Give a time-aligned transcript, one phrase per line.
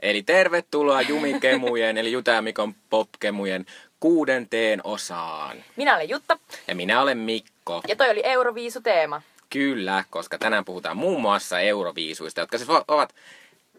[0.00, 3.66] Eli tervetuloa Jumikemujen eli Juta ja Mikon popkemujen
[4.00, 5.64] kuudenteen osaan.
[5.76, 6.38] Minä olen Jutta
[6.68, 7.82] Ja minä olen Mikko.
[7.88, 9.22] ja toi oli Euroviisu-teema.
[9.50, 13.14] Kyllä, koska tänään puhutaan muun muassa euroviisuista, jotka siis ovat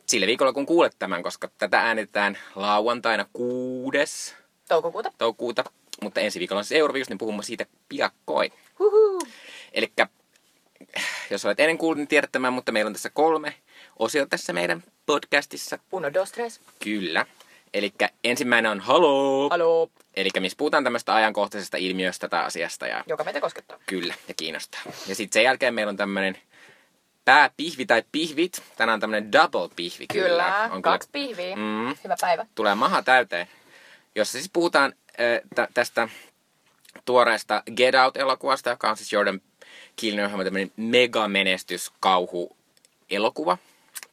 [0.06, 4.36] sillä viikolla kun kuulet tämän, koska tätä äänitetään lauantaina 6.
[4.70, 5.12] Toukokuuta.
[5.18, 5.64] toukokuuta.
[6.02, 8.52] Mutta ensi viikolla on siis euroviisut, niin puhumme siitä piakkoin.
[9.74, 9.94] Eli
[11.30, 13.54] jos olet ennen kuullut, niin tiedät tämän, mutta meillä on tässä kolme
[14.00, 15.80] osiota tässä meidän podcastissa.
[15.92, 16.62] Uno, dos, tres.
[16.84, 17.26] Kyllä.
[17.74, 19.50] Eli ensimmäinen on Halo.
[19.50, 19.90] Haloo.
[20.16, 22.88] Eli missä puhutaan tämmöistä ajankohtaisesta ilmiöstä tai asiasta.
[22.88, 23.80] Ja Joka meitä koskettaa.
[23.86, 24.82] Kyllä, ja kiinnostaa.
[25.08, 26.38] Ja sitten sen jälkeen meillä on tämmöinen
[27.26, 28.64] pääpihvi tai pihvit.
[28.78, 30.06] Tänään on tämmöinen double pihvi.
[30.14, 31.56] Kyllä, On kaksi pihviä.
[31.56, 32.46] Mm, Hyvä päivä.
[32.56, 33.48] tulee maha täyteen.
[34.16, 36.10] Jossa siis puhutaan äh, tä- tästä
[37.06, 39.42] tuoreesta Get Out-elokuvasta, joka on siis Jordan
[40.02, 42.58] Peelenin ohjelma tämmöinen mega-menestys kauhu
[43.10, 43.58] elokuva.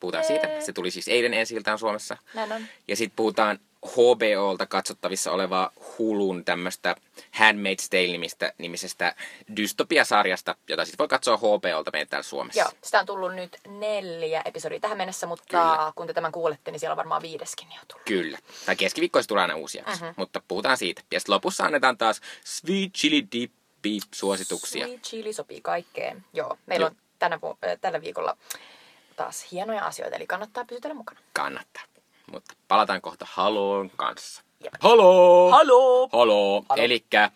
[0.01, 0.49] Puhutaan siitä.
[0.61, 2.17] Se tuli siis eilen ensi Suomessa.
[2.35, 2.63] Näin on.
[2.89, 9.15] Ja sitten puhutaan HBOlta katsottavissa olevaa Hulun tämmöistä Handmaid's Tale-nimistä, nimisestä
[9.57, 12.61] dystopiasarjasta, jota sitten voi katsoa HBOlta meidän täällä Suomessa.
[12.61, 15.93] Joo, sitä on tullut nyt neljä episodia tähän mennessä, mutta Kyllä.
[15.95, 18.05] kun te tämän kuulette, niin siellä on varmaan viideskin jo tullut.
[18.07, 18.39] Kyllä.
[18.67, 20.05] Tai keskiviikkoissa tulee aina uusia, Mhm.
[20.17, 21.03] mutta puhutaan siitä.
[21.13, 24.87] Ja sitten lopussa annetaan taas Sweet Chili Dippi suosituksia.
[24.87, 26.25] Sweet chili sopii kaikkeen.
[26.33, 28.37] Joo, meillä on tänä, vu- tällä viikolla
[29.17, 31.21] taas hienoja asioita, eli kannattaa pysytellä mukana.
[31.33, 31.83] Kannattaa.
[32.33, 34.43] Mutta palataan kohta Haloon kanssa.
[34.65, 34.75] Jep.
[34.81, 35.51] Halo!
[35.51, 36.09] Halo!
[36.13, 36.65] Halo.
[36.77, 37.31] Elikkä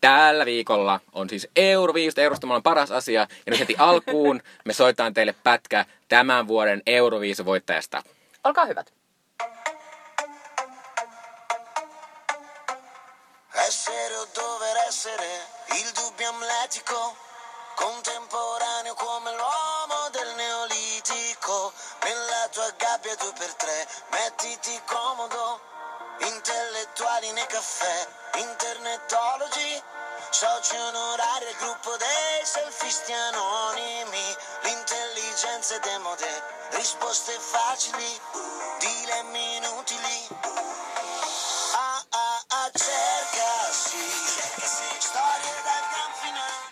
[0.00, 2.18] tällä viikolla on siis Euroviisut.
[2.18, 3.20] Eurosta on paras asia.
[3.20, 8.02] Ja nyt heti alkuun me soitaan teille pätkä tämän vuoden Euroviisuvoittajasta.
[8.44, 8.92] Olkaa hyvät.
[13.68, 15.40] Essere o dover essere
[15.78, 17.16] il dubbio amletico,
[17.76, 20.31] contemporaneo come l'uomo del
[23.02, 25.60] tua gabbia due per tre, mettiti comodo.
[26.20, 28.06] Intellettuali nei caffè,
[28.38, 29.82] internetologi,
[30.30, 34.36] soci onorari al gruppo dei selfisti anonimi.
[34.62, 36.28] L'intelligenza è demode,
[36.70, 38.20] risposte facili,
[38.78, 40.28] dilemmi inutili.
[41.74, 43.96] Ah ah ah cercasi
[44.98, 46.62] Storie dal gran finale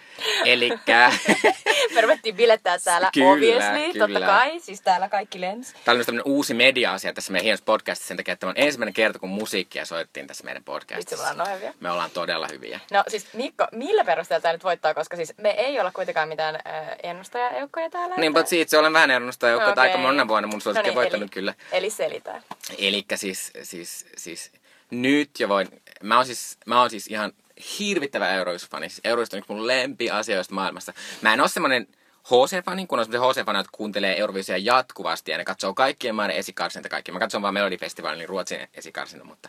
[2.00, 4.08] ruvettiin bilettää täällä Kyllä, obviously, kyllä.
[4.08, 4.60] totta kai.
[4.60, 5.72] Siis täällä kaikki lens.
[5.84, 8.56] Tämä on myös tämmöinen uusi media-asia tässä meidän hienossa podcastissa sen takia, että tämä on
[8.58, 11.24] ensimmäinen kerta, kun musiikkia soittiin tässä meidän Vitsi, podcastissa.
[11.24, 11.74] me ollaan hyviä.
[11.80, 12.80] Me ollaan todella hyviä.
[12.90, 16.54] No siis Mikko, millä perusteella tämä nyt voittaa, koska siis me ei olla kuitenkaan mitään
[16.54, 16.62] äh,
[17.02, 18.16] ennustajaeukkoja täällä.
[18.16, 19.82] Niin, mutta siitä se olen vähän ennustaja, joka Okei.
[19.82, 21.54] aika monena vuonna mun suosikki No niin, voittanut eli, kyllä.
[21.72, 22.42] Eli selitä.
[22.78, 24.52] Elikkä siis, siis, siis
[24.90, 25.68] nyt jo voin,
[26.02, 27.32] mä oon siis, mä oon siis ihan
[27.78, 28.88] hirvittävä Eurovisu-fani.
[28.88, 30.92] Siis Eurovisu on yksi mun lempiasioista maailmassa.
[31.22, 31.86] Mä en oo semmonen
[32.24, 36.88] HC-fani, kun on semmoisia HC-fani, jotka kuuntelee Eurovisuja jatkuvasti ja ne katsoo kaikkien maiden esikarsinta
[36.88, 37.12] kaikki.
[37.12, 39.48] Mä katson vaan Melodifestivaalin, niin Ruotsin esikarsinta, mutta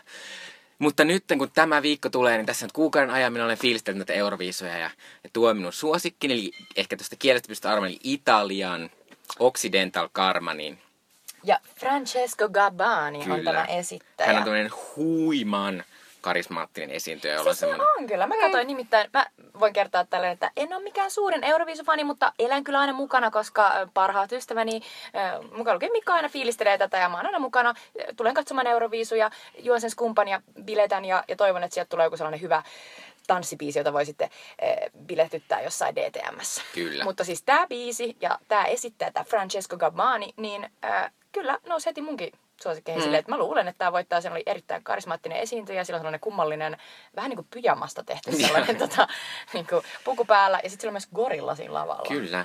[0.78, 4.12] mutta nyt kun tämä viikko tulee, niin tässä nyt kuukauden ajan minä olen fiilistellyt näitä
[4.12, 4.90] Euroviisuja ja,
[5.24, 8.90] ja tuo minun suosikkini, eli ehkä tuosta kielestä pystyt arvoin, eli Italian
[9.38, 10.78] Occidental Karma, niin
[11.44, 13.52] Ja Francesco Gabbani on Kyllä.
[13.52, 14.26] tämä esittäjä.
[14.26, 15.84] Hän on tämmöinen huiman
[16.22, 17.86] karismaattinen esiintyjä, jolla on Siis se semmoinen...
[17.98, 18.26] on kyllä.
[18.26, 19.26] Mä katsoin nimittäin, mä
[19.60, 23.72] voin kertoa tälle, että en ole mikään suurin Euroviisufani, mutta elän kyllä aina mukana, koska
[23.94, 24.80] parhaat ystäväni,
[25.56, 27.74] mukaan lukee Mikko aina fiilistelee tätä ja mä oon aina mukana.
[28.16, 32.16] Tulen katsomaan Euroviisuja, juon sen skumpan ja biletän ja, ja toivon, että sieltä tulee joku
[32.16, 32.62] sellainen hyvä
[33.26, 36.62] tanssibiisi, jota voi sitten eh, biletyttää jossain DTMssä.
[36.74, 37.04] Kyllä.
[37.04, 42.02] Mutta siis tämä biisi ja tämä esittäjä, tämä Francesco Gabbani, niin äh, kyllä nousi heti
[42.02, 42.32] munkin
[42.62, 43.04] suosikkeihin mm.
[43.04, 44.20] silleen, että mä luulen, että tämä voittaa.
[44.20, 46.76] Sen oli erittäin karismaattinen esiintyjä, sillä on sellainen kummallinen,
[47.16, 49.08] vähän niin kuin pyjamasta tehty sellainen tota,
[49.52, 50.60] niin kuin puku päällä.
[50.62, 52.08] Ja sitten sillä on myös gorilla siinä lavalla.
[52.08, 52.44] Kyllä.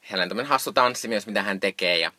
[0.00, 1.98] Hänellä on tämmöinen hassu tanssi myös, mitä hän tekee.
[1.98, 2.12] Ja...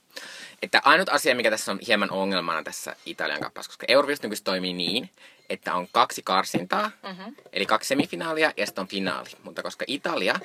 [0.62, 4.74] Että ainut asia, mikä tässä on hieman ongelmana tässä Italian kappaleessa, koska Euroviisut nykyisin toimii
[4.74, 5.10] niin,
[5.50, 7.36] että on kaksi karsintaa, mm-hmm.
[7.54, 9.30] eli kaksi semifinaalia ja sitten on finaali.
[9.44, 10.40] Mutta koska Italia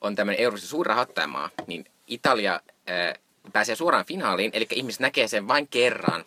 [0.00, 2.60] on tämmöinen Euroviisun suuri rahoittajamaa, niin Italia
[2.90, 3.14] äh,
[3.52, 6.24] pääsee suoraan finaaliin, eli ihmiset näkee sen vain kerran.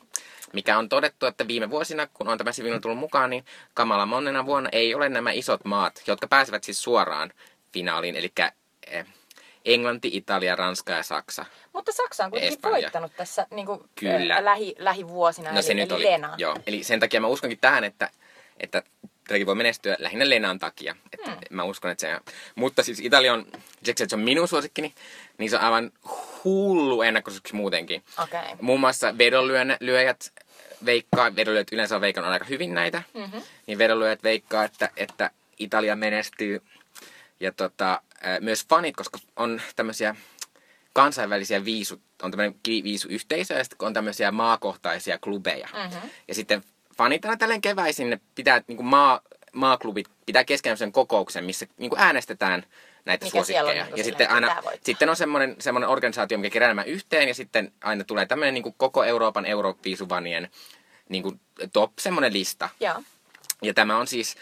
[0.54, 4.46] Mikä on todettu, että viime vuosina, kun on tämä siviili tullut mukaan, niin kamala monena
[4.46, 7.34] vuonna ei ole nämä isot maat, jotka pääsevät siis suoraan
[7.74, 9.06] finaaliin, eli äh,
[9.66, 11.46] Englanti, Italia, Ranska ja Saksa.
[11.74, 12.82] Mutta Saksa on kuitenkin Espanja.
[12.82, 14.36] voittanut tässä niin kuin, Kyllä.
[14.38, 16.36] äh, lähi, lähivuosina, No eli, se nyt eli oli, Lena.
[16.38, 16.56] joo.
[16.68, 18.10] Eli sen takia mä uskonkin tähän, että,
[18.60, 18.84] että
[19.28, 20.96] tämäkin voi menestyä lähinnä Lenan takia.
[21.14, 21.40] Että Hmm.
[21.50, 23.46] Mä uskon, että se Mutta siis Italia on,
[23.96, 24.94] se on minun suosikkini,
[25.38, 25.92] niin se on aivan
[26.44, 28.04] hullu ennakkosuosikki muutenkin.
[28.24, 28.42] Okei.
[28.62, 30.34] Muun muassa vedonlyöjät
[30.86, 33.24] veikkaa, vedonlyöjät yleensä on veikannut aika hyvin näitä, Mhm.
[33.24, 33.42] mm-hmm.
[33.68, 36.62] niin vedonlyöjät veikkaa, että, että Italia menestyy.
[37.40, 38.02] ja tota,
[38.40, 40.16] myös fanit, koska on tämmöisiä
[40.94, 45.68] kansainvälisiä viisu, on tämmöinen viisuyhteisö ja sitten on tämmöisiä maakohtaisia klubeja.
[45.74, 46.08] Mhm.
[46.28, 46.64] Ja sitten
[46.98, 49.22] fanit aina tälleen keväisin, ne pitää, niin kuin maa,
[49.54, 52.64] maaklubit pitää keskenään sen kokouksen, missä niin kuin äänestetään
[53.06, 53.74] näitä Mikä on suosikkeja.
[53.74, 57.34] niin kuin ja sitten, aina, sitten on semmoinen, semmoinen organisaatio, mikä kerää nämä yhteen ja
[57.34, 60.50] sitten aina tulee tämmöinen niin kuin koko Euroopan Euroviisuvanien
[61.10, 61.40] niin kuin
[61.74, 62.70] top semmoinen lista.
[62.80, 63.04] Joo.
[63.62, 64.36] Ja tämä on siis,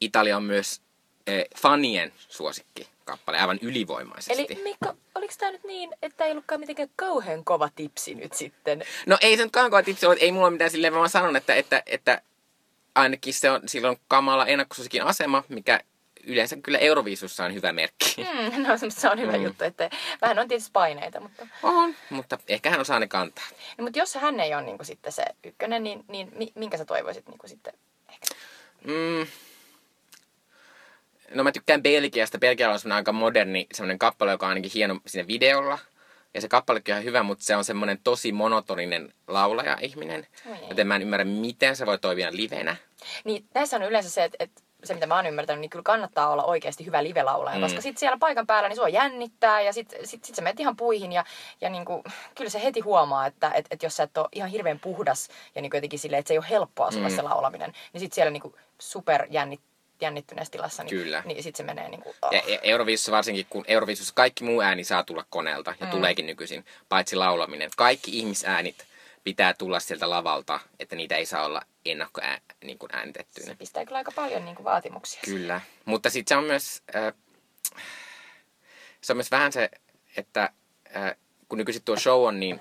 [0.00, 0.82] Italia on myös
[1.26, 4.46] eh, fanien suosikki kappale aivan ylivoimaisesti.
[4.52, 8.84] Eli Mikko, oliko tämä nyt niin, että ei ollutkaan mitenkään kauhean kova tipsi nyt sitten?
[9.06, 11.54] No ei se nyt kauan tipsi ole, ei mulla ole mitään silleen, vaan sanon, että,
[11.54, 12.22] että, että
[12.94, 15.80] ainakin se on silloin kamala ennakkosuosikin asema, mikä
[16.24, 18.14] yleensä kyllä Euroviisussa on hyvä merkki.
[18.18, 19.44] Mm, no se on hyvä Mm.
[19.44, 19.90] juttu, että
[20.22, 21.46] vähän on tietysti paineita, mutta...
[21.62, 23.44] On, mutta ehkä hän osaa ne kantaa.
[23.78, 26.84] No, mutta jos hän ei ole niin sitten se ykkönen, niin, niin mi- minkä sä
[26.84, 27.74] toivoisit niin sitten
[28.08, 28.26] ehkä?
[28.84, 29.26] Mm.
[31.34, 32.38] No mä tykkään Belgiasta.
[32.38, 35.78] Belgialla on semmoinen aika moderni semmoinen kappale, joka on ainakin hieno siinä videolla.
[36.34, 40.26] Ja se kappalekin on ihan hyvä, mutta se on semmoinen tosi monotoninen laulaja-ihminen.
[40.50, 40.56] Oi.
[40.68, 42.76] Joten mä en ymmärrä, miten se voi toimia livenä.
[43.24, 46.28] Niin näissä on yleensä se, että, että se mitä mä oon ymmärtänyt, niin kyllä kannattaa
[46.30, 47.62] olla oikeasti hyvä live-laulaja, Mm.
[47.62, 50.76] koska sitten siellä paikan päällä niin sua jännittää ja sitten sit, sit sä menet ihan
[50.76, 51.24] puihin ja,
[51.60, 52.02] ja niin kuin,
[52.34, 55.62] kyllä se heti huomaa, että et, et jos sä et ole ihan hirveän puhdas ja
[55.62, 57.16] niin kuin jotenkin silleen, että se ei ole helppoa sulle Mm.
[57.16, 59.60] se laulaminen, niin sitten siellä niin kuin super jännit,
[60.00, 61.22] jännittyneessä tilassa, niin, Kyllä.
[61.24, 62.32] niin sitten se menee niin kuin, oh.
[62.32, 65.90] Ja E- Euroviisussa varsinkin, kun Euroviisussa kaikki muu ääni saa tulla koneelta ja mm.
[65.90, 67.70] tuleekin nykyisin, paitsi laulaminen.
[67.76, 68.84] Kaikki ihmisäänit
[69.28, 72.20] pitää tulla sieltä lavalta, että niitä ei saa olla ennakko
[72.64, 72.90] niin kuin
[73.30, 75.20] se pistää kyllä aika paljon niin kuin vaatimuksia.
[75.24, 77.14] Kyllä, mutta sitten se on myös, äh,
[79.00, 79.70] se on myös vähän se,
[80.16, 80.52] että
[80.96, 81.16] äh,
[81.48, 82.60] kun nykyisin tuo show on niin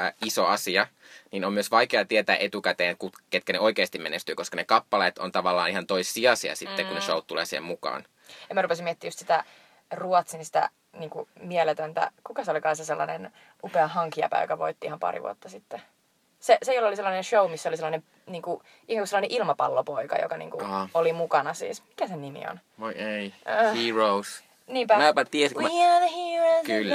[0.00, 0.86] äh, iso asia,
[1.32, 2.96] niin on myös vaikea tietää etukäteen,
[3.30, 7.22] ketkä ne oikeasti menestyy, koska ne kappaleet on tavallaan ihan toissijaisia sitten, kun ne show
[7.26, 8.04] tulee siihen mukaan.
[8.48, 9.44] Ja mä rupesin miettimään just sitä
[9.92, 13.32] Ruotsin sitä niin kuin mieletöntä, kuka se olikaan se sellainen
[13.64, 15.82] upea hankijäpä, joka voitti ihan pari vuotta sitten.
[16.40, 20.16] Se, se jolla oli sellainen show, missä oli sellainen niin kuin, ihan kuin sellainen ilmapallopoika,
[20.16, 20.64] joka niin kuin,
[20.94, 21.82] oli mukana siis.
[21.88, 22.60] Mikä sen nimi on?
[22.80, 23.76] Voi ei, Äh.
[23.84, 24.44] Heroes.
[24.66, 24.98] Niinpä.
[24.98, 25.96] Mäpä tiesin, kun We mä...
[25.96, 26.66] are the heroes.
[26.66, 26.94] Kyllä.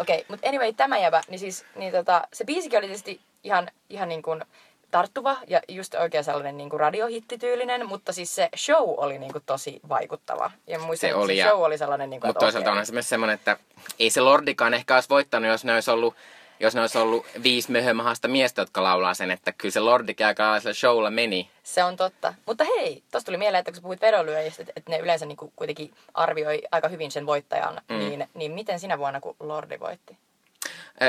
[0.00, 3.70] Okei, okay, mutta anyway, tämä jäbä, niin siis niin tota, se biisikin oli tietysti ihan,
[3.90, 4.44] ihan niin kuin
[4.90, 9.42] tarttuva ja just oikein sellainen niin kuin radiohittityylinen, mutta siis se show oli niin kuin
[9.46, 10.50] tosi vaikuttava.
[10.66, 12.92] Ja muistan, Se oli, se ja- show oli sellainen, niin kuin, Mutta toisaalta onhan se
[12.92, 13.56] myös semmoinen, että
[13.98, 16.14] ei se Lordikaan ehkä olisi voittanut, jos ne olisi ollut
[16.60, 20.60] jos ne olisi ollut viisi möhömahasta miestä, jotka laulaa sen, että kyllä se Lordikin aika
[20.72, 21.50] showlla meni.
[21.62, 22.34] Se on totta.
[22.46, 25.52] Mutta hei, tosta tuli mieleen, että kun sä puhuit vedonlyöjistä, että, ne yleensä niin kuin
[25.56, 27.98] kuitenkin arvioi aika hyvin sen voittajan, mm.
[27.98, 30.18] niin, niin miten sinä vuonna, kun Lordi voitti?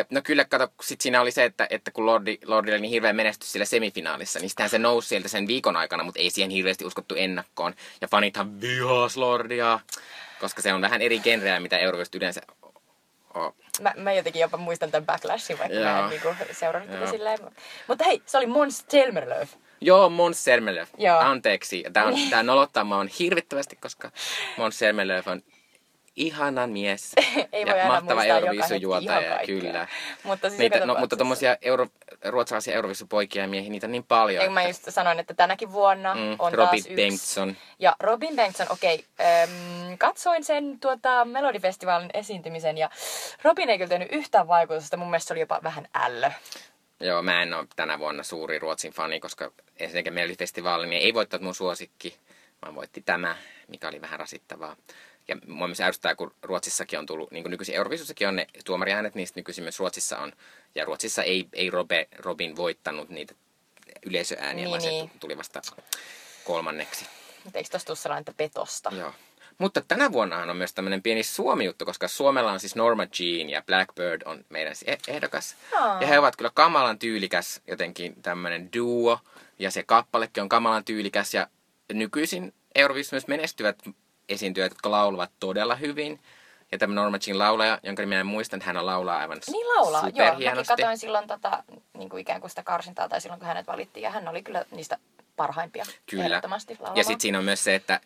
[0.10, 3.14] No kyllä, kato, sit siinä oli se, että, että kun Lordi, Lordi oli niin hirveä
[3.14, 6.86] menestys sillä semifinaalissa, niin sitähän se nousi sieltä sen viikon aikana, mutta ei siihen hirveästi
[6.86, 7.74] uskottu ennakkoon.
[8.02, 9.80] Ja fanithan vihas Lordia,
[10.40, 12.42] koska se on vähän eri genreä, mitä Euroviisut yleensä
[13.36, 13.54] on.
[13.82, 16.04] Mä, mä jotenkin jopa muistan tämän backlashin, vaikka mä Joo.
[16.04, 17.40] en niinku seurannut tätä silleen.
[17.88, 19.48] Mutta hei, se oli Måns Zelmerlöw.
[19.82, 20.86] Joo, Måns Zelmerlöw.
[20.98, 21.20] Joo.
[21.20, 21.84] Anteeksi.
[21.94, 24.12] Tämä, on, tämä nolottaa mua hirvittävästi, koska
[24.58, 25.42] Måns Zelmerlöw on
[26.16, 27.14] ihana mies.
[27.52, 28.22] Ei ja voi aina mahtava
[29.22, 29.46] kaikkea.
[29.46, 29.88] kyllä.
[30.24, 31.88] Mutta siis Niitä, no, mutta tapauksessa- tuommoisia euro,
[32.26, 34.42] ruotsalaisia Euroviisupoikia ja miehiä, niitä on niin paljon.
[34.42, 36.96] Eikö mä että- just sanoin, että tänäkin vuonna Mm, on Robin taas yksi.
[36.96, 37.56] Bengtsson.
[37.80, 42.90] Ja Robin Bengtsson, okei, okay, katsoin sen tuota, Melodifestivaalin esiintymisen ja
[43.44, 44.98] Robin ei kyllä tehnyt yhtään vaikutusta.
[44.98, 46.32] Mun mielestä se oli jopa vähän ällö.
[47.00, 51.44] Joo, mä en ole tänä vuonna suuri Ruotsin fani, koska ensinnäkin Melodifestivaali niin ei voittanut
[51.44, 52.18] mun suosikki,
[52.62, 53.36] vaan voitti tämä,
[53.68, 54.76] mikä oli vähän rasittavaa.
[55.28, 59.16] Ja mua myös ärsyttää, kun Ruotsissakin on tullut, niin kuin nykyisin Euroviisussakin on ne tuomariäänet,
[59.16, 60.34] niin sit nykyisin myös Ruotsissa on.
[60.76, 63.36] Ja Ruotsissa ei, ei Robe, Robin voittanut niitä
[64.06, 65.10] yleisöääniä, Niin, vaan se niin.
[65.10, 65.62] tu- tuli vasta
[66.44, 67.06] kolmanneksi.
[67.44, 68.92] Mutta eikö tosta tule sellainen petosta?
[68.98, 69.14] Joo.
[69.58, 73.62] Mutta tänä vuonnahan on myös tämmöinen pieni Suomi-juttu, koska Suomella on siis Norma Jean ja
[73.62, 75.56] Blackbird on meidän eh- ehdokas.
[75.80, 76.02] Aa.
[76.02, 79.20] Ja he ovat kyllä kamalan tyylikäs jotenkin tämmöinen duo.
[79.60, 81.34] Ja se kappalekin on kamalan tyylikäs.
[81.34, 81.48] Ja
[81.94, 83.84] nykyisin Euroviisussa myös menestyvät
[84.30, 86.20] esiintyjät, jotka laulavat todella hyvin.
[86.72, 90.10] Ja tämä Norma Jean laulaja, jonka minä en muistan, että hän laulaa aivan Niin laulaa,
[90.14, 90.34] joo.
[90.34, 91.64] Mäkin katsoin silloin tota,
[91.98, 94.66] niin kuin ikään kuin sitä karsintaa tai silloin kun hänet valittiin ja hän oli kyllä
[94.72, 94.98] niistä
[95.36, 96.42] parhaimpia Kyllä.
[96.96, 98.00] Ja sitten siinä on myös se, että,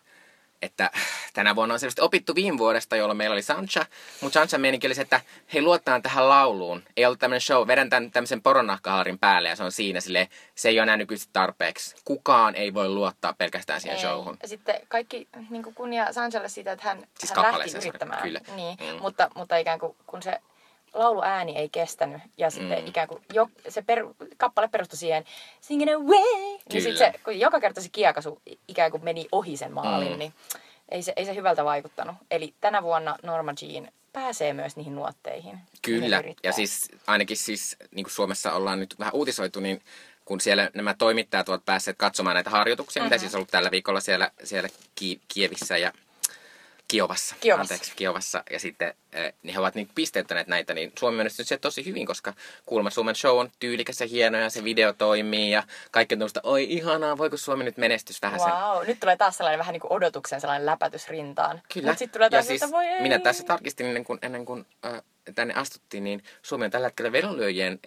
[0.61, 0.91] että
[1.33, 3.85] tänä vuonna on selvästi opittu viime vuodesta, jolloin meillä oli Sancha.
[4.21, 5.21] Mutta Sancha meininki oli se, että
[5.53, 6.83] he luottaa tähän lauluun.
[6.97, 10.69] Ei ollut tämmöinen show, vedän tämän tämmöisen poronnahkaharin päälle ja se on siinä silleen, se
[10.69, 11.95] ei ole enää nykyisin tarpeeksi.
[12.05, 14.01] Kukaan ei voi luottaa pelkästään siihen Ei.
[14.03, 14.37] showhun.
[14.41, 18.21] Ja sitten kaikki niin kunnia Sanchalle siitä, että hän, Siis hän lähti yrittämään.
[18.23, 18.39] kyllä.
[18.55, 19.01] Niin, Mm.
[19.01, 20.39] mutta, mutta ikään kuin kun se
[20.93, 22.87] lauluääni ei kestänyt ja sitten Mm.
[22.87, 24.05] ikään kuin jo, se per,
[24.37, 25.23] kappale perustui siihen
[25.61, 26.07] singing away,
[26.39, 26.83] niin Kyllä.
[26.83, 30.19] sitten se, kun joka kerta se kiekasu ikään kuin meni ohi sen maalin, Mm.
[30.19, 30.33] niin,
[30.89, 32.15] ei se, ei se hyvältä vaikuttanut.
[32.31, 35.59] Eli tänä vuonna Norma Jean pääsee myös niihin nuotteihin.
[35.81, 39.81] Kyllä, ja siis ainakin siis, niin kuin Suomessa ollaan nyt vähän uutisoitu, niin
[40.25, 43.07] kun siellä nämä toimittajat ovat päässeet katsomaan näitä harjoituksia, mm-hmm.
[43.13, 45.91] mitä siis on ollut tällä viikolla siellä, siellä Ki- Kievissä ja
[46.89, 47.73] Kiovassa, Kiovassa.
[47.73, 51.57] anteeksi, Kiovassa, ja sitten eh, niin he ovat niin pisteyttäneet näitä, niin Suomi on se
[51.57, 52.33] tosi hyvin, koska
[52.65, 56.39] kuulemma Suomen show on tyylikäs ja hieno ja se video toimii ja kaikki on tuosta,
[56.43, 58.51] oi ihanaa, voiko Suomi nyt menestys vähän sen.
[58.51, 61.61] Wow, nyt tulee taas sellainen vähän niin kuin odotuksen sellainen läpätys rintaan.
[61.73, 61.87] Kyllä.
[61.87, 63.01] Mut sitten tulee ja taas, siis että voi ei.
[63.01, 65.01] minä tässä tarkistin ennen kuin, ennen kuin äh,
[65.35, 67.79] tänne astuttiin, niin Suomi on tällä hetkellä vedonlyöjien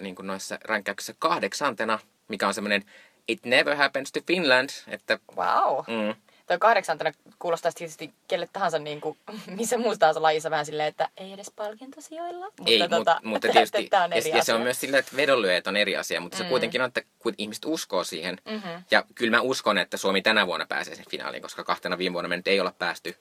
[0.00, 1.98] niin kuin noissa rankkäyksissä kahdeksantena,
[2.28, 2.84] mikä on semmoinen
[3.28, 5.84] It never happens to Finland, että Wow.
[5.86, 6.14] mm,
[6.46, 9.18] Toi kahdeksantena kuulostaa tietysti kelle tahansa niin kuin,
[9.56, 12.44] missä muussa tahansa lajissa vähän silleen, että ei edes palkintosijoilla.
[12.46, 14.98] Mutta, ei, tota, mut, mutta tietysti, tämä on ja, eri ja se on myös sillä,
[14.98, 18.68] että vedonlyöjät on eri asia, mutta se kuitenkin on, että kun ihmiset uskoo siihen, Mhm.
[18.90, 22.28] ja kyllä mä uskon, että Suomi tänä vuonna pääsee sen finaaliin, koska kahtena viime vuonna
[22.28, 23.16] me nyt ei olla päästy,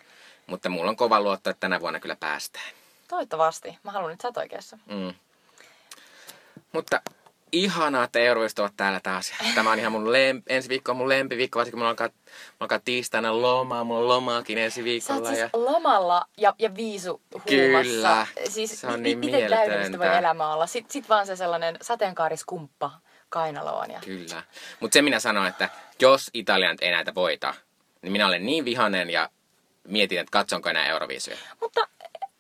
[0.48, 2.70] mutta mulla on kova luotto, että tänä vuonna kyllä päästään.
[3.08, 3.78] Toivottavasti.
[3.84, 4.78] Mä haluan nyt sä oot oikeassa.
[4.86, 5.14] Mm.
[6.72, 7.02] Mutta
[7.56, 9.34] ihanaa, että Euroviisut ovat täällä taas.
[9.56, 12.24] Tämä on ihan mun lemp- ensi viikko on mun lempiviikko, varsinkin mulla alkaa, mulla
[12.60, 15.28] alkaa tiistaina lomaa, mulla on lomaakin ensi Sä viikolla.
[15.28, 15.50] siis ja...
[15.54, 17.50] lomalla ja, ja viisu huumassa.
[17.50, 18.28] Kyllä.
[18.50, 20.68] Siis Se on niin miten täydellistä voi elämä olla.
[20.68, 22.92] Sitten sit vaan se sellainen sateenkaariskumppa
[23.30, 23.92] kainaloon.
[23.92, 24.00] Ja...
[24.06, 24.44] Kyllä.
[24.80, 25.70] Mutta se minä sanon, että
[26.02, 27.54] jos Italia nyt ei näitä voita,
[28.02, 29.30] niin minä olen niin vihanen ja
[29.88, 31.38] mietin, että katsonko enää Euroviisuja.
[31.62, 31.88] Mutta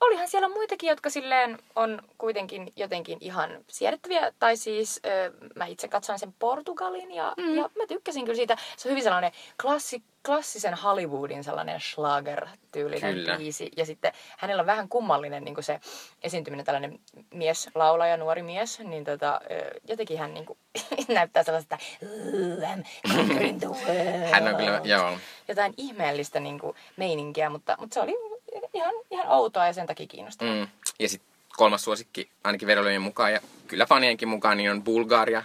[0.06, 4.32] olihan siellä muitakin, jotka silleen on kuitenkin jotenkin ihan siedettäviä.
[4.40, 7.56] Tai siis ö, mä itse katsoin sen Portugalin ja, mm.
[7.56, 8.58] ja mä tykkäsin kyllä siitä.
[8.78, 9.32] Se on hyvin sellainen
[9.62, 13.38] klassi, klassisen Hollywoodin sellainen schlager-tyylinen Kyllä.
[13.38, 13.72] biisi.
[13.78, 15.80] Ja sitten hänellä on vähän kummallinen niin se
[16.24, 17.00] esiintyminen, tällainen
[17.34, 18.80] mies, laulaja, nuori mies.
[18.80, 20.60] Niin tota, ö, jotenkin hän niin kuin,
[21.08, 22.86] näyttää sellaista, "Ooh, I'm
[23.16, 25.18] conquering the world." Hän on kyllä, joo.
[25.48, 28.35] jotain ihmeellistä niin kuin, meininkiä, mutta, mutta se oli
[28.76, 30.54] ihan, ihan outoa ja sen takia kiinnostavaa.
[30.54, 30.68] Mm.
[31.00, 35.44] Ja sitten kolmas suosikki, ainakin vedonlyöjien mukaan ja kyllä fanienkin mukaan, niin on Bulgaria.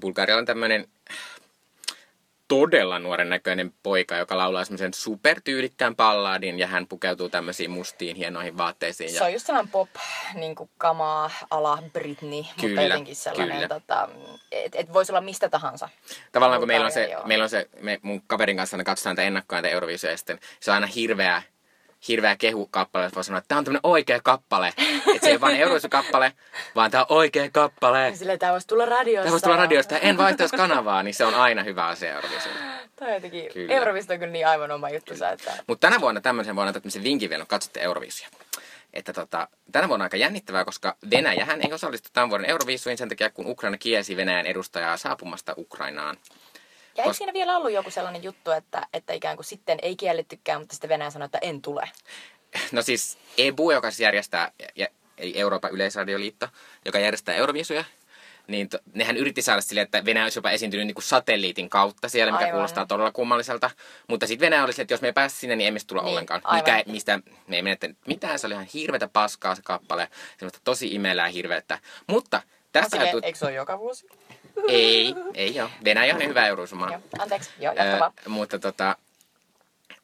[0.00, 0.88] Bulgaria on tämmöinen
[2.48, 8.58] todella nuoren näköinen poika, joka laulaa semmoisen supertyylikkään palladin ja hän pukeutuu tämmöisiin mustiin hienoihin
[8.58, 9.10] vaatteisiin.
[9.10, 9.88] Se Ja on just sellainen pop,
[10.34, 13.68] niin kuin kamaa, ala Britney, mutta Kyllä, jotenkin sellainen, kyllä.
[13.68, 14.08] tota,
[14.52, 15.88] että et voisi olla mistä tahansa.
[16.32, 17.26] tavallaan kun meillä on se, joo.
[17.26, 20.40] meillä on se me mun kaverin kanssa aina katsotaan näitä ennakkoja näitä Euroviisuja ja sitten
[20.60, 21.42] se on aina hirveä,
[22.08, 24.68] hirveä kehukappale, että voi sanoa, että tämä on tämmöinen oikea kappale.
[25.14, 26.32] että se ei ole vain Euroviisukappale,
[26.74, 28.12] vaan tämä on oikea kappale.
[28.14, 29.22] Silleen, tämä voisi tulla radiosta.
[29.22, 32.60] Tämä voisi tulla radiosta, en vaihtaisi kanavaa, niin se on aina hyvä asia Euroviisuilla.
[32.96, 33.74] Tämä on jotenkin, Kyllä.
[33.74, 37.30] Eurovista on kyllä niin aivan oma juttusa, että Mutta tänä vuonna tämmöisen vuonna tämmöisen vinkin
[37.30, 38.28] vielä, kun katsotte Euroviisuja.
[38.92, 43.08] Että tota, tänä vuonna on aika jännittävää, koska Venäjähän ei osallistu tämän vuoden Euroviisuihin sen
[43.08, 46.16] takia, kun Ukraina kiesi Venäjän edustajaa saapumasta Ukrainaan.
[46.96, 50.60] Ja eikö siinä vielä ollut joku sellainen juttu, että, että ikään kuin sitten ei kiellettykään,
[50.60, 51.90] mutta sitten Venäjä sanoi, että en tule.
[52.72, 54.52] No siis EBU, joka siis järjestää,
[55.18, 56.48] eli Euroopan yleisradioliitto,
[56.84, 57.84] joka järjestää Euroviisuja,
[58.46, 62.08] niin to, nehän yritti saada silleen, että Venäjä olisi jopa esiintynyt niin kuin satelliitin kautta
[62.08, 62.52] siellä, mikä Aivan.
[62.54, 63.70] kuulostaa todella kummalliselta.
[64.08, 66.10] Mutta sitten Venäjä oli silleen, että jos me ei päästä sinne, niin emme tulla Niin,
[66.10, 66.40] ollenkaan.
[66.44, 66.74] aivan.
[66.76, 70.08] Mikä, mistä me ei menettänyt mitään, se oli ihan hirveätä paskaa se kappale.
[70.38, 71.78] Semmoista tosi imelää hirveätä.
[72.06, 72.42] Mutta
[72.72, 73.24] tässä Sille, ajatut...
[73.24, 74.06] eikö se ole joka vuosi?
[74.68, 75.70] Ei, ei ole.
[75.84, 76.90] Venäjä on niin hyvä Euroviisumaa.
[76.90, 77.74] Joo, anteeksi, joo.
[77.74, 78.96] Ö, mutta, tota,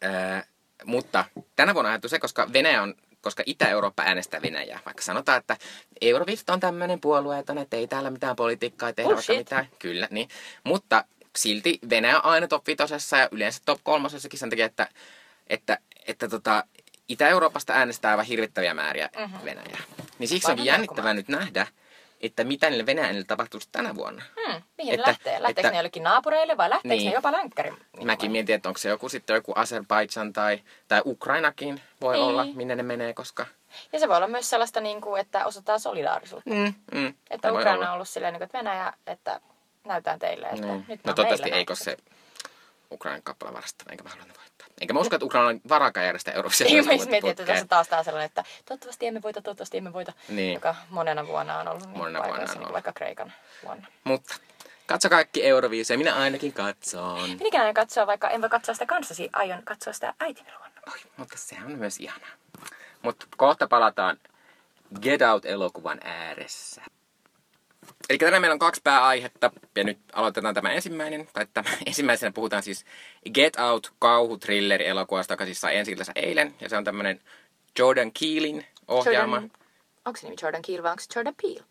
[0.05, 0.43] ö,
[0.85, 1.25] mutta
[1.57, 4.81] tänä vuonna on ajatus se, koska Venäjä on koska Itä-Eurooppa äänestää Venäjää.
[4.87, 5.57] Vaikka sanotaan, että
[6.01, 9.39] Eurovist on tämmöinen puolueeton, että ei täällä mitään politiikkaa tehdä vaikka Bullshit.
[9.39, 9.69] mitään.
[9.79, 10.29] Kyllä, niin.
[10.65, 11.05] Mutta
[11.37, 14.89] silti Venäjä on aina top vitosessa ja yleensä top kolmosessakin sen takia, että,
[15.47, 16.65] että, että tota,
[17.09, 19.45] Itä-Euroopasta äänestää aivan hirvittäviä määriä mm-hmm.
[19.45, 19.83] Venäjää.
[20.19, 21.67] Niin siksi onkin Varmaan jännittävää nyt nähdä,
[22.21, 24.23] että mitä niille Venäjälle tapahtuu tänä vuonna.
[24.47, 25.43] Hmm, mihin Että- lähtee?
[25.43, 27.09] Lähteekö että- ne jollekin naapureille vai lähteekö Niin.
[27.09, 27.73] ne jopa länkkäri?
[28.05, 32.25] Mäkin mietin, että onko se joku sitten joku Azerbaidžan tai, tai Ukrainakin voi Niin.
[32.25, 33.47] olla, minne ne menee, koska...
[33.93, 36.51] Ja se voi olla myös sellaista, niin kuin, että osoitetaan solidaarisuutta.
[36.51, 39.41] Mm, mm, Että voi Ukraina on ollut silleen, niin kuin, että Venäjä, että
[39.85, 40.85] näytään teille, että Niin.
[40.89, 41.97] nyt No toivottavasti ei, koska se
[42.93, 44.46] Ukrainan kappale varastaa, enkä mä halua voittaa.
[44.81, 46.67] Enkä mä usko, että Ukraina on varakaan järjestää Eurovision.
[46.71, 50.13] Niin, mä mietin, että tässä taas tää sellainen, että toivottavasti emme voita, toivottavasti emme voita,
[50.29, 50.55] Niin.
[50.55, 52.73] joka monena vuonna on ollut niin Monena vuonna on ollut.
[52.73, 53.33] vaikka Kreikan
[53.65, 53.87] vuonna.
[54.05, 54.35] Mutta
[54.87, 57.31] katso kaikki Euroviisuja, minä ainakin katson.
[57.31, 60.71] Minäkin aion katsoa, vaikka en voi katsoa sitä kanssasi, aion katsoa sitä äitini luona.
[60.93, 62.31] Oi, mutta se on myös ihanaa.
[63.03, 64.17] Mutta kohta palataan
[65.03, 66.83] Get Out-elokuvan ääressä.
[68.11, 71.29] Eli tänään meillä on kaksi pääaihetta, ja nyt aloitetaan tämä ensimmäinen.
[71.33, 72.85] Tai tämä ensimmäisenä puhutaan siis
[73.35, 76.55] Get Out kauhutrilleri elokuvasta, joka siis sai ensi eilen.
[76.61, 77.21] Ja se on tämmöinen
[77.79, 79.37] Jordan Keelin ohjaama.
[79.37, 79.51] Jordan,
[80.05, 81.65] onko se nimi Jordan Peele vai onko se Jordan Peele?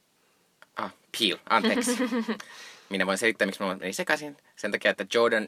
[0.76, 1.98] Ah, Peel, anteeksi.
[2.90, 4.38] Minä voin selittää, miksi minulla meni sekaisin.
[4.56, 5.48] Sen takia, että Jordan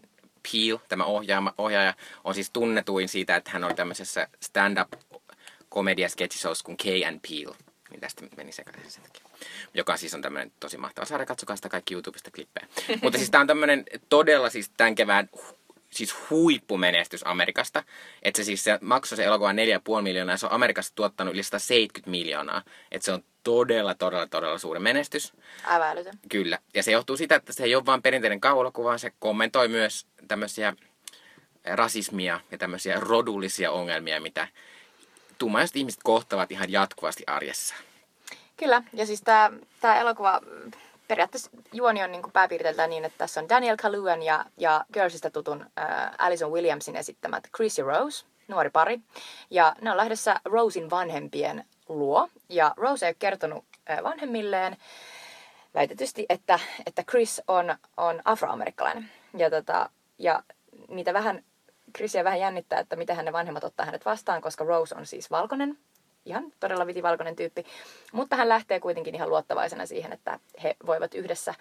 [0.51, 4.93] Peele, tämä ohjaaja, ohjaaja, on siis tunnetuin siitä, että hän oli tämmöisessä stand-up
[5.69, 6.77] komedia sketchishows kuin
[7.07, 7.55] and Peele.
[7.89, 9.27] Niin tästä meni sekaisin sen takia.
[9.73, 11.25] Joka siis on tämmöinen tosi mahtava sarja.
[11.25, 12.67] Katsokaa sitä kaikki YouTubesta klippejä.
[13.03, 15.29] Mutta siis tää on tämmöinen todella siis tämän kevään
[15.89, 17.83] siis huippumenestys Amerikasta.
[18.23, 21.43] Että se siis se maksoi se elokuva 4,5 miljoonaa ja se on Amerikassa tuottanut yli
[21.43, 22.63] 170 miljoonaa.
[22.91, 25.33] Että se on todella, todella, todella suuri menestys.
[25.63, 26.13] Aivan älytön.
[26.29, 26.59] Kyllä.
[26.73, 30.07] Ja se johtuu siitä, että se ei ole vain perinteinen kauhuelokuva, vaan se kommentoi myös
[30.27, 30.73] tämmöisiä
[31.65, 34.47] rasismia ja tämmöisiä rodullisia ongelmia, mitä
[35.37, 37.75] tummaiset ihmiset kohtavat ihan jatkuvasti arjessa.
[38.57, 40.41] Kyllä, ja siis tämä elokuva
[41.07, 45.61] periaatteessa juoni on niinku pääpiirteiltään niin, että tässä on Daniel Kaluuyan ja, ja Girlsista tutun
[45.79, 48.99] äh, Alison Williamsin esittämät Chris ja Rose, nuori pari.
[49.49, 52.27] Ja ne on lähdössä Rosein vanhempien luo.
[52.49, 54.77] Ja Rose ei ole kertonut äh, vanhemmilleen
[55.73, 59.11] väitetysti, että, että Chris on, on afroamerikkalainen.
[59.37, 60.43] Ja, tota, ja
[60.87, 61.43] niitä vähän,
[61.95, 65.77] Chrisia vähän jännittää, että miten hänen vanhemmat ottaa hänet vastaan, koska Rose on siis valkoinen
[66.27, 67.65] ihan todella vitivalkoinen tyyppi.
[68.13, 71.53] Mutta hän lähtee kuitenkin ihan luottavaisena siihen, että he voivat yhdessä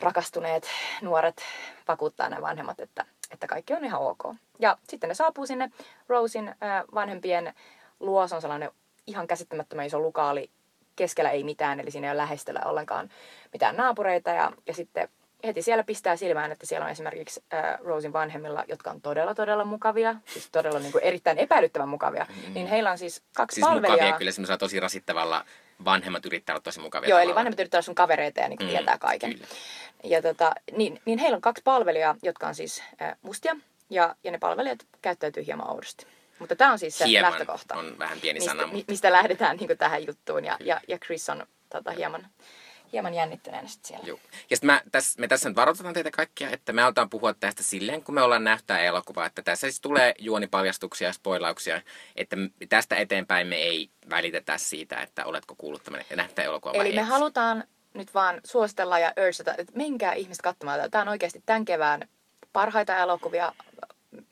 [0.00, 0.68] rakastuneet
[1.02, 1.42] nuoret
[1.88, 4.24] vakuuttaa nämä vanhemmat, että, että kaikki on ihan ok.
[4.58, 5.70] Ja sitten ne saapuu sinne
[6.08, 6.56] Rosin äh,
[6.94, 7.54] vanhempien
[8.00, 8.28] luo.
[8.28, 8.70] Se on sellainen
[9.06, 10.50] ihan käsittämättömän iso lukaali.
[10.96, 13.10] Keskellä ei mitään, eli siinä ei ole lähestöllä ollenkaan
[13.52, 14.30] mitään naapureita.
[14.30, 15.08] Ja, ja sitten
[15.44, 19.64] heti siellä pistää silmään, että siellä on esimerkiksi äh, Rosin vanhemmilla, jotka on todella, todella
[19.64, 22.54] mukavia, siis todella niin kuin erittäin epäilyttävän mukavia, mm.
[22.54, 23.96] niin heillä on siis kaksi Siis palvelijaa.
[23.96, 25.44] mukavia kyllä semmoisella tosi rasittavalla
[25.84, 27.08] vanhemmat yrittää olla tosi mukavia.
[27.08, 27.34] Joo, eli tavallaan.
[27.36, 29.32] vanhemmat yrittää olla sun kavereita ja niin Mm, tietää kaiken.
[29.32, 29.46] kyllä.
[30.04, 33.56] Ja tota, niin, niin heillä on kaksi palvelijaa, jotka on siis äh, mustia,
[33.90, 36.06] ja, ja ne palvelijat käyttäytyy hieman oudosti.
[36.38, 39.56] Mutta tämä on siis se Hieman lähtökohta, on vähän pieni mistä, sana, mutta mistä lähdetään
[39.56, 40.44] niin tähän juttuun.
[40.44, 42.26] Ja, ja, ja Chris on tota, hieman,
[42.92, 44.06] hieman jännittyneenä sit siellä.
[44.06, 44.18] Joo.
[44.50, 48.02] Ja sitten tässä, me tässä nyt varoitetaan teitä kaikkia, että me aletaan puhua tästä silleen,
[48.02, 49.26] kun me ollaan nähtä elokuva.
[49.26, 51.82] Että tässä siis tulee juonipaljastuksia ja spoilauksia,
[52.16, 52.36] että
[52.68, 57.00] tästä eteenpäin me ei välitetä siitä, että oletko kuullut tämän ja nähtä elokuva Eli me
[57.00, 57.08] et.
[57.08, 60.90] halutaan nyt vaan suositella ja urgeta, että menkää ihmiset katsomaan.
[60.90, 62.08] Tämä on oikeasti tämän kevään
[62.52, 63.52] parhaita elokuvia.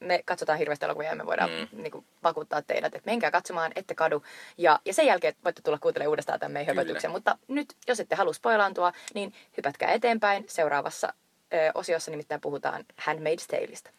[0.00, 1.82] Me katsotaan hirveästi elokuvia ja me voidaan mm.
[1.82, 4.22] niin kuin, vakuuttaa teidät, että menkää katsomaan, ette kadu.
[4.58, 7.10] Ja, ja sen jälkeen voitte tulla kuuntelemaan uudestaan tämän meidän höpötyksen.
[7.10, 10.44] Mutta nyt, jos ette halua spoilaantua, niin hypätkää eteenpäin.
[10.48, 11.12] Seuraavassa
[11.54, 13.90] ö, osiossa nimittäin puhutaan Handmaid's Taleista.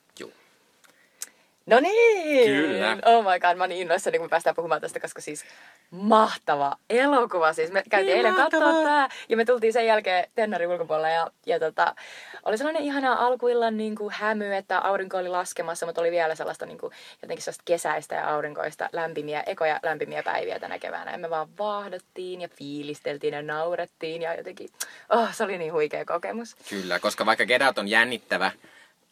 [1.66, 2.52] No niin!
[2.52, 2.98] Kyllä.
[3.06, 5.46] Oh my god, mä oon niin innoissani, kun me päästään puhumaan tästä, koska siis
[5.92, 7.54] mahtava elokuva.
[7.54, 11.32] Siis me käytiin Niin eilen katsoa tää ja me tultiin sen jälkeen Tennarin ulkopuolella ja,
[11.46, 11.96] ja tota,
[12.44, 16.66] oli sellainen ihana alkuillan niin kuin hämy, että aurinko oli laskemassa, mutta oli vielä sellaista
[16.66, 21.12] niin kuin, jotenkin sellaista kesäistä ja aurinkoista lämpimiä, ekoja lämpimiä päiviä tänä keväänä.
[21.12, 24.70] Ja me vaan vaahdattiin ja fiilisteltiin ja naurettiin ja jotenkin,
[25.10, 26.56] oh, se oli niin huikea kokemus.
[26.70, 28.52] Kyllä, koska vaikka Get Out on jännittävä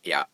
[0.05, 0.27] ja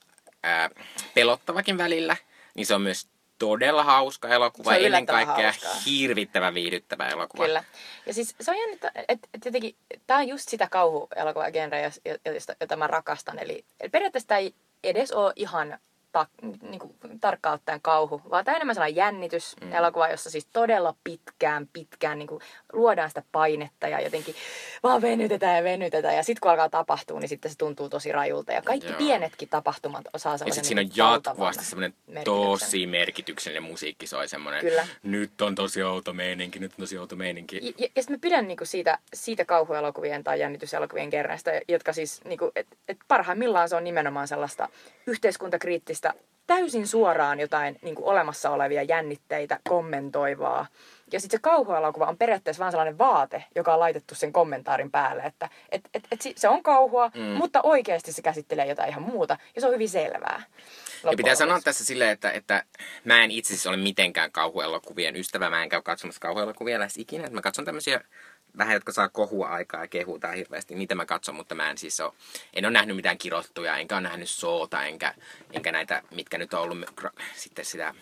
[0.44, 0.70] ää,
[1.14, 2.18] pelottavakin välillä,
[2.56, 3.08] niin se on myös
[3.40, 4.72] todella hauska elokuva.
[4.72, 5.74] Se on Ennen kaikkea hauskaa.
[5.86, 7.46] hirvittävän viihdyttävä elokuva.
[7.46, 7.64] Kyllä.
[8.06, 9.76] Ja siis se on jännittä, että et jotenkin,
[10.08, 13.40] tämä on just sitä kauhuelokuvagenreä, jota, jota mä rakastan.
[13.40, 15.80] Eli, eli periaatteessa tämä ei edes ole ihan
[16.12, 16.28] ta,
[16.62, 19.74] niin kuin, tarkkaan ottaen kauhu, vaan tämä on enemmän sellainen jännitys mm.
[19.74, 22.42] elokuva, jossa siis todella pitkään, pitkään niin kuin,
[22.74, 24.36] luodaan sitä painetta ja jotenkin
[24.84, 26.16] vaan venytetään ja venytetään.
[26.16, 28.52] Ja sitten kun alkaa tapahtua, niin sitten se tuntuu tosi rajulta.
[28.52, 28.98] Ja kaikki Joo.
[28.98, 31.94] pienetkin tapahtumat osaa Ja sellaisen sitten siinä on niin valtavan jatkuvasti semmoinen
[32.24, 34.62] tosi merkityksellinen musiikki soi semmoinen.
[34.62, 34.88] Kyllä.
[35.04, 37.60] Nyt on tosi outo meininki, nyt on tosi outo meininki.
[37.62, 42.22] Ja, ja, ja sitten mä pidän niinku siitä, siitä kauhuelokuvien tai jännityselokuvien kerrasta, jotka siis,
[42.26, 44.70] niinku, et, et parhaimmillaan se on nimenomaan sellaista
[45.08, 45.99] yhteiskuntakriittistä,
[46.50, 50.68] täysin suoraan jotain niinku olemassa olevia jännitteitä kommentoivaa.
[51.12, 55.24] Ja sitten se kauhuelokuva on periaatteessa vaan sellainen vaate, joka on laitettu sen kommentaarin päälle,
[55.24, 57.22] että et, et, et se on kauhua, mm.
[57.22, 60.44] mutta oikeasti se käsittelee jotain ihan muuta, ja se on hyvin selvää.
[61.04, 62.64] Ja pitää sanoa tässä silleen, että, että
[63.06, 65.50] mä en itse asiassa ole mitenkään kauhuelokuvien ystävä.
[65.50, 67.24] Mä en käy katsomassa kauhuelokuvia lähes ikinä.
[67.24, 68.02] Että Mä katson tämmöisiä
[68.58, 70.76] vähän, jotka saa kohua aikaa ja kehutaan hirveästi.
[70.76, 72.14] Niitä mä katson, mutta mä en siis ole,
[72.54, 75.14] en ole nähnyt mitään kirottuja, enkä ole nähnyt soota, enkä,
[75.54, 76.78] enkä näitä, mitkä nyt on ollut
[77.36, 77.94] sitten sitä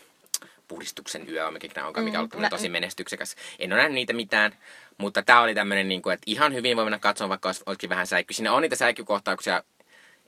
[0.68, 3.36] puhdistuksen yö, mikä nämä onkaan, mikä on ollut tämmönen nä- tosi menestyksekäs.
[3.60, 4.58] En ole nähnyt niitä mitään,
[4.98, 7.90] mutta tämä oli tämmöinen, niin kuin, että ihan hyvin voi mennä katsomaan, vaikka olisi, olisikin
[7.90, 8.34] vähän säikky.
[8.34, 9.64] Siinä on niitä säikkykohtauksia,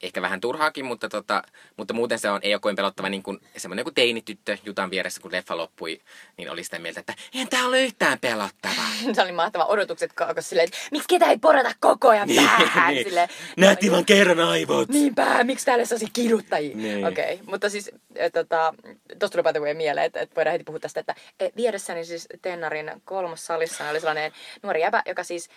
[0.02, 1.44] ehkä vähän turhaakin, mutta, tota,
[1.78, 5.22] mutta muuten se on, ei ole kovin pelottava niin kuin semmoinen kuin teinityttö Jutan vieressä,
[5.22, 6.02] kun leffa loppui,
[6.38, 8.90] niin oli sitä mieltä, että eihän tää ole yhtään pelottavaa.
[9.14, 12.96] se oli mahtava odotukset kaukos silleen, että miksi ketä ei porata koko ajan päähän?
[13.04, 14.90] Silleen, Nähtiin vaan kerran aivot.
[14.90, 16.78] Niinpä, miksi täällä olisi kiduttajia?
[16.78, 17.06] Niin.
[17.08, 17.46] Okei, okay.
[17.46, 17.92] mutta siis
[18.34, 18.74] tota,
[19.20, 22.92] tosta tuli way mieleen, että, että voidaan heti puhua tästä, että eh, vieressäni siis Tennarin
[23.06, 24.32] kolmas salissa oli sellainen
[24.64, 25.50] nuori jäbä, joka siis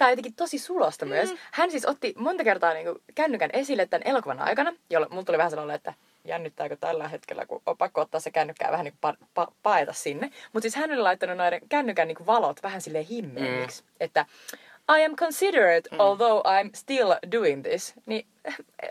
[0.00, 1.34] Tämä on jotenkin tosi sulosta myös.
[1.52, 5.50] Hän siis otti monta kertaa niin kännykän esille tämän elokuvan aikana, jolloin mulla tuli vähän
[5.50, 9.26] sellainen, että jännittääkö tällä hetkellä, kun on pakko ottaa se kännykkää vähän niin kuin pa-
[9.40, 10.30] pa- paeta sinne.
[10.52, 13.88] Mutta siis hän oli laittanut noiden kännykän niin kuin valot vähän silleen himmeelliksi, mm.
[14.00, 14.26] että
[14.98, 16.00] I am considerate, mm.
[16.00, 17.94] although I'm still doing this.
[18.06, 18.26] Niin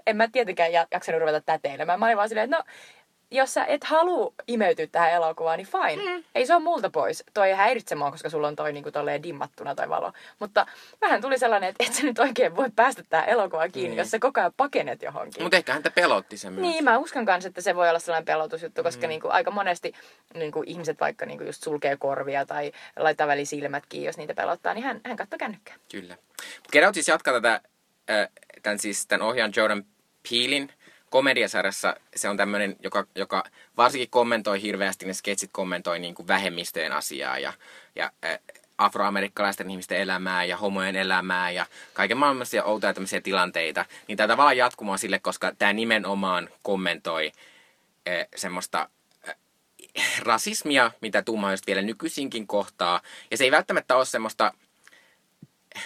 [0.08, 2.00] en mä tietenkään jaksanut ruveta täteilemään.
[2.00, 2.64] Mä olin vaan silleen, että no
[3.32, 6.18] jos sä et halua imeytyä tähän elokuvaan, niin fine.
[6.18, 6.24] Mm.
[6.36, 7.24] Ei se ole multa pois.
[7.34, 10.14] Toi häiritse mua, koska sulla on toi niinku tolleen dimmattuna toi valo.
[10.40, 10.66] Mutta
[11.02, 13.98] vähän tuli sellainen, että et sä nyt oikein voi päästä tähän elokuvaan kiinni, mm.
[13.98, 15.44] jos sä koko ajan pakenet johonkin.
[15.44, 16.62] Mutta ehkä häntä pelotti se myös.
[16.62, 19.10] Niin, mä uskon kanssa, että se voi olla sellainen pelotusjuttu, koska mm.
[19.10, 19.94] niinku, aika monesti
[20.34, 24.74] niinku, ihmiset vaikka niinku, just sulkee korvia tai laittaa väli silmät kiinni, jos niitä pelottaa,
[24.74, 25.76] niin hän, hän katsoo kännykkää.
[25.92, 26.18] Kyllä.
[26.86, 27.62] Out siis jatkaa tätä,
[28.64, 29.86] tämän, siis, tämän ohjaan Jordan
[30.30, 30.74] Peelin
[31.10, 33.44] komediasarjassa se on tämmöinen, joka, joka
[33.78, 37.54] varsinkin kommentoi hirveästi, ne sketsit kommentoi niin kuin vähemmistöjen asiaa ja,
[37.96, 38.40] ja äh,
[38.78, 43.86] afroamerikkalaisten ihmisten elämää ja homojen elämää ja kaiken maailmassa outoja tämmöisiä tilanteita.
[44.08, 47.32] Niin tämä tavallaan jatkumoa sille, koska tämä nimenomaan kommentoi
[48.08, 48.90] äh, semmoista
[50.20, 53.02] rasismia, mitä tummaiset vielä nykyisinkin kohtaa.
[53.32, 54.54] Ja se ei välttämättä ole semmoista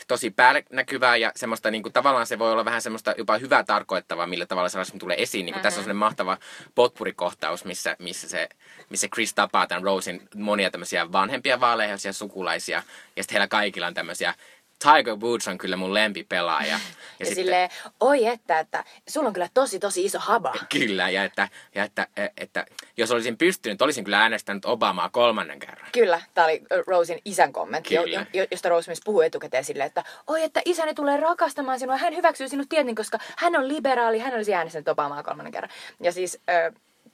[0.07, 4.27] tosi päällenäkyvää ja semmoista niin kuin, tavallaan se voi olla vähän semmoista jopa hyvää tarkoittavaa,
[4.27, 5.45] millä tavalla se tulee esiin.
[5.45, 5.63] Niin kuin, mm-hmm.
[5.63, 6.37] Tässä on sellainen mahtava
[6.75, 8.49] potpurikohtaus, missä, missä, se,
[8.89, 12.83] missä Chris tapaa tämän Rosin monia tämmöisiä vanhempia vaaleisia sukulaisia
[13.15, 14.33] ja sitten heillä kaikilla on tämmöisiä
[14.83, 16.67] Tiger Woods on kyllä mun lempipelaaja.
[16.67, 16.79] Ja,
[17.19, 17.69] ja, sitten, silleen,
[17.99, 20.53] oi että, että sulla on kyllä tosi tosi iso haba.
[20.71, 22.65] Kyllä, ja että, ja että, että, että
[22.97, 25.87] jos olisin pystynyt, olisin kyllä äänestänyt Obamaa kolmannen kerran.
[25.91, 28.25] Kyllä, tämä oli Rosin isän kommentti, kyllä.
[28.33, 32.15] Jo, josta Rose myös puhui etukäteen silleen, että oi että isäni tulee rakastamaan sinua, hän
[32.15, 35.71] hyväksyy sinut tietenkin, koska hän on liberaali, hän olisi äänestänyt Obamaa kolmannen kerran.
[35.99, 36.39] Ja siis...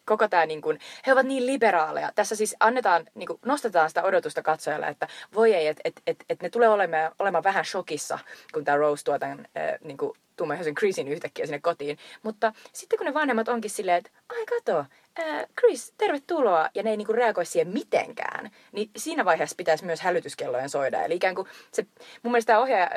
[0.09, 2.11] koko tämä, niin kuin, he ovat niin liberaaleja.
[2.15, 6.25] Tässä siis annetaan, niin kuin, nostetaan sitä odotusta katsojalle, että voi ei, että et, et,
[6.29, 8.19] et ne tulee olemaan, olemaan vähän shokissa,
[8.53, 11.97] kun tämä Rose tuo tämän äh, niin kuin, tummaisen Chrisin yhtäkkiä sinne kotiin.
[12.23, 14.85] Mutta sitten kun ne vanhemmat onkin silleen, että ai kato,
[15.19, 20.01] äh, Chris, tervetuloa, ja ne ei niinku reagoi siihen mitenkään, niin siinä vaiheessa pitäisi myös
[20.01, 21.03] hälytyskellojen soida.
[21.03, 21.85] Eli ikään kuin se,
[22.23, 22.89] mun mielestä tämä ohjaaja,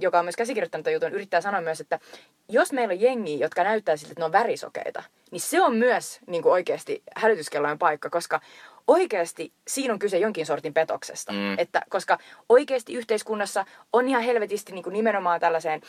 [0.00, 2.00] joka on myös käsikirjoittanut jutun, yrittää sanoa myös, että
[2.48, 6.20] jos meillä on jengi, jotka näyttää siltä, että ne on värisokeita, niin se on myös
[6.26, 8.40] niinku oikeasti hälytyskellojen paikka, koska
[8.86, 11.32] oikeasti siinä on kyse jonkin sortin petoksesta.
[11.32, 11.58] Mm.
[11.58, 15.80] Että, koska oikeasti yhteiskunnassa on ihan helvetisti niin kuin nimenomaan tällaiseen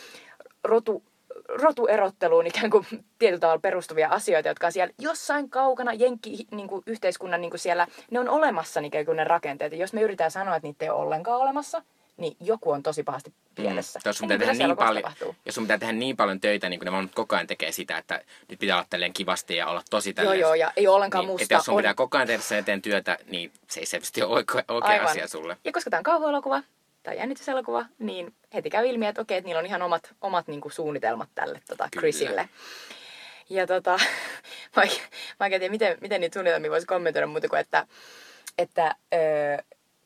[0.63, 1.03] rotu,
[1.47, 2.85] rotuerotteluun ikään kuin
[3.19, 7.59] tietyllä tavalla perustuvia asioita, jotka on siellä jossain kaukana jenki niin kuin yhteiskunnan niin kuin
[7.59, 9.71] siellä, ne on olemassa ikään kuin ne rakenteet.
[9.71, 11.81] Ja jos me yritetään sanoa, että niitä ei ole ollenkaan olemassa,
[12.17, 13.99] niin joku on tosi pahasti pielessä.
[13.99, 14.09] Mm.
[14.09, 15.11] Jos sun, pitää tehdä niin paljon,
[15.45, 17.97] jos sun pitää tehdä niin paljon töitä, niin kuin ne vaan koko ajan tekee sitä,
[17.97, 20.39] että nyt pitää olla tälleen kivasti ja olla tosi tälleen.
[20.39, 21.43] Joo, joo, ja ei ole ollenkaan niin, musta.
[21.43, 21.77] Että jos sun on...
[21.77, 25.27] pitää koko ajan tehdä sen eteen työtä, niin se ei selvästi ole oikea, oikea asia
[25.27, 25.57] sulle.
[25.63, 26.63] Ja koska tämä on kauhuelokuva,
[27.07, 30.61] tai jännityselokuva, niin heti käy ilmi, että okei, että niillä on ihan omat, omat niin
[30.61, 32.49] kuin suunnitelmat tälle tota, Chrisille.
[33.49, 33.91] Ja tota,
[34.75, 34.83] mä,
[35.39, 37.87] mä en tiedä, miten, miten niitä suunnitelmia voisi kommentoida muuta kuin, että,
[38.57, 39.57] että öö,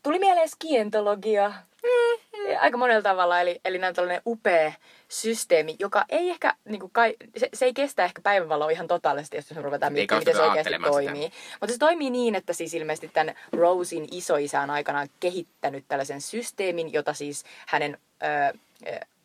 [0.03, 1.53] tuli mieleen skientologia.
[1.83, 2.10] Mm,
[2.59, 4.73] aika monella tavalla, eli, eli nämä on tällainen upea
[5.09, 9.37] systeemi, joka ei ehkä, niin kuin kai, se, se, ei kestä ehkä päivänvaloa ihan totaalisesti,
[9.37, 11.23] jos me ruvetaan miettimään, miten se oikeasti toimii.
[11.23, 11.35] Sitä.
[11.61, 16.93] Mutta se toimii niin, että siis ilmeisesti tämän Rosin isoisä on aikanaan kehittänyt tällaisen systeemin,
[16.93, 18.57] jota siis hänen ö,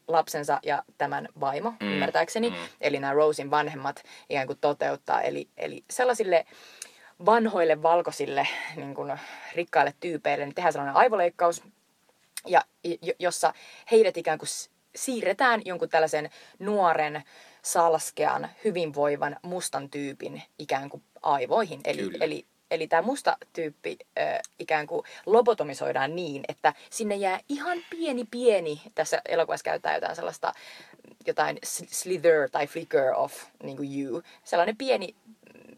[0.08, 1.92] lapsensa ja tämän vaimo, mm.
[1.92, 2.56] ymmärtääkseni, mm.
[2.80, 5.22] eli nämä Rosin vanhemmat ikään kuin toteuttaa.
[5.22, 6.46] Eli, eli sellaisille
[7.26, 9.12] vanhoille valkoisille niin kuin
[9.54, 11.62] rikkaille tyypeille niin tehdään sellainen aivoleikkaus,
[12.46, 12.64] ja
[13.18, 13.54] jossa
[13.90, 14.48] heidät ikään kuin
[14.96, 17.22] siirretään jonkun tällaisen nuoren,
[17.62, 21.80] salskean, hyvinvoivan mustan tyypin ikään kuin aivoihin.
[21.84, 27.78] Eli, eli, eli tämä musta tyyppi äh, ikään kuin lobotomisoidaan niin, että sinne jää ihan
[27.90, 30.52] pieni pieni, tässä elokuvassa käytetään jotain sellaista,
[31.26, 31.58] jotain
[31.90, 35.14] slither tai flicker of niin kuin you, sellainen pieni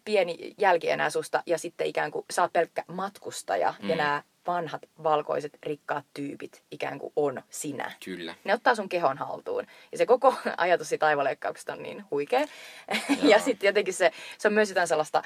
[0.05, 3.89] pieni jälki enää susta ja sitten ikään kuin sä oot pelkkä matkustaja mm.
[3.89, 7.93] ja nämä vanhat valkoiset rikkaat tyypit ikään kuin on sinä.
[8.05, 8.35] Kyllä.
[8.45, 9.67] Ne ottaa sun kehon haltuun.
[9.93, 12.45] Ja se koko ajatus siitä aivoleikkauksesta on niin huikea.
[13.31, 15.23] ja sitten jotenkin se, se on myös jotain sellaista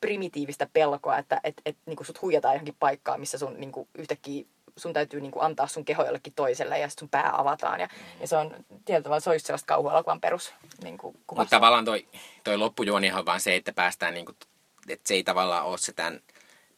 [0.00, 4.44] primitiivistä pelkoa, että et, et, niin sut huijataan johonkin paikkaan, missä sun niin kuin, yhtäkkiä
[4.76, 7.80] sun täytyy niin kuin, antaa sun keho jollekin toiselle ja sitten sun pää avataan.
[7.80, 7.88] Ja,
[8.20, 8.50] ja se on
[8.84, 12.06] tietyllä tavalla, se olisi sellaista kauhuelokuvan perus niin kuin, Mutta tavallaan toi,
[12.44, 14.36] toi loppujuonihan on vaan se, että päästään, niin kuin,
[14.88, 16.20] että se ei tavallaan ole se tämän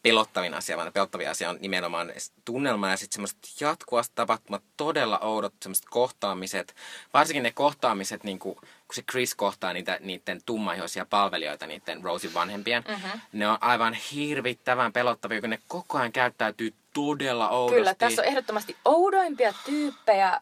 [0.02, 2.12] pelottavin asia, vaan pelottavin asia on nimenomaan
[2.44, 6.74] tunnelma ja sitten semmoiset jatkuvasti tapahtumat, todella oudot semmoiset kohtaamiset.
[7.14, 12.34] Varsinkin ne kohtaamiset, niin kuin, kun se Chris kohtaa niitä, niiden tummaihoisia palvelijoita, niiden Rosin
[12.34, 13.20] vanhempien, mm-hmm.
[13.32, 17.76] ne on aivan hirvittävän pelottavia, kun ne koko ajan käyttäytyy todella oudosti.
[17.76, 20.40] Kyllä, tässä on ehdottomasti oudoimpia tyyppejä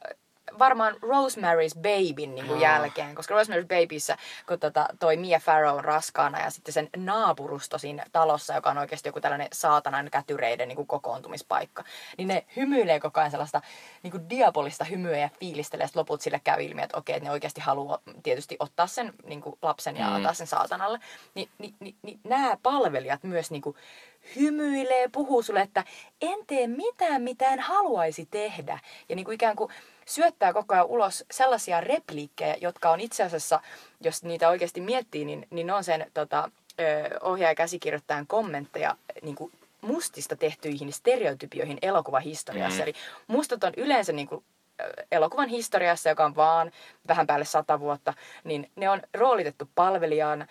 [0.58, 4.16] varmaan Rosemary's Babyn niin kuin jälkeen, koska Rosemary's Babyssä,
[4.46, 8.78] kun tota, toi Mia Farrow on raskaana ja sitten sen naapurusto siinä talossa, joka on
[8.78, 11.84] oikeasti joku tällainen saatanan kätyreiden niin kuin kokoontumispaikka,
[12.18, 13.62] niin ne hymyilee koko ajan sellaista
[14.02, 17.32] niin kuin diabolista hymyä ja fiilistelee, ja loput sille käy ilmi, että okei, että ne
[17.32, 20.14] oikeasti haluaa tietysti ottaa sen niin kuin lapsen ja mm.
[20.14, 20.98] antaa sen saatanalle.
[21.34, 23.76] Ni, niin, niin, niin nämä palvelijat myös niin kuin
[24.36, 25.84] hymyilee, puhuu sulle, että
[26.20, 28.78] en tee mitään, mitä en haluaisi tehdä.
[29.08, 29.72] Ja niin kuin ikään kuin
[30.08, 33.60] syöttää koko ajan ulos sellaisia repliikkejä, jotka on itse asiassa,
[34.00, 36.50] jos niitä oikeasti miettii, niin, niin ne on sen tota,
[37.22, 42.78] ohjaaja käsikirjoittajan kommentteja niin kuin mustista tehtyihin stereotypioihin elokuvahistoriassa.
[42.78, 42.82] Mm.
[42.82, 42.94] Eli
[43.26, 44.44] mustat on yleensä niin kuin
[45.12, 46.72] elokuvan historiassa, joka on vaan
[47.08, 50.46] vähän päälle sata vuotta, niin ne on roolitettu palvelijaan,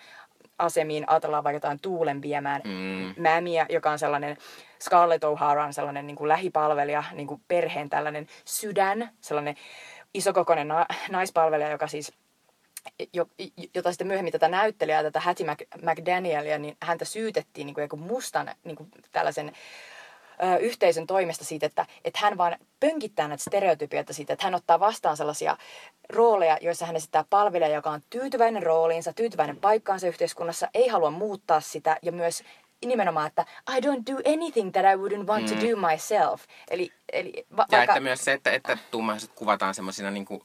[0.58, 3.22] asemiin, ajatellaan vaikka jotain tuulen viemään mm.
[3.22, 4.36] mämiä, joka on sellainen,
[4.80, 9.56] Scarlett O'Hara on sellainen niin kuin lähipalvelija, niin kuin perheen tällainen sydän, sellainen
[10.14, 12.12] isokokoinen na- naispalvelija, joka siis
[13.74, 15.46] jota sitten myöhemmin tätä näyttelijää, tätä Hattie
[15.82, 19.52] McDanielia, niin häntä syytettiin niin kuin joku mustan niin kuin tällaisen
[20.42, 24.80] ö, yhteisön toimesta siitä, että, että hän vaan pönkittää näitä stereotypioita siitä, että hän ottaa
[24.80, 25.56] vastaan sellaisia
[26.08, 31.60] rooleja, joissa hän esittää palvelija, joka on tyytyväinen rooliinsa, tyytyväinen paikkaansa yhteiskunnassa, ei halua muuttaa
[31.60, 32.42] sitä ja myös
[32.86, 33.44] nimenomaan, että
[33.76, 35.56] I don't do anything that I wouldn't want mm.
[35.56, 36.44] to do myself.
[36.70, 37.92] Eli, eli va- ja vaikka...
[37.92, 40.42] että myös se, että, että tummaiset kuvataan semmoisina niin kuin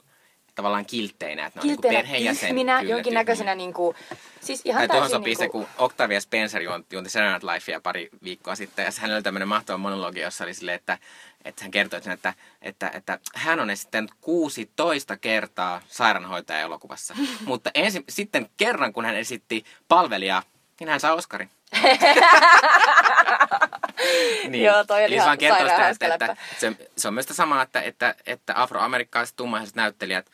[0.54, 2.54] tavallaan kiltteinä, että ne on niin perheenjäsen.
[2.54, 3.96] Minä jonkinnäköisenä niin kuin,
[4.40, 5.64] siis ihan tai tuohon sopii niin kuin...
[5.64, 9.22] se, kun Octavia Spencer juonti, juonti Saturday Night Lifea pari viikkoa sitten, ja hänellä oli
[9.22, 10.98] tämmöinen mahtava monologi, jossa oli silleen, että,
[11.44, 17.70] että hän kertoi, että, että, että, että hän on sitten 16 kertaa sairaanhoitaja elokuvassa, mutta
[17.74, 20.42] ensin, sitten kerran, kun hän esitti palvelijaa,
[20.80, 21.50] niin hän sai Oscarin.
[24.48, 24.64] niin.
[24.64, 27.80] Joo, toi oli ihan kertoo sitä, että, että, se, se on myös sitä samaa, että,
[27.80, 30.30] että, että afroamerikkalaiset tummaiset näyttelijät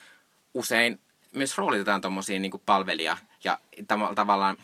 [0.54, 1.00] usein
[1.32, 4.56] myös roolitetaan tuommoisiin niin palvelija ja tam- tavallaan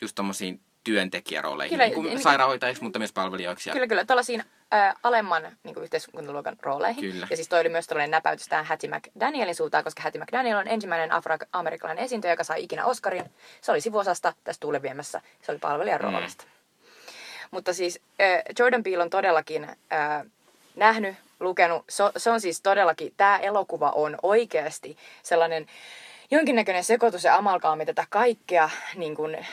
[0.00, 3.70] just tuommoisiin työntekijärooleihin, kyllä, niin kuin niin, sairaanhoitajiksi, mutta myös palvelijoiksi.
[3.70, 4.04] Kyllä, kyllä.
[4.04, 7.12] Tuollaisiin äh, alemman niin kuin yhteiskuntaluokan rooleihin.
[7.12, 7.26] Kyllä.
[7.30, 10.68] Ja siis toi oli myös tällainen näpäytys tähän Hattie McDanielin suuntaan, koska Hattie McDaniel on
[10.68, 13.30] ensimmäinen afroamerikkalainen esiintyjä, joka sai ikinä Oscarin.
[13.60, 15.20] Se oli sivuosasta tässä tuuleviemässä.
[15.42, 16.12] Se oli palvelijan mm.
[16.12, 16.44] roolista.
[17.50, 20.26] Mutta siis äh, Jordan Peele on todellakin äh,
[20.76, 21.84] nähnyt, lukenut.
[21.88, 25.66] Se, se on siis todellakin, tämä elokuva on oikeasti sellainen
[26.32, 29.46] jonkinnäköinen sekoitus ja amalgaami tätä kaikkea niin kuin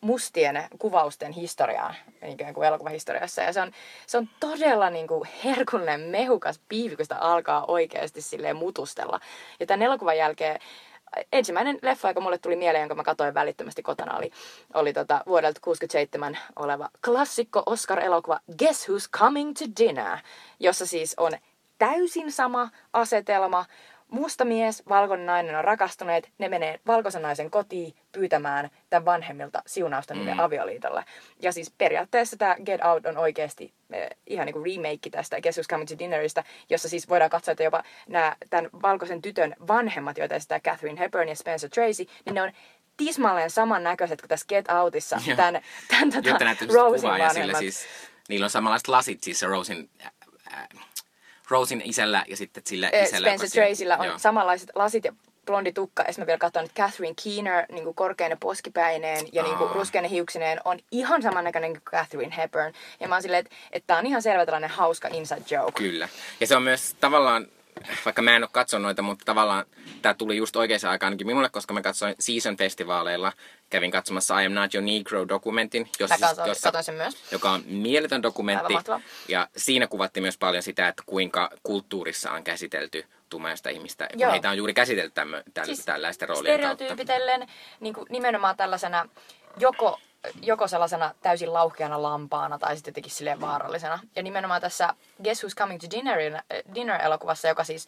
[0.00, 1.94] mustien kuvausten historiaa,
[2.26, 3.42] ikään kuin elokuvahistoriassa.
[3.42, 3.72] Ja se on,
[4.06, 9.20] se on todella niin kuin herkullinen, mehukas piivi, kun sitä alkaa oikeasti silleen mutustella.
[9.60, 10.60] Ja tämän elokuvan jälkeen
[11.32, 14.30] ensimmäinen leffa, joka mulle tuli mieleen, jonka mä katsoin välittömästi kotona, oli,
[14.74, 20.18] oli tota, vuodelta 67 oleva klassikko Oscar-elokuva Guess Who's Coming to Dinner,
[20.60, 21.32] jossa siis on
[21.80, 23.64] täysin sama asetelma,
[24.10, 30.14] musta mies, valkoinen nainen on rakastuneet, ne menee valkoisen naisen kotiin pyytämään tämän vanhemmilta siunausta
[30.14, 30.40] niille mm.
[30.40, 31.04] avioliitolle.
[31.42, 35.66] Ja siis periaatteessa tämä Get Out on oikeasti eh, ihan niin kuin remake tästä Who's
[35.70, 40.34] Coming to Dinnerista, jossa siis voidaan katsoa, että jopa nämä, tämän valkoisen tytön vanhemmat, joita
[40.34, 42.52] esittää Catherine Hepburn ja Spencer Tracy, niin ne on
[42.96, 45.20] tismalleen samannäköiset kuin tässä Get Outissa.
[45.36, 47.58] Tämän, tämän tota, Rosen vanhemmat.
[47.58, 47.86] Siis,
[48.28, 49.88] niillä on samanlaiset lasit, siis se Rosen...
[50.00, 50.12] Äh,
[50.52, 50.68] äh,
[51.50, 53.28] Rosin isällä ja sitten sillä isällä.
[53.28, 54.18] Spencer Tracyllä on joo.
[54.18, 55.12] samanlaiset lasit ja
[55.46, 56.02] blondi tukka.
[56.02, 60.60] Ja mä vielä katson, että Catherine Keener niin korkeinen poskipäineen ja niin kuin ruskeinen hiuksineen
[60.64, 62.72] on ihan samannäköinen kuin Catherine Hepburn.
[63.00, 65.72] Ja mä oon silleen, että, että tää on ihan selvä tällainen hauska inside joke.
[65.72, 66.08] Kyllä.
[66.40, 67.46] Ja se on myös tavallaan
[68.04, 69.64] vaikka mä en ole katsonut noita, mutta tavallaan
[70.02, 73.32] tämä tuli just oikeaan aikaan ainakin minulle, koska mä katsoin Season-festivaaleilla,
[73.70, 77.32] kävin katsomassa I Am Not Your Negro-dokumentin, jossa, katsoin, jossa, sen myös.
[77.32, 78.74] joka on mieletön dokumentti.
[79.28, 84.32] Ja siinä kuvattiin myös paljon sitä, että kuinka kulttuurissa on käsitelty tummaista ihmistä, kun Joo.
[84.32, 86.74] heitä on juuri käsitelty tämmö, tällä, siis tällaisten roolien kautta.
[86.74, 87.48] Stereotyypitellen
[87.80, 89.08] niin kuin nimenomaan tällaisena
[89.56, 90.00] joko
[90.42, 93.98] joko sellaisena täysin lauhkeana lampaana tai sitten jotenkin silleen vaarallisena.
[94.16, 96.18] Ja nimenomaan tässä Guess Who's Coming to Dinner,
[96.74, 97.86] Dinner-elokuvassa, joka siis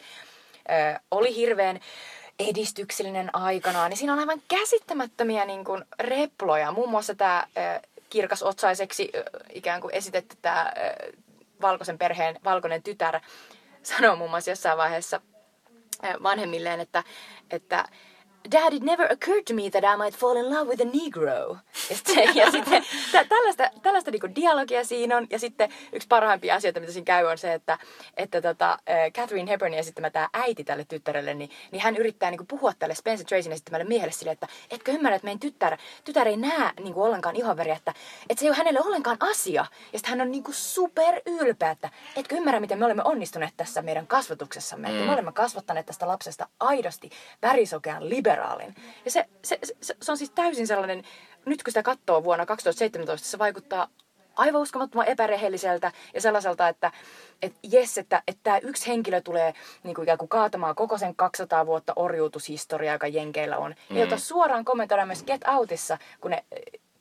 [0.71, 1.81] äh, oli hirveän
[2.39, 6.73] edistyksellinen aikanaan, niin siinä on aivan käsittämättömiä niin kuin, reploja.
[6.73, 10.73] Muun muassa tämä äh, kirkasotsaiseksi äh, ikään kuin esitetty tämä äh,
[11.61, 13.21] valkoisen perheen valkoinen tytär
[13.83, 15.21] sanoo muun muassa jossain vaiheessa
[16.05, 17.05] äh, vanhemmilleen, että,
[17.51, 17.85] että
[18.51, 21.57] Dad, it never occurred to me that I might fall in love with a negro.
[21.91, 25.27] Ja sitten, ja sitten tä, tällaista, tällaista niinku dialogia siinä on.
[25.31, 27.79] Ja sitten yksi parhaimpia asioita, mitä siinä käy, on se, että,
[28.17, 28.79] että tota,
[29.15, 33.27] Catherine Hepburnin esittämä tämä äiti tälle tyttärelle, niin, niin hän yrittää niinku puhua tälle Spencer
[33.27, 37.37] Tracyn esittämälle miehelle silleen, että etkö ymmärrä, että meidän tytär, tytär ei näe niinku ollenkaan
[37.37, 37.95] ihonväriä, että,
[38.29, 39.67] että se ei ole hänelle ollenkaan asia.
[39.93, 43.83] Ja sitten hän on niinku super ylpeä, että etkö ymmärrä, miten me olemme onnistuneet tässä
[43.83, 44.89] meidän kasvatuksessamme.
[44.89, 44.95] Mm.
[44.95, 47.11] Että me olemme kasvattaneet tästä lapsesta aidosti
[47.43, 48.75] värisokean liberaalin.
[49.05, 51.05] Ja se, se, se, se on siis täysin sellainen,
[51.47, 53.89] nyt kun sitä katsoo vuonna 2017, se vaikuttaa
[54.37, 56.93] aivan uskomattoman epärehelliseltä ja sellaiselta, että
[57.43, 61.17] et jes, että, että tämä yksi henkilö tulee niin kuin ikään kuin kaatamaan koko sen
[61.17, 63.75] 200 vuotta orjuutushistoriaa, joka Jenkeillä on.
[63.91, 63.97] Mm.
[63.97, 66.45] Ja jota suoraan kommentoidaan myös Get Outissa, kun ne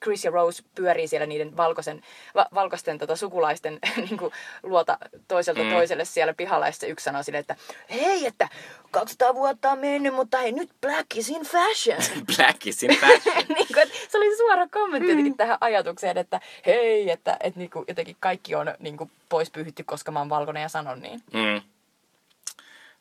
[0.03, 2.01] Chris ja Rose pyörii siellä niiden valkoisen,
[2.35, 4.33] va, valkoisten tota, sukulaisten niin kuin,
[4.63, 5.69] luota toiselta mm.
[5.69, 6.67] toiselle siellä pihalla.
[6.67, 7.55] Ja yksi sanoo sille, että
[7.89, 8.49] hei, että
[8.91, 12.01] 200 vuotta on mennyt, mutta hei, nyt black is in fashion.
[12.35, 13.45] black is in fashion.
[13.55, 15.37] niin kuin, että se oli suora kommentti mm.
[15.37, 19.83] tähän ajatukseen, että hei, että, että niin kuin, jotenkin kaikki on niin kuin, pois pyyhitty,
[19.83, 21.21] koska mä oon valkoinen ja sanon niin.
[21.33, 21.61] Mm.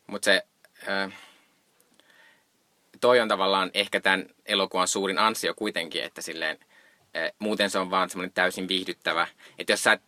[0.07, 0.43] Mutta se...
[0.89, 1.13] Äh
[3.01, 6.59] toi on tavallaan ehkä tämän elokuvan suurin ansio kuitenkin, että silleen
[7.39, 9.27] muuten se on vaan semmoinen täysin viihdyttävä.
[9.59, 10.03] Että jos sä et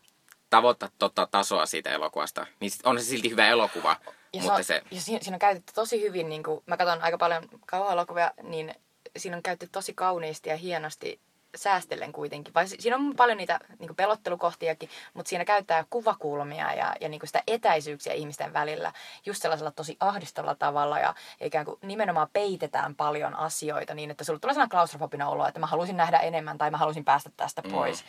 [0.50, 3.96] tavoita tota tasoa siitä elokuvasta, niin on se silti hyvä elokuva.
[4.32, 4.82] Ja, mutta se, se...
[4.90, 8.74] ja siinä, siinä on käytetty tosi hyvin, niin kuin, mä katson aika paljon kauhuelokuvia, niin
[9.16, 11.20] siinä on käytetty tosi kauniisti ja hienosti
[11.56, 12.54] säästellen kuitenkin.
[12.54, 17.42] Vai siinä on paljon niitä niin pelottelukohtiakin, mutta siinä käyttää kuvakulmia ja, ja niin sitä
[17.46, 18.92] etäisyyksiä ihmisten välillä
[19.26, 24.38] just sellaisella tosi ahdistavalla tavalla ja ikään kuin nimenomaan peitetään paljon asioita niin, että sulla
[24.38, 27.70] tulee sellainen klaustrofobinen olo, että mä haluaisin nähdä enemmän tai mä haluaisin päästä tästä mm.
[27.70, 28.02] pois.
[28.02, 28.08] Mm.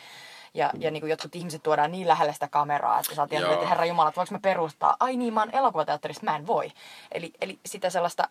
[0.54, 3.66] Ja, ja niin kuin jotkut ihmiset tuodaan niin lähelle sitä kameraa, että sä oot että
[3.68, 4.96] herra Jumala, että voinko mä perustaa?
[5.00, 6.72] Ai niin, mä oon elokuvateatterissa, mä en voi.
[7.12, 8.28] Eli, eli sitä sellaista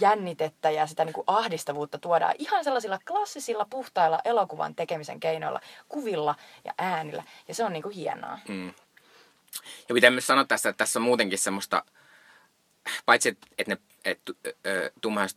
[0.00, 6.34] jännitettä ja sitä niin kuin ahdistavuutta tuodaan ihan sellaisilla klassisilla puhtailla elokuvan tekemisen keinoilla, kuvilla
[6.64, 7.24] ja äänillä.
[7.48, 8.38] Ja se on niin kuin hienoa.
[8.48, 8.74] Mm.
[9.88, 11.84] Ja pitää myös sanoa tässä, että tässä on muutenkin semmoista,
[13.06, 14.20] paitsi että ne et,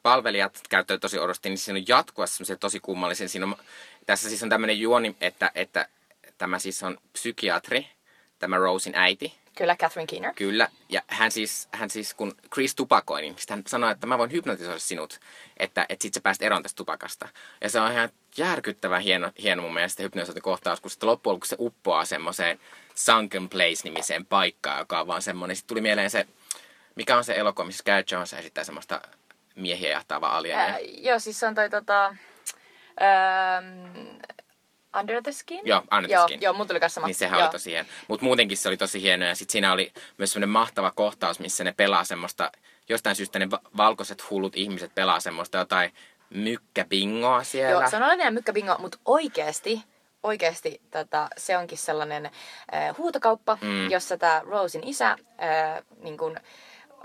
[0.03, 3.29] palvelijat käyttävät tosi odosti, niin siinä on jatkuvasti semmoisia tosi kummallisia.
[3.29, 3.55] Siinä on,
[4.05, 5.87] tässä siis on tämmöinen juoni, että, että
[6.37, 7.87] tämä siis on psykiatri,
[8.39, 10.33] tämä Rosin äiti, Kyllä, Catherine Keener.
[10.33, 14.31] Kyllä, ja hän siis, hän siis kun Chris tupakoi, niin hän sanoi, että mä voin
[14.31, 15.19] hypnotisoida sinut,
[15.57, 17.27] että, että sit sä pääst eroon tästä tupakasta.
[17.61, 21.55] Ja se on ihan järkyttävän hieno, hieno mun mielestä hypnotisointikohtaus, kun sitten loppujen lopuksi se
[21.59, 22.59] uppoaa semmoiseen
[22.95, 25.55] Sunken Place-nimiseen paikkaan, joka on vaan semmoinen.
[25.55, 26.27] Sitten tuli mieleen se,
[26.95, 29.01] mikä on se elokuva, missä Gary Jones esittää semmoista
[29.55, 30.77] miehiä jahtavaa alieneja.
[30.81, 32.15] joo, siis se on toi tota...
[33.01, 33.07] Öö,
[34.99, 35.61] Under the Skin?
[35.65, 36.41] Joo, Under the joo, Skin.
[36.41, 37.07] Joo, mun tuli kanssa sama.
[37.07, 37.45] Niin sehän joo.
[37.45, 37.89] oli tosi hieno.
[38.07, 39.25] Mutta muutenkin se oli tosi hieno.
[39.25, 42.51] Ja sitten siinä oli myös semmoinen mahtava kohtaus, missä ne pelaa semmoista,
[42.89, 45.93] jostain syystä ne valkoiset hullut ihmiset pelaa semmoista jotain
[46.29, 47.71] mykkäbingoa siellä.
[47.71, 49.83] Joo, se on olennainen mykkäbingo, mutta oikeasti,
[50.23, 53.91] oikeasti tota, se onkin sellainen äh, huutokauppa, mm.
[53.91, 55.17] jossa tämä Rosin isä äh,
[56.01, 56.37] niin kun,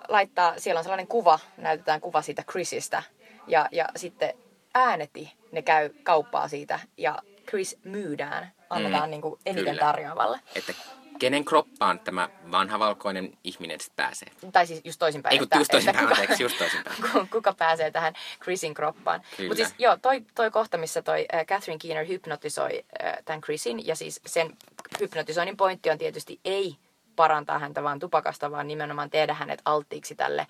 [0.09, 3.03] laittaa, siellä on sellainen kuva, näytetään kuva siitä Chrisistä.
[3.47, 4.35] Ja, ja sitten
[4.75, 9.81] ääneti ne käy kauppaa siitä ja Chris myydään, annetaan mm, niin kuin eniten kyllä.
[9.81, 10.41] tarjoavalle.
[10.55, 10.73] Että
[11.19, 14.29] kenen kroppaan tämä vanha valkoinen ihminen sitten pääsee?
[14.53, 15.33] Tai siis just toisinpäin.
[15.33, 17.29] Ei kun just toisinpäin, että kuka, just toisinpäin.
[17.33, 19.23] kuka pääsee tähän Chrisin kroppaan.
[19.39, 23.87] Mutta siis joo, toi, toi kohta, missä toi äh, Catherine Keener hypnotisoi äh, tämän Chrisin,
[23.87, 24.57] ja siis sen
[25.01, 26.77] hypnotisoinnin pointti on tietysti ei
[27.17, 30.47] parantaa häntä vaan tupakasta, vaan nimenomaan tehdä hänet alttiiksi tälle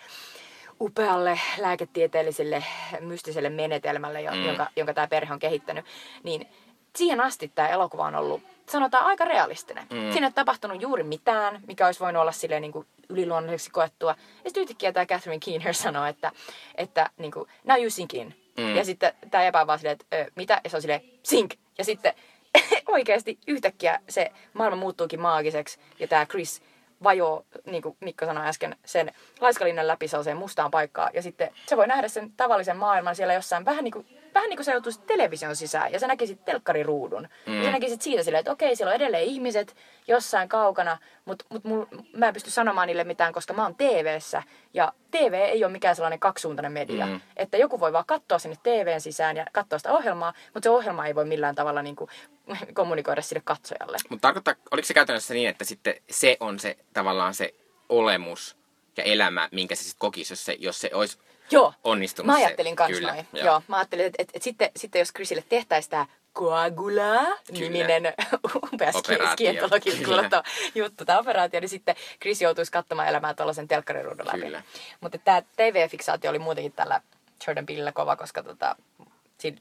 [0.81, 2.65] upealle lääketieteelliselle
[3.01, 4.45] mystiselle menetelmälle, mm.
[4.45, 5.85] jonka, jonka tämä perhe on kehittänyt,
[6.23, 6.49] niin
[6.97, 9.87] siihen asti tämä elokuva on ollut, sanotaan, aika realistinen.
[9.91, 10.13] Mm.
[10.13, 14.11] Siinä ei tapahtunut juuri mitään, mikä olisi voinut olla silleen niin kuin yliluonnolliseksi koettua.
[14.45, 16.33] Ja sitten yhtäkkiä tämä Catherine Keener sanoo, että,
[16.75, 18.35] että niin kuin, now you sink in.
[18.59, 18.77] Mm.
[18.77, 20.61] Ja sitten tämä epää vaan silleen, että mitä?
[20.65, 21.55] Ja se on silleen, sink.
[21.79, 22.13] Ja sitten
[22.87, 25.79] oikeasti yhtäkkiä se maailma muuttuukin maagiseksi.
[25.99, 26.63] Ja tämä Chris
[27.03, 31.11] vajoo, niin kuin Mikko sanoi äsken, sen laiskalinnan läpi sellaiseen mustaan paikkaan.
[31.15, 34.07] Ja sitten se voi nähdä sen tavallisen maailman siellä jossain vähän niin kuin
[34.39, 37.29] vähän niin kuin sä joutuisit television sisään ja sä näkisit telkkariruudun.
[37.47, 37.59] Mm.
[37.59, 39.77] Ja sä näkisit siitä silleen, että okei, siellä on edelleen ihmiset
[40.09, 41.85] jossain kaukana, mutta mut mul,
[42.17, 44.43] mä en pysty sanomaan niille mitään, koska mä oon TV-ssä.
[44.75, 47.07] Ja TV ei ole mikään sellainen kaksisuuntainen media.
[47.07, 47.21] Mm.
[47.37, 51.07] Että joku voi vaan katsoa sinne TVn sisään ja katsoa sitä ohjelmaa, mutta se ohjelma
[51.07, 52.11] ei voi millään tavalla niin kuin,
[52.75, 53.99] kommunikoida sille katsojalle.
[54.09, 57.55] Mutta tarkoittaa, oliko se käytännössä niin, että sitten se on se tavallaan se
[57.89, 58.57] olemus
[58.97, 61.19] ja elämä, minkä se sitten kokisi, jos se, jos se olisi
[61.51, 61.75] Joo.
[61.85, 63.29] onnistunut Mä ajattelin kans noin.
[63.33, 63.47] Joo.
[63.47, 63.63] joo.
[63.69, 68.15] Mä ajattelin, että, että, että sitten, sitten jos Chrisille tehtäisiin tämä Coagula-niminen
[68.73, 68.93] upea
[69.33, 70.43] skientologin kuulostava
[70.75, 74.65] juttu, tämä operaatio, niin sitten Chris joutuisi katsomaan elämää tuollaisen telkkariruudun läpi.
[75.01, 77.01] Mutta tämä TV-fiksaatio oli muutenkin tällä
[77.47, 78.77] Jordan Peelillä kova, koska tota,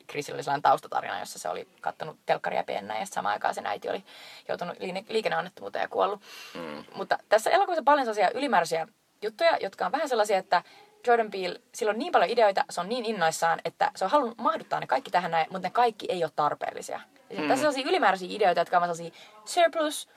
[0.10, 3.90] Chrisillä oli sellainen taustatarina, jossa se oli kattonut telkkaria pienenä ja samaan aikaan sen äiti
[3.90, 4.04] oli
[4.48, 4.78] joutunut
[5.10, 6.22] liikenneonnettomuuteen ja kuollut.
[6.54, 6.84] Mm.
[6.96, 8.88] Mutta tässä elokuvassa on paljon sellaisia ylimääräisiä
[9.22, 10.64] juttuja, jotka on vähän sellaisia, että
[11.08, 14.38] Jordan Peele, sillä on niin paljon ideoita, se on niin innoissaan, että se on halunnut
[14.38, 17.02] mahduttaa ne kaikki tähän näin, mutta ne kaikki ei ole tarpeellisia.
[17.30, 17.48] Ja mm.
[17.48, 20.10] Tässä on sellaisia ylimääräisiä ideoita, jotka on vaan sellaisia surplus,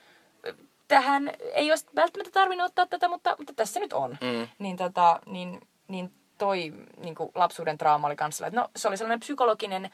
[0.87, 4.17] tähän ei olisi välttämättä tarvinnut ottaa tätä, mutta, mutta tässä nyt on.
[4.21, 4.47] Mm.
[4.59, 8.97] Niin, tota, niin, niin toi niin kuin lapsuuden trauma oli kanssa, että no, se oli
[8.97, 9.89] sellainen psykologinen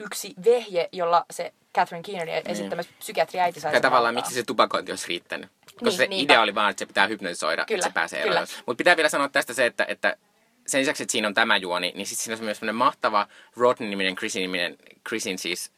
[0.00, 4.92] yksi vehje, jolla se Catherine Keenerin esittämä psykiatriäiti sai Ja sen tavallaan miksi se tupakointi
[4.92, 5.50] olisi riittänyt.
[5.64, 6.32] Koska Niin, se niinpä.
[6.32, 8.46] idea oli vaan, että se pitää hypnotisoida, Kyllä, että se pääsee eroon.
[8.66, 10.16] Mutta pitää vielä sanoa tästä se, että, että
[10.66, 14.16] sen lisäksi, että siinä on tämä juoni, niin sitten siinä on myös sellainen mahtava Rodney-niminen,
[14.16, 14.76] Chrisin-niminen,
[15.08, 15.72] Chrisin siis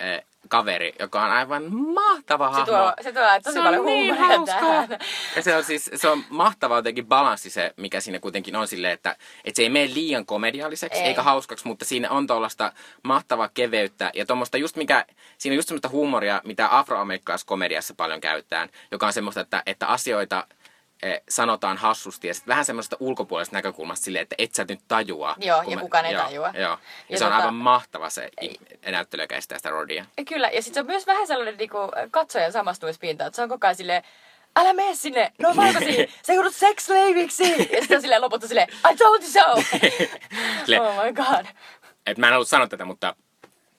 [0.00, 2.66] äh, kaveri, joka on aivan mahtava Se hahmo.
[2.66, 4.98] tuo, se tuo tosi Se on paljon niin huumoria hauskaa.
[5.36, 8.92] Ja se on siis, se on mahtava jotenkin balanssi se, mikä siinä kuitenkin on silleen,
[8.92, 11.06] että, että se ei mene liian komedialliseksi Ei.
[11.06, 12.72] eikä hauskaksi, mutta siinä on tuollaista
[13.02, 15.04] mahtavaa keveyttä ja tuommoista just mikä,
[15.38, 20.46] siinä on just semmoista huumoria, mitä afroamerikkalaiskomediassa paljon käytetään, joka on semmoista, että, että asioita
[21.28, 25.34] sanotaan hassusti ja sitten vähän semmoista ulkopuolisesta näkökulmasta silleen, että et sä nyt tajua.
[25.38, 26.50] Joo, ja mä- kukaan ei joo, tajua.
[26.54, 26.78] Joo, ja,
[27.08, 28.30] Ja se on tota- aivan mahtava se
[28.86, 30.04] näyttelijä, joka estää sitä Rodia.
[30.28, 31.78] Kyllä, ja sitten se on myös vähän sellainen niinku,
[32.10, 34.02] katsojan samastumispinta, että se on koko ajan silleen,
[34.56, 37.50] älä mene sinne, no on valkoisia, sä joudut sex-slaveiksi.
[37.72, 39.40] Ja sitten on silleen lopulta silleen, I told you so.
[40.80, 41.46] Oh my god.
[42.06, 43.16] Et mä en halua sanoa tätä, mutta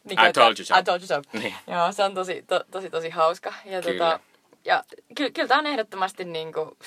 [0.03, 0.77] Niin, I told you so.
[0.79, 1.21] I told you so.
[1.33, 1.55] Niin.
[1.67, 3.53] Joo, se on tosi, to, tosi, tosi hauska.
[3.65, 4.05] Ja, Kyllä.
[4.05, 4.19] Tota,
[4.65, 4.83] ja
[5.15, 6.77] ky, kyllä tämä on ehdottomasti niinku,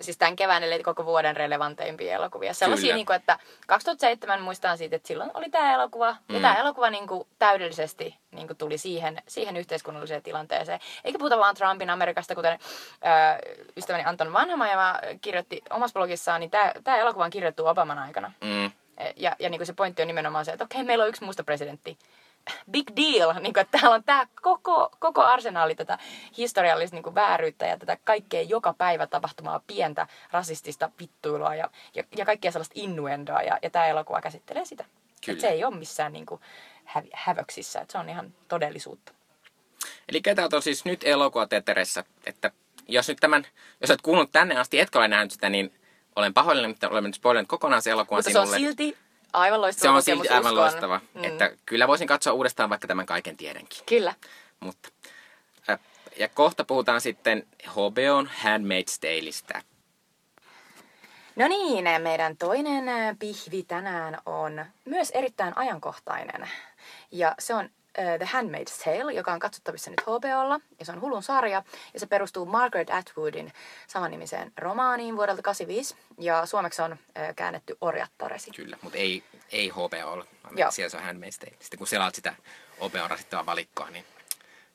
[0.00, 2.54] siis tämän kevään eli koko vuoden relevanteimpia elokuvia.
[2.54, 2.96] Sellaisia, Kyllä.
[2.96, 6.16] niinku, että 2007 muistan siitä, että silloin oli tämä elokuva.
[6.28, 6.34] Mm.
[6.34, 10.80] Ja tämä elokuva niinku, täydellisesti niinku, tuli siihen, siihen yhteiskunnalliseen tilanteeseen.
[11.04, 12.58] Eikä puhuta vaan Trumpin Amerikasta, kuten
[13.02, 13.38] ää,
[13.76, 14.66] ystäväni Anton Vanhama
[15.20, 16.50] kirjoitti omassa blogissaan, niin
[16.84, 18.32] tämä elokuva on kirjoittu Obaman aikana.
[18.40, 18.70] mm,
[19.16, 21.44] Ja, ja niin kuin se pointti on nimenomaan se, että okei, meillä on yksi musta
[21.44, 21.98] presidentti.
[22.70, 25.98] Big deal, niin kuin, että täällä on tämä koko, koko arsenaali tätä
[26.36, 32.04] historiallista niin kuin vääryyttä ja tätä kaikkea joka päivä tapahtumaa pientä rasistista vittuilua ja, ja,
[32.16, 33.42] ja kaikkea sellaista innuendoa.
[33.42, 34.84] Ja, ja tämä elokuva käsittelee sitä.
[35.24, 35.36] Kyllä.
[35.36, 36.40] Et se ei ole missään niin kuin,
[36.84, 39.12] hävi, hävöksissä, että se on ihan todellisuutta.
[40.08, 42.50] Eli ketä on siis nyt elokuvateatterissa, että
[42.88, 43.46] jos nyt tämän,
[43.80, 45.72] jos et kuunnut tänne asti, etkä ole nähnyt sitä, niin
[46.16, 48.66] olen pahoillani, että olemme nyt spoilannut kokonaan se elokuvan Mutta se on sinulle.
[48.66, 48.96] silti
[49.32, 50.64] aivan loistava se on silti aivan uskon.
[50.64, 51.00] loistava.
[51.14, 51.24] Mm.
[51.24, 53.78] Että kyllä voisin katsoa uudestaan vaikka tämän kaiken tiedänkin.
[53.86, 54.14] Kyllä.
[54.60, 54.88] Mutta,
[55.70, 55.78] äh,
[56.16, 59.62] ja kohta puhutaan sitten HBOn Handmaid's Taleista.
[61.36, 62.84] No niin, meidän toinen
[63.18, 66.48] pihvi tänään on myös erittäin ajankohtainen.
[67.10, 67.70] Ja se on
[68.18, 70.60] The Handmaid's Tale, joka on katsottavissa nyt HBOlla.
[70.78, 71.62] Ja se on Hulun sarja.
[71.94, 73.52] Ja se perustuu Margaret Atwoodin
[73.86, 75.94] samannimiseen romaaniin vuodelta 85.
[76.18, 78.50] Ja suomeksi on äh, käännetty Orjattaresi.
[78.50, 79.22] Kyllä, mutta ei,
[79.52, 80.26] ei HBOlla,
[80.70, 81.56] siellä se on Handmaid's Tale.
[81.60, 82.34] Sitten kun selaat sitä
[82.76, 84.04] HBOn rasittavaa valikkoa, niin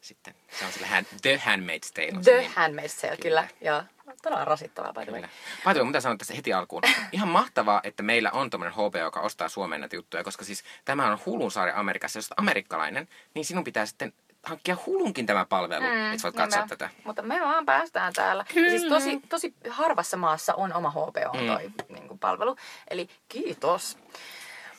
[0.03, 2.17] sitten se on sillä hand, The Handmaid's Tale.
[2.17, 2.53] on se The nimi.
[2.53, 3.47] Handmaid's Tale, kyllä.
[3.61, 3.83] Joo.
[4.21, 5.21] Todella rasittavaa, by the way.
[5.21, 5.29] Kyllä.
[5.63, 6.81] Paitsi mitä sanon tässä heti alkuun.
[7.11, 11.11] Ihan mahtavaa, että meillä on tommonen HBO, joka ostaa Suomeen näitä juttuja, koska siis tämä
[11.11, 12.17] on Hulun sarja Amerikassa.
[12.19, 16.59] Jos olet amerikkalainen, niin sinun pitää sitten hankkia Hulunkin tämä palvelu, mm, että voit katsoa
[16.59, 16.75] Niinpä.
[16.75, 16.89] tätä.
[17.03, 18.45] Mutta me vaan päästään täällä.
[18.55, 21.47] Ja siis tosi, tosi harvassa maassa on oma HBO Mm.
[21.47, 22.55] toi niin kuin palvelu.
[22.89, 23.97] Eli kiitos.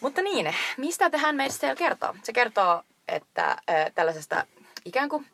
[0.01, 2.15] Mutta niin, mistä Handmaid's Tale kertoo?
[2.23, 3.59] Se kertoo, että äh,
[3.95, 4.47] tällaisesta
[4.85, 5.27] ikään kuin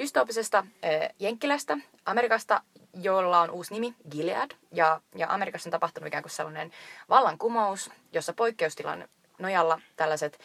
[0.00, 2.62] dystopisesta äh, jenkkilästä Amerikasta,
[2.94, 4.50] jolla on uusi nimi, Gilead.
[4.72, 6.72] Ja, ja Amerikassa on tapahtunut ikään kuin sellainen
[7.08, 10.40] vallankumous, jossa poikkeustilan nojalla tällaiset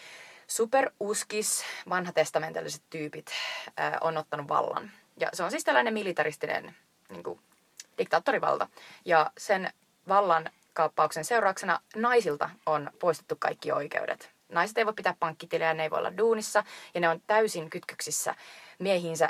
[0.47, 3.31] superuskis, vanhatestamentalliset tyypit
[3.79, 4.91] äh, on ottanut vallan.
[5.19, 6.75] Ja se on siis tällainen militaristinen
[7.09, 7.39] niin kuin,
[7.97, 8.67] diktaattorivalta.
[9.05, 9.73] Ja sen
[10.07, 14.32] vallan kaappauksen seurauksena naisilta on poistettu kaikki oikeudet.
[14.53, 18.35] Naiset ei voi pitää pankkitiliä, ne ei voi olla duunissa ja ne on täysin kytköksissä
[18.79, 19.29] miehiinsä,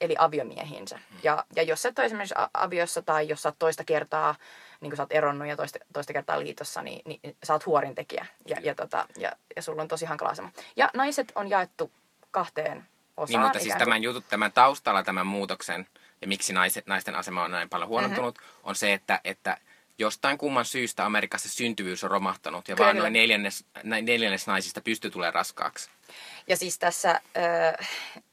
[0.00, 0.98] eli aviomiehiinsä.
[1.22, 4.34] Ja, ja jos sä et ole esimerkiksi aviossa tai jos sä oot toista kertaa,
[4.80, 8.26] niin kun sä oot eronnut ja toista, toista kertaa liitossa, niin, niin sä oot huorintekijä
[8.46, 10.50] ja, ja, tota, ja, ja sulla on tosi hankala asema.
[10.76, 11.92] Ja naiset on jaettu
[12.30, 13.28] kahteen osaan.
[13.28, 13.78] Niin, mutta siis kuin.
[13.78, 15.86] tämän jutut, tämän taustalla tämän muutoksen
[16.20, 18.60] ja miksi naiset, naisten asema on näin paljon huonontunut, mm-hmm.
[18.64, 19.56] on se, että, että
[19.98, 25.10] jostain kumman syystä Amerikassa syntyvyys on romahtanut ja Kyllä, vaan noin neljännes, neljännes naisista pystyy
[25.10, 25.90] tulee raskaaksi.
[26.48, 27.88] Ja siis tässä äh,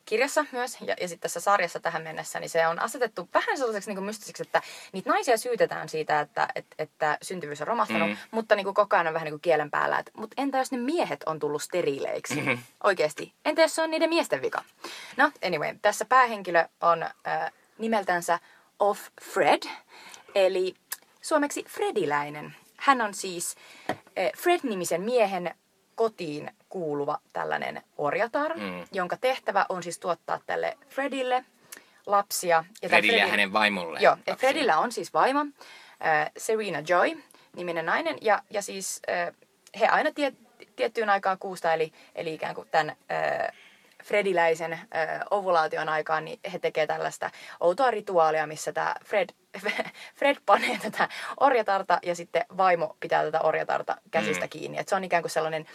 [0.05, 3.89] kirjassa myös ja, ja sitten tässä sarjassa tähän mennessä, niin se on asetettu vähän sellaiseksi
[3.89, 4.61] niin kuin mystiseksi, että
[4.91, 8.17] niitä naisia syytetään siitä, että, että, että syntyvyys on romahtanut, Mm.
[8.31, 10.71] mutta niin kuin koko ajan on vähän niin kuin kielen päällä, että mutta entä jos
[10.71, 12.35] ne miehet on tullut steriileiksi?
[12.35, 12.49] Mhm.
[12.49, 12.63] Mm-hmm.
[12.83, 13.33] Oikeasti.
[13.45, 14.63] Entä jos se on niiden miesten vika?
[15.17, 18.39] No, anyway, tässä päähenkilö on äh, nimeltänsä
[18.79, 19.63] Off Fred,
[20.35, 20.75] eli
[21.23, 22.55] suomeksi Frediläinen.
[22.77, 23.55] Hän on siis
[24.15, 25.55] eh, Fred-nimisen miehen
[25.95, 28.85] kotiin kuuluva tällainen orjatar, Mm.
[28.91, 31.45] jonka tehtävä on siis tuottaa tälle Fredille
[32.05, 32.63] lapsia.
[32.81, 34.03] Ja Fredille ja Fredin- hänen vaimolleen.
[34.03, 34.35] Joo, lapsia.
[34.35, 35.39] Fredillä on siis vaimo,
[36.05, 37.23] äh, Serena Joy,
[37.55, 39.33] niminen nainen, ja, ja siis äh,
[39.79, 40.33] he aina tie,
[40.75, 43.47] tiettyyn aikaan kuusta, eli, eli ikään kuin tämän äh,
[44.03, 44.79] Frediläisen äh,
[45.31, 47.29] ovulaation aikaan, niin he tekee tällaista
[47.59, 49.29] outoa rituaalia, missä tämä Fred,
[50.19, 54.49] Fred panee tätä orjatarta ja sitten vaimo pitää tätä orjatarta käsistä Mm.
[54.49, 54.77] kiinni.
[54.77, 55.65] Et se on ikään kuin sellainen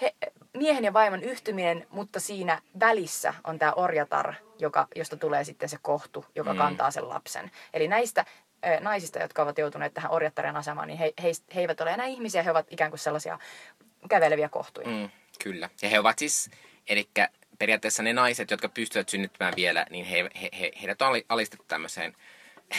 [0.00, 0.14] he,
[0.56, 5.78] miehen ja vaimon yhtyminen, mutta siinä välissä on tämä orjatar, joka, josta tulee sitten se
[5.82, 6.58] kohtu, joka Mm.
[6.58, 7.50] kantaa sen lapsen.
[7.74, 8.24] Eli näistä
[8.80, 12.42] naisista, jotka ovat joutuneet tähän orjattaren asemaan, niin he, he, he eivät ole enää ihmisiä,
[12.42, 13.38] he ovat ikään kuin sellaisia
[14.08, 14.88] käveleviä kohtuja.
[14.88, 15.10] Mm,
[15.42, 15.70] kyllä.
[15.82, 16.50] Ja he ovat siis,
[16.88, 17.08] eli
[17.60, 21.64] periaatteessa ne naiset, jotka pystyvät synnyttämään vielä, niin he, he, he, heidät on ali- alistettu
[21.68, 22.16] tämmöiseen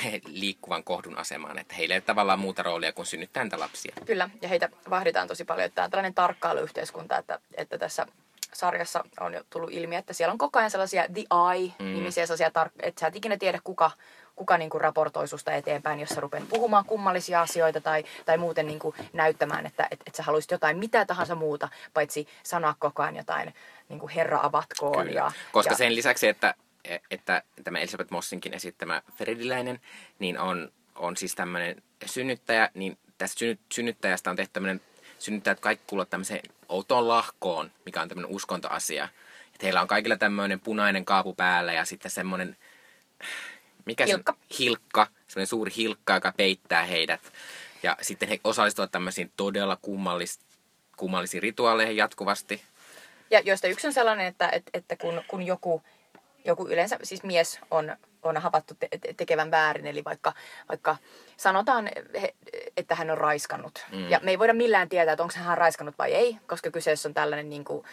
[0.41, 3.95] liikkuvan kohdun asemaan, että heillä ei ole tavallaan muuta roolia kuin synnyttää niitä lapsia.
[4.05, 5.65] Kyllä, ja heitä vahditaan tosi paljon.
[5.65, 8.05] Että Tämä on tällainen tarkkailuyhteiskunta, että, että tässä
[8.53, 12.71] sarjassa on jo tullut ilmi, että siellä on koko ajan sellaisia The Eye-nimisiä, sellaisia tar-
[12.79, 13.91] että sä et ikinä tiedä, kuka,
[14.35, 18.67] kuka niin kuin raportoi susta eteenpäin, jos sä rupeat puhumaan kummallisia asioita tai, tai muuten
[18.67, 23.03] niin kuin näyttämään, että et, et sä haluaisit jotain mitä tahansa muuta, paitsi sanoa koko
[23.03, 23.53] ajan jotain
[23.91, 25.07] niin kuin herra avatkoon.
[25.07, 25.19] Kyllä.
[25.19, 26.55] Ja, Koska ja, sen lisäksi, että,
[27.11, 29.81] että tämä Elisabeth Mossinkin esittämä Frediläinen,
[30.19, 34.81] niin on, on siis tämmöinen synnyttäjä, niin tästä synny, synnyttäjästä on tehty tämmöinen,
[35.19, 39.03] synnyttäjät kaikki kuuluvat tämmöiseen outoon lahkoon, mikä on tämmöinen uskontoasia.
[39.45, 42.57] Että heillä on kaikilla tämmöinen punainen kaapu päällä ja sitten semmoinen,
[43.85, 44.33] mikä Hilkka.
[44.33, 47.33] se hilkka, semmoinen suuri hilkka, joka peittää heidät.
[47.83, 50.39] Ja sitten he osallistuvat tämmöisiin todella kummallis,
[50.97, 52.61] kummallisiin rituaaleihin jatkuvasti.
[53.31, 55.81] Ja joista yksi on sellainen, että, että, että kun, kun joku,
[56.45, 60.33] joku yleensä, siis mies on, on havaittu te- te- tekevän väärin, eli vaikka,
[60.69, 60.97] vaikka
[61.37, 61.89] sanotaan,
[62.21, 62.35] he-
[62.77, 63.85] että hän on raiskannut.
[63.91, 64.09] Mm.
[64.09, 67.13] Ja me ei voida millään tietää, että onko hän raiskannut vai ei, koska kyseessä on
[67.13, 67.85] tällainen niin kuin,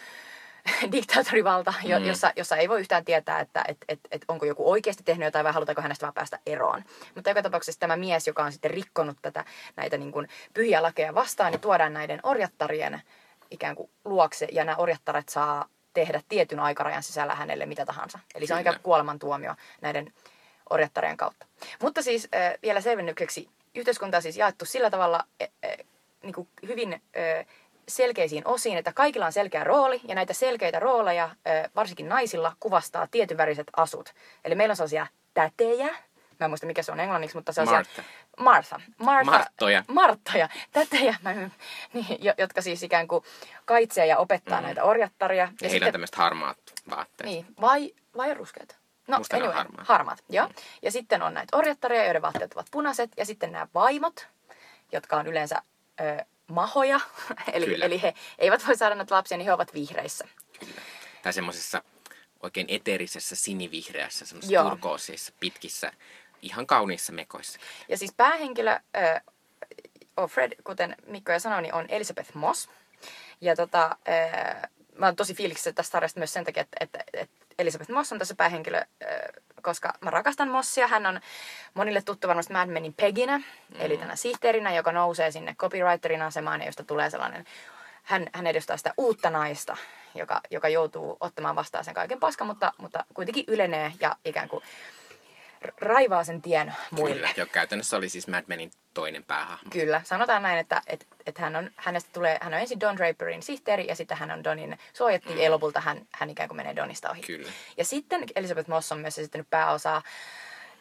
[0.92, 2.06] diktaattorivalta, jo, Mm.
[2.06, 5.44] jossa, jossa ei voi yhtään tietää, että et, et, et onko joku oikeasti tehnyt jotain
[5.44, 6.84] vai halutaanko hänestä vaan päästä eroon.
[7.14, 9.44] Mutta joka tapauksessa tämä mies, joka on sitten rikkonut tätä,
[9.76, 13.02] näitä niin kuin pyhiä lakeja vastaan, niin tuodaan näiden orjattarien
[13.50, 18.18] ikään kuin luokse ja nämä orjattaret saa tehdä tietyn aikarajan sisällä hänelle mitä tahansa.
[18.34, 20.12] Eli se on ikään kuin kuolemantuomio näiden
[20.70, 21.46] orjattarien kautta.
[21.82, 25.86] Mutta siis äh, vielä selvennykseksi, yhteiskunta on siis jaettu sillä tavalla äh, äh,
[26.22, 27.46] niin kuin hyvin äh,
[27.88, 33.06] selkeisiin osiin, että kaikilla on selkeä rooli ja näitä selkeitä rooleja, äh, varsinkin naisilla, kuvastaa
[33.10, 34.14] tietynväriset asut.
[34.44, 35.96] Eli meillä on sellaisia tätejä,
[36.40, 37.76] mä en muista mikä se on englanniksi, mutta sellaisia...
[37.76, 38.02] Martha.
[38.38, 38.80] Martha.
[38.98, 39.32] Martha.
[39.32, 39.84] Marttoja.
[39.88, 41.32] Marttoja, tätejä, mä,
[41.92, 43.24] niin, jo- jotka siis ikään kuin
[43.64, 44.64] kaitsee ja opettaa mm.
[44.64, 45.44] näitä orjattaria.
[45.44, 46.58] Ja, Ja heillä on tämmöiset harmaat
[46.90, 47.30] vaatteet.
[47.30, 48.76] niin, vai, vai ruskeat?
[49.06, 49.88] No, Musta on anyway, harmaat.
[49.88, 50.24] harmaat.
[50.28, 50.48] Joo.
[50.82, 53.10] Ja sitten on näitä orjattaria, joiden vaatteet ovat punaiset.
[53.16, 54.26] Ja sitten nämä vaimot,
[54.92, 55.62] jotka on yleensä
[56.00, 57.00] ö, mahoja.
[57.52, 57.84] eli, Kyllä.
[57.84, 60.28] eli he eivät voi saada näitä lapsia, niin he ovat vihreissä.
[60.60, 60.80] Kyllä.
[61.22, 61.82] Tai semmoisessa
[62.42, 65.92] oikein eteerisessä sinivihreässä, semmoisessa turkoosissa, pitkissä,
[66.42, 67.58] ihan kauniissa mekoissa.
[67.88, 68.78] Ja siis päähenkilö,
[70.16, 72.68] on Fred, kuten Mikko jo sanoi, niin on Elizabeth Moss.
[73.40, 74.68] Ja tota, ö,
[74.98, 78.18] mä oon tosi fiiliksissä tästä sarjasta myös sen takia, että, että, että Elizabeth Moss on
[78.18, 78.82] tässä päähenkilö,
[79.62, 80.86] koska mä rakastan Mossia.
[80.86, 81.20] Hän on
[81.74, 83.44] monille tuttu varmasti Mad Menin Peginä, mm.
[83.78, 87.44] eli tänä sihteerinä, joka nousee sinne copywriterin asemaan ja josta tulee sellainen,
[88.02, 89.76] hän, hän edustaa sitä uutta naista,
[90.14, 94.62] joka, joka joutuu ottamaan vastaan sen kaiken paskan, mutta, mutta kuitenkin ylenee ja ikään kuin
[95.80, 97.14] raivaa sen tien muille.
[97.14, 97.30] Kyllä.
[97.36, 99.70] Jo käytännössä oli siis Mad Menin toinen päähahmo.
[99.70, 103.42] Kyllä, sanotaan näin, että, että, että hän on, hänestä tulee, hän on ensin Don Draperin
[103.42, 105.40] sihteeri ja sitten hän on Donin suojatti mm.
[105.40, 107.20] ja lopulta hän, hän ikään kuin menee Donista ohi.
[107.20, 107.52] Kyllä.
[107.76, 110.02] Ja sitten Elizabeth Moss on myös esittänyt pääosaa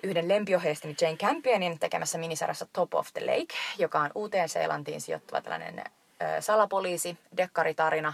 [0.04, 5.84] yhden lempiohjeistani Jane Campionin tekemässä minisarjassa Top of the Lake, joka on Uuteen-Seelantiin sijoittuva tällainen
[6.40, 8.14] salapoliisi, dekkaritarina,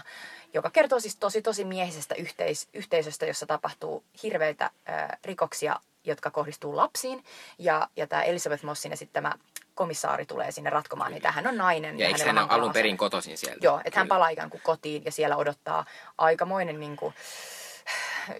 [0.54, 4.92] joka kertoo siis tosi tosi miehisestä yhteis- yhteisöstä, jossa tapahtuu hirveitä ö,
[5.24, 7.24] rikoksia, jotka kohdistuu lapsiin.
[7.58, 9.32] Ja, ja tämä Elizabeth Mossin esittämä
[9.74, 11.32] komissaari tulee sinne ratkomaan niitä.
[11.32, 11.98] Hän on nainen.
[11.98, 13.58] Ja eikö hänellä hän on ole alun perin kotoisin sieltä?
[13.62, 15.84] Joo, että hän palaa ikään kuin kotiin ja siellä odottaa
[16.18, 17.14] aikamoinen niin kuin,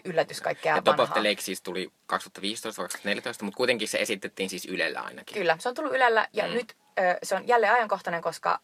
[0.05, 1.15] yllätys kaikkea Ja Top of vanhaa.
[1.23, 5.35] the Lake siis tuli 2015 vai 2014, mutta kuitenkin se esitettiin siis Ylellä ainakin.
[5.39, 6.53] Kyllä, se on tullut Ylellä ja Mm.
[6.55, 6.77] nyt
[7.23, 8.61] se on jälleen ajankohtainen, koska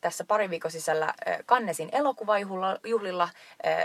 [0.00, 1.14] tässä parin viikon sisällä
[1.46, 3.28] Kannesin elokuvajuhlilla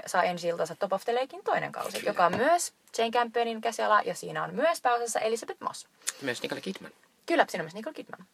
[0.05, 2.09] saa ensi iltansa Top of the Lakein toinen kausi, Kyllä.
[2.09, 5.88] joka on myös Jane Campionin käsiala ja siinä on myös pääosassa Elizabeth Moss.
[6.21, 6.91] Myös Nicole Kidman.
[7.26, 8.28] Kyllä, siinä on myös Nicole Kidman.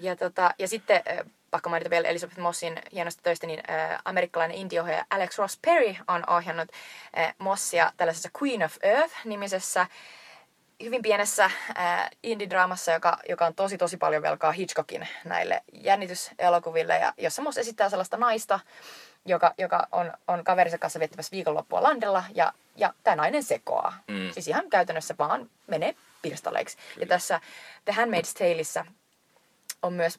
[0.00, 1.02] Ja, tota, ja sitten,
[1.50, 6.24] pakko mainita vielä Elizabeth Mossin hienosta töistä, niin äh, amerikkalainen indie-ohjaaja Alex Ross Perry on
[6.30, 6.68] ohjannut
[7.18, 9.86] äh, Mossia tällaisessa Queen of Earth-nimisessä
[10.82, 17.12] hyvin pienessä äh, indie-draamassa, joka, joka on tosi tosi paljon velkaa Hitchcockin näille jännityselokuville, ja
[17.18, 18.60] jossa Moss esittää sellaista naista,
[19.24, 23.98] joka, joka on, on kaverinsa kanssa viettämässä viikonloppua landella, ja, ja tämä nainen sekoaa.
[24.08, 24.30] Mm.
[24.32, 26.78] Siis ihan käytännössä vaan menee pirstaleiksi.
[27.00, 27.40] Ja tässä
[27.84, 28.84] The Handmaid's Taleissa
[29.82, 30.18] on myös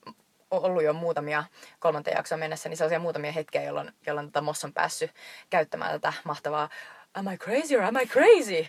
[0.52, 1.44] ollut jo muutamia
[1.80, 5.12] kolmanteen jaksoon mennessä, niin sellaisia muutamia hetkiä, jolloin, jolloin tota Moss on päässyt
[5.50, 6.70] käyttämään tätä mahtavaa
[7.14, 8.68] Am I crazy or am I crazy?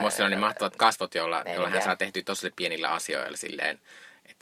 [0.00, 3.80] Musta on niin mahtavat kasvot, jolla, jolla hän saa tehtyä tosi pienillä asioilla silleen,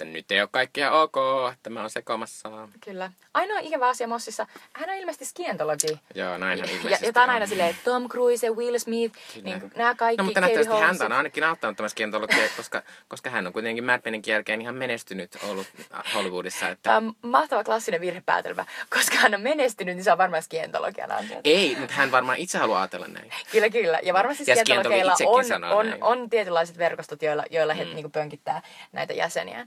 [0.02, 1.16] että nyt ei ole kaikkea ok,
[1.52, 2.68] että mä oon sekomassa.
[2.84, 3.10] Kyllä.
[3.34, 6.00] Ainoa ikävä asia Mossissa, hän on ilmeisesti skientologi.
[6.14, 7.34] Joo, näinhän Ja, ilmeisesti ja tämä on on.
[7.34, 10.84] aina silleen, Tom Cruise ja Will Smith, niin kuin, nämä kaikki, No mutta nähtävästi häntä
[10.84, 11.02] Holmesit.
[11.06, 15.36] on ainakin auttanut tämä skientologia, koska, koska hän on kuitenkin Mad Menin jälkeen ihan menestynyt
[15.48, 15.66] ollut
[16.14, 16.68] Hollywoodissa.
[16.68, 16.82] Että...
[16.82, 18.64] Tämä on mahtava klassinen virhepäätelmä.
[18.90, 21.40] Koska hän on menestynyt, niin se on varmaan skientologian ansiota.
[21.44, 23.32] Ei, mutta hän varmaan itse haluaa ajatella näin.
[23.52, 24.00] Kyllä, kyllä.
[24.02, 26.02] Ja varmasti Ja skientologeilla skientologi on, on, näin.
[26.02, 29.66] on tietynlaiset verkostot, joilla, joilla he niin pönkittää näitä jäseniä.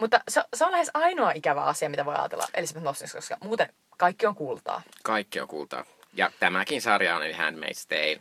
[0.00, 3.72] Mutta se, se on lähes ainoa ikävä asia, mitä voi ajatella Elisabeth Mossissa, koska muuten
[3.96, 4.82] kaikki on kultaa.
[5.02, 5.84] Kaikki on kultaa.
[6.12, 8.20] Ja tämäkin sarja on Handmaid's Tale.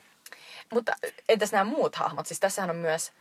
[0.73, 0.91] Mutta
[1.30, 2.27] entäs nämä muut hahmot?
[2.27, 3.11] Siis tässähän on myös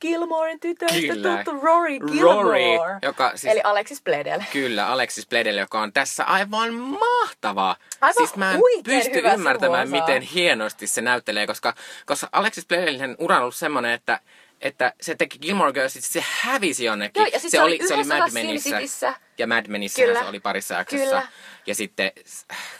[0.00, 1.36] Gilmoren tytöistä Kyllä.
[1.36, 2.76] tuttu Rory Gilmore.
[2.78, 4.40] Rory, joka siis- Eli Alexis Bledel.
[4.52, 7.76] Kyllä, Alexis Bledel, joka on tässä aivan mahtava.
[8.00, 11.74] Aivan siis mä en pysty ymmärtämään, miten hienosti se näyttelee, koska,
[12.06, 14.20] koska Alexis Bledelin ura on ollut semmoinen, että
[14.60, 17.20] että se teki Gilmore Girls, se hävisi jonnekin.
[17.20, 19.14] Joo, ja sit se oli se oli Mad Menissä.
[19.38, 20.20] Ja Mad Menissä Kyllä.
[20.20, 21.04] se oli parissa jaksossa.
[21.04, 21.28] Kyllä.
[21.66, 22.12] Ja sitten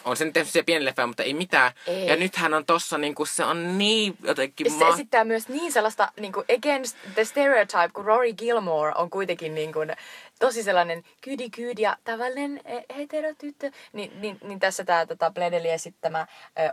[0.05, 1.73] on se nyt tehnyt se pieni leffa, mutta ei mitään.
[1.87, 2.07] Ei.
[2.07, 5.49] Ja nyt hän on tossa, niin kuin se on niin jotenkin se ma- esittää myös
[5.49, 9.93] niin sellaista niin kuin against the stereotype, kun Rory Gilmore on kuitenkin niin kuin,
[10.39, 13.71] tosi sellainen kydi kydi ja tavallinen eh, heterotyttö.
[13.93, 16.27] Ni, niin, niin tässä tämä tota, Bledeli esittämä äh,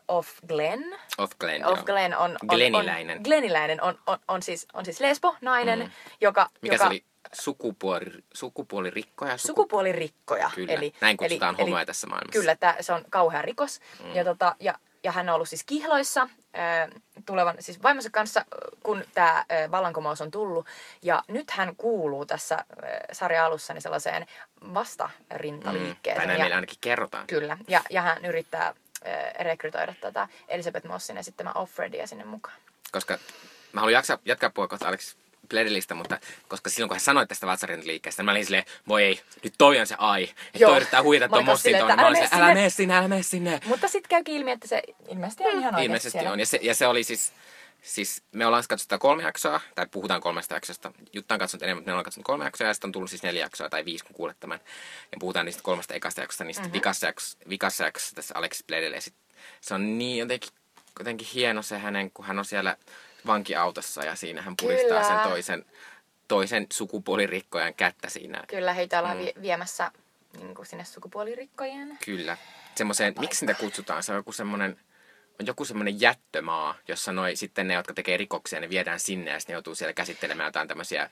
[0.08, 0.96] Off Glenn.
[1.18, 1.66] Off Glenn.
[1.66, 1.86] Off joo.
[1.86, 3.18] Glenn on, on, Gleniläinen.
[3.18, 5.92] on, Gleniläinen on, on, on, siis, on siis lesbo, nainen, mm.
[6.22, 7.04] joka, Mikä joka se oli?
[7.34, 9.38] Sukupuoli, sukupuolirikkoja?
[9.38, 9.48] Suku...
[9.48, 10.52] sukupuolirikkoja.
[10.56, 12.40] Kyllä, näin kutsutaan homoja tässä maailmassa.
[12.40, 13.80] Kyllä, tää, se on kauhea rikos.
[14.04, 14.16] Mm.
[14.16, 16.30] Ja, tota, ja, ja hän on ollut siis kihloissa
[17.26, 18.46] tulevan, siis vaimonsa kanssa,
[18.84, 20.66] kun tämä vallankumous on tullut.
[21.02, 22.66] Ja nyt hän kuuluu tässä
[23.12, 24.26] sarjan alussa niin sellaiseen
[24.64, 24.74] Mm.
[24.74, 26.28] vastarintaliikkeeseen.
[26.28, 27.28] Tai näin ja, ainakin kerrotaan.
[27.28, 32.56] Kyllä, ja, ja hän yrittää äh, rekrytoida tätä Elisabeth Mossin esittämä Offredia sinne mukaan.
[32.92, 33.18] Koska
[33.72, 35.16] mä haluan jaksaa, jatkaa puhua kohta Alex
[35.50, 39.54] Bledelistä, mutta koska silloin kun hän sanoi tästä vatsarinliikkeestä, mä olin silleen, voi ei, nyt
[39.58, 40.24] toi on se ai.
[40.24, 41.96] Että toi yrittää huijata tuon Mossin tuonne.
[41.96, 42.54] Mä älä olin silleen, älä sinne.
[42.54, 43.60] mene sinne, älä mene sinne.
[43.66, 46.32] Mutta sitten käykin ilmi, että se ilmeisesti on ihan oikeasti Ilmeisesti siellä.
[46.32, 46.40] on.
[46.40, 47.32] Ja se, ja se oli siis,
[47.82, 50.92] siis me ollaan katsottu sitä kolme jaksoa, tai puhutaan kolmesta jaksosta.
[51.14, 53.24] Jutta on katsonut enemmän, mutta me ollaan katsonut kolme jaksoa, ja sitten on tullut siis
[53.24, 54.60] neljä jaksoa tai viisi, kun kuulet tämän.
[55.12, 56.78] Ja puhutaan niistä kolmesta ekasta jaksosta, niin sitten mm-hmm.
[56.78, 58.94] vikassa, jaksossa, vikassa jaksossa tässä Alex Bledel.
[58.94, 59.16] Ja sit,
[59.62, 60.50] se on niin jotenkin,
[61.00, 62.78] jotenkin hieno se hänen, kun hän on siellä
[63.26, 65.04] vankiautossa, ja siinä hän puristaa Kyllä.
[65.04, 65.66] sen toisen,
[66.28, 68.44] toisen sukupuolirikkojan kättä siinä.
[68.48, 69.42] Kyllä heitä ollaan mm.
[69.42, 69.92] viemässä
[70.38, 71.98] niin kuin sinne sukupuolirikkojen.
[72.06, 72.38] Kyllä.
[72.76, 74.04] Semmoiseen, miksi niitä kutsutaan?
[74.04, 74.80] Se on joku semmoinen,
[75.40, 79.40] on joku semmoinen jättömaa, jossa noi, sitten ne, jotka tekee rikoksia, ne viedään sinne ja
[79.40, 81.10] sitten ne joutuu siellä käsittelemään jotain tämmöisiä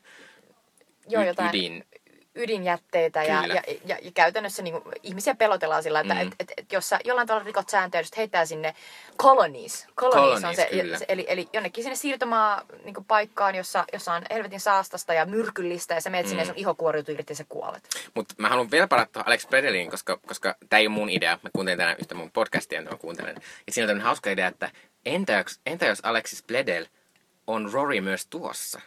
[1.07, 1.85] Joo, jotain ydin...
[2.35, 6.19] ydinjätteitä ja, ja, ja, ja, käytännössä niin kuin, ihmisiä pelotellaan sillä, että Mm.
[6.19, 6.27] mm.
[6.27, 8.75] et, et, et, jos sä jollain tavalla rikot sääntöjä, just heittää sinne
[9.17, 9.87] colonies.
[9.95, 10.97] Colonies, on Colonies, se, kyllä.
[10.97, 15.25] se eli, eli jonnekin sinne siirtomaa niin kuin paikkaan, jossa, jossa on helvetin saastasta ja
[15.25, 17.83] myrkyllistä ja sä menet sinne ja sun iho kuoriutuu irti ja sä kuolet.
[18.13, 21.39] Mutta mä haluan vielä palata tuohon Alex Bredeliin, koska, koska tämä ei ole mun idea.
[21.43, 23.35] Mä kuuntelin tänään yhtä mun podcastia, mitä mä kuuntelen.
[23.67, 24.69] Ja siinä on tämmöinen hauska idea, että
[25.05, 26.85] entä jos, entä jos Alexis Bledel
[27.47, 28.81] on Rory myös tuossa?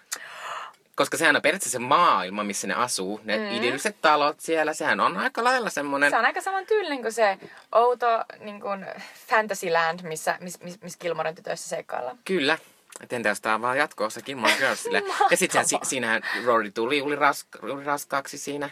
[0.97, 3.21] Koska sehän on periaatteessa se maailma, missä ne asuu.
[3.25, 3.51] Ne mm.
[3.57, 6.11] idylliset talot siellä, sehän on aika lailla semmoinen...
[6.11, 7.39] Se on aika saman tyylinen kuin se
[7.73, 8.07] outo
[8.41, 8.87] niin kuin
[9.29, 12.19] Fantasyland, missä miss, miss, miss Gilmoren tytöissä seikkaillaan.
[12.25, 12.59] Kyllä.
[13.01, 15.03] Et entä jos tää on vaan jatko-osa Gilmore Girlsille.
[15.31, 18.71] ja sitten si- siinähän Rory tuli uli, raska- uli raskaaksi siinä,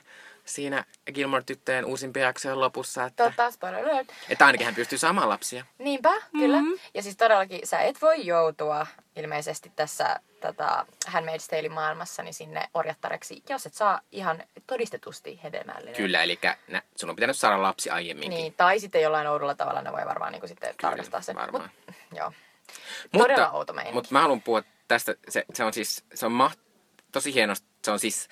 [0.55, 0.84] siinä
[1.14, 3.05] Gilmore-tyttöjen uusimpien jaksojen lopussa.
[3.05, 4.12] Että, Totta, spoiler alert.
[4.28, 5.64] että ainakin hän pystyy saamaan lapsia.
[5.78, 6.40] Niinpä, mm-hmm.
[6.40, 6.59] kyllä.
[6.94, 8.86] Ja siis todellakin sä et voi joutua
[9.16, 15.94] ilmeisesti tässä tota, Handmaid's Tale maailmassa niin sinne orjattareksi, jos et saa ihan todistetusti hedelmällinen.
[15.94, 16.38] Kyllä, eli
[16.68, 18.36] nä, sun on pitänyt saada lapsi aiemminkin.
[18.36, 21.36] Niin, tai sitten jollain oudolla tavalla ne voi varmaan niin kuin sitten Kyllä, tarkastaa sen.
[21.36, 21.70] varmaan.
[21.86, 22.32] Mut, joo.
[23.18, 23.94] Todella outo meininki.
[23.94, 26.59] Mutta mä haluan puhua tästä, se, se on siis, se on maht,
[27.12, 28.28] tosi hienosti, se on siis,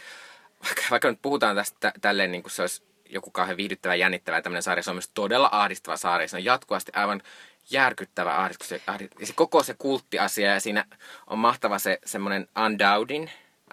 [0.65, 4.43] vaikka, vaikka nyt puhutaan tästä tä- tälleen niin kuin se olisi joku kauhean viihdyttävä, jännittävä
[4.43, 7.23] tämmöinen sarja, se on myös todella ahdistava sarja, se on jatkuvasti aivan
[7.71, 10.85] järkyttävä ahdistus, se, ahdist, ja se koko se kulttiasia, ja siinä
[11.27, 13.31] on mahtava se semmoinen Undoubtin,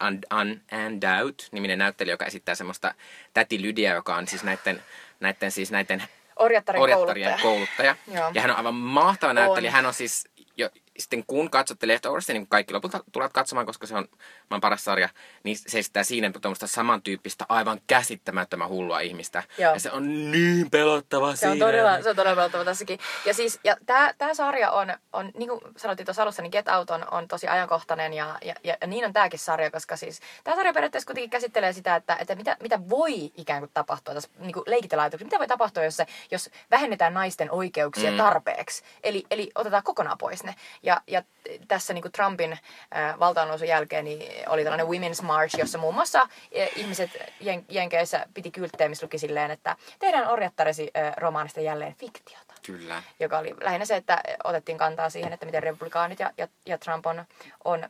[0.08, 2.94] Un, Un, Undoubt, niminen näyttelijä, joka esittää semmoista
[3.34, 4.84] täti Lydia, joka on siis näiden,
[5.20, 6.04] näiden, siis näiden
[6.36, 7.40] orjattarien kouluttaja.
[7.42, 7.96] kouluttaja.
[8.14, 8.32] Joo.
[8.34, 9.70] Ja hän on aivan mahtava näyttelijä.
[9.70, 9.76] On.
[9.76, 10.28] Hän on siis,
[10.58, 10.70] jo,
[11.00, 14.08] sitten kun katsotte Leftoversia, niin kaikki lopulta tulevat katsomaan, koska se on
[14.50, 15.10] maan paras sarja,
[15.44, 19.44] niin se esittää siinä tuommoista samantyyppistä, aivan käsittämättömän hullua ihmistä.
[19.58, 19.74] Joo.
[19.74, 21.66] Ja se on niin pelottava Se on siinä.
[21.66, 23.00] todella, se on todella pelottava tässäkin.
[23.26, 23.78] Ja siis, ja
[24.18, 27.48] tää sarja on, on, niin kuin sanottiin tuossa alussa, niin Get Out on, on tosi
[27.48, 31.74] ajankohtainen ja, ja, ja, niin on tääkin sarja, koska siis tää sarja periaatteessa kuitenkin käsittelee
[31.74, 35.40] sitä, että, että mitä, mitä voi ikään kuin tapahtua, tässä niin kuin leikitellä ajatuksia, mitä
[35.40, 38.18] voi tapahtua, jos, se, jos vähennetään naisten oikeuksia mm.
[38.18, 38.84] tarpeeksi.
[39.04, 40.56] Eli, eli otetaan kokonaan pois ne.
[40.88, 41.24] Ja, ja
[41.68, 46.22] tässä niin kuin Trumpin äh, valtaannousun jälkeen niin oli tällainen Women's March, jossa muun muassa
[46.22, 46.30] äh,
[46.76, 47.10] ihmiset
[47.40, 53.04] jen, Jenkeissä piti kylttejä, missä luki silleen, että tehdään orjattaresi äh, romaanista jälleen fiktiota Kyllä.
[53.20, 57.06] joka oli lähinnä se, että otettiin kantaa siihen, että miten republikaanit ja, ja, ja Trump
[57.06, 57.26] on,
[57.66, 57.90] on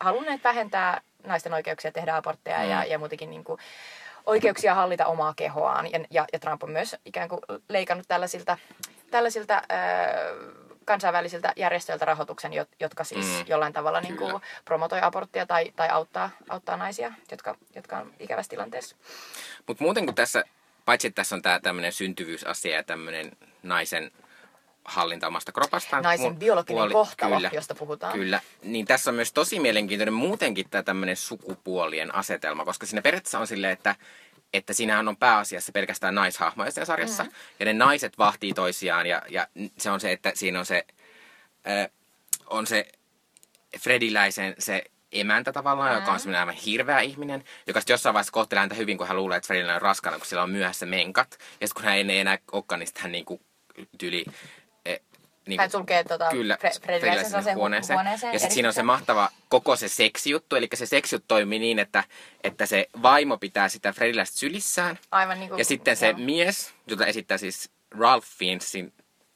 [0.00, 2.70] halunneet vähentää naisten oikeuksia tehdä abortteja mm.
[2.70, 3.60] ja, ja muutenkin niin kuin
[4.26, 5.92] oikeuksia hallita omaa kehoaan.
[5.92, 8.58] Ja, ja, ja Trump on myös ikään kuin leikannut tällaisilta,
[9.10, 14.30] tällaisilta äh, kansainvälisiltä järjestöiltä rahoituksen, jot- jotka siis Mm, jollain tavalla niin kyllä.
[14.30, 18.96] kuin promotoi aborttia tai, tai auttaa, auttaa naisia, jotka, jotka on ikävässä tilanteessa.
[19.66, 20.44] Mutta muuten kun tässä,
[20.84, 23.32] paitsi että tässä on tämä tämmöinen syntyvyysasia ja tämmöinen
[23.62, 24.10] naisen
[24.84, 26.02] hallinta omasta kropastaan.
[26.02, 28.12] Naisen mu- biologinen kohtalo, josta puhutaan.
[28.12, 28.40] Kyllä.
[28.62, 33.46] Niin tässä on myös tosi mielenkiintoinen muutenkin tämä tämmöinen sukupuolien asetelma, koska siinä periaatteessa on
[33.46, 33.94] silleen, että
[34.54, 37.24] että siinähän on pääasiassa pelkästään naishahmoja siinä sarjassa.
[37.24, 37.30] Mm.
[37.60, 39.46] Ja ne naiset vahtii toisiaan ja, ja
[39.78, 40.86] se on se, että siinä on se,
[41.68, 41.90] äh,
[42.46, 42.86] on se
[43.78, 46.00] Frediläisen se emäntä tavallaan, mm.
[46.00, 49.16] joka on semmoinen aivan hirveä ihminen, joka sitten jossain vaiheessa kohtelee häntä hyvin, kun hän
[49.16, 51.38] luulee, että Fredillä on raskaana, kun sillä on myöhässä menkat.
[51.60, 53.40] Ja sitten kun hän ei enää olekaan, niin sitten hän niinku
[53.98, 54.24] tyli...
[55.46, 56.68] Niinku, Hän sulkee tota Kyllä, Fre-
[57.52, 57.96] hu- huoneeseen.
[57.98, 60.56] huoneeseen Ja sitten siinä on se mahtava koko se seksijuttu.
[60.56, 62.04] Eli se seksijuttu toimii niin, että,
[62.44, 64.98] että se vaimo pitää sitä Frediläistä sylissään.
[65.10, 66.18] Aivan niin kuin, Ja sitten se joo.
[66.18, 68.92] mies, jota esittää siis Ralph Fiennesin,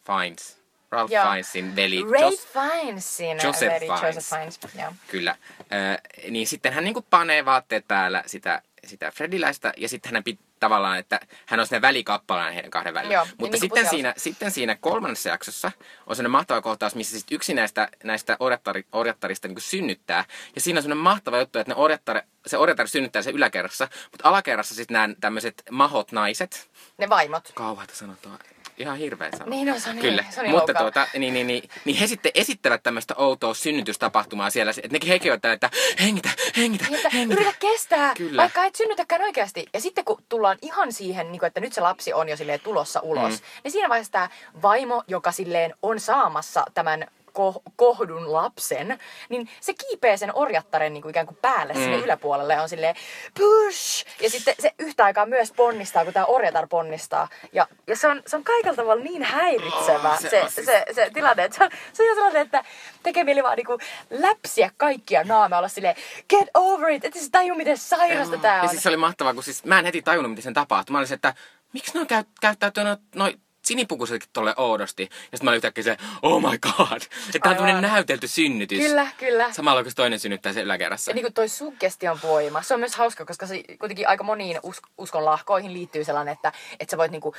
[0.06, 0.58] Fiennes,
[0.90, 1.24] Ralph Joo.
[1.24, 2.02] Fiennesin veli.
[2.12, 4.02] Ray Jos- Fiennesin Joseph veli, Fiennes.
[4.14, 4.60] Joseph Fiennes.
[4.78, 4.92] Joo.
[5.08, 5.36] Kyllä.
[5.60, 10.40] Ö, niin sitten hän niinku panee vaatteet päällä sitä, sitä Frediläistä ja sitten hän pit,
[10.60, 13.14] tavallaan, että hän on sinne välikappalaan heidän kahden välillä.
[13.14, 15.72] Joo, Mutta niin kuin sitten, siinä, sitten siinä kolmannessa jaksossa
[16.06, 20.24] on sellainen mahtava kohtaus, missä sitten yksi näistä, näistä orjattari, orjattarista niin synnyttää.
[20.54, 24.28] Ja siinä on sellainen mahtava juttu, että ne orjattari, se orjattari synnyttää sen yläkerrassa, mutta
[24.28, 27.50] alakerrassa sitten nämä tämmöiset mahot naiset, Ne vaimot.
[27.54, 28.38] kauheata sanotaan.
[28.78, 29.50] Ihan hirveä sana.
[29.50, 31.96] Niin, no, se on niin- Kyllä, se on niin mutta tuota, niin, niin, niin, niin,
[31.96, 34.70] he sitten esittävät tämmöistä outoa synnytystapahtumaa siellä.
[34.70, 35.70] Että nekin hekin on että
[36.00, 37.40] hengitä, hengitä, Niin, että hengitä.
[37.40, 38.42] yritä kestää, Kyllä.
[38.42, 39.66] vaikka et synnytäkään oikeasti.
[39.74, 42.60] Ja sitten kun tullaan ihan siihen, niin kuin, että nyt se lapsi on jo silleen
[42.60, 43.38] tulossa ulos, mm.
[43.64, 44.28] niin siinä vaiheessa tämä
[44.62, 47.06] vaimo, joka silleen on saamassa tämän
[47.38, 51.80] ko- kohdun lapsen, niin se kiipee sen orjattaren niin kuin ikään kuin päälle mm.
[51.80, 52.94] sinne yläpuolelle ja on silleen
[53.38, 54.06] push!
[54.20, 57.28] Ja sitten se yhtä aikaa myös ponnistaa, kun tämä orjatar ponnistaa.
[57.52, 60.66] Ja, ja se, on, se on kaikella tavalla niin häiritsevä Oh, se se, se, siis-
[60.66, 62.64] se, se tilanne, että se on, se on sellainen, että
[63.02, 63.78] tekee mieli vaan niinku
[64.10, 65.96] läpsiä kaikkia naamia, olla silleen,
[66.30, 68.42] get over it, että se tajuu miten sairasta Joo.
[68.42, 68.62] tää on.
[68.64, 70.92] Ja siis se oli mahtavaa, kun siis mä en heti tajunnut, miten sen tapahtui.
[70.92, 71.34] Mä olin se, että
[71.72, 73.34] miksi ne on käy, käyttäytyy noin noi
[73.68, 75.02] sinipukuisetkin tolle oudosti.
[75.02, 77.02] Ja sitten mä olin yhtäkkiä se, oh my god.
[77.02, 77.56] Että tää on Aivan.
[77.56, 78.78] tämmönen näytelty synnytys.
[78.78, 79.52] Kyllä, kyllä.
[79.52, 81.10] Samalla kun toinen synnyttää sen yläkerrassa.
[81.10, 84.60] Ja niin kuin toi suggestion voima, se on myös hauska, koska se kuitenkin aika moniin
[84.62, 87.34] us- uskon lahkoihin liittyy sellainen, että, että sä voit niinku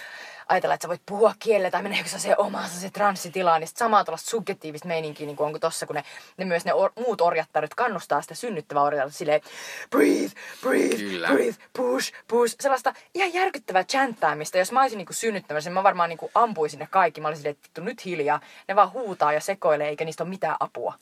[0.49, 4.03] ajatella, että sä voit puhua kielellä tai mennä se omaan se transsitilaan, niin sit samaa
[4.03, 6.03] tuollaista subjektiivista meininkiä, niin kuin onko tossa, kun ne,
[6.37, 9.41] ne myös ne or, muut orjattaret kannustaa sitä synnyttävää orjattarta silleen,
[9.89, 11.27] breathe, breathe, Kyllä.
[11.27, 14.57] breathe, push, push, sellaista ihan järkyttävää chanttaamista.
[14.57, 17.21] Jos mä olisin niinku synnyttämässä, niin mä varmaan niinku ampuisin ne kaikki.
[17.21, 18.41] Mä olisin silleen, että nyt hiljaa.
[18.67, 20.93] Ne vaan huutaa ja sekoilee, eikä niistä ole mitään apua.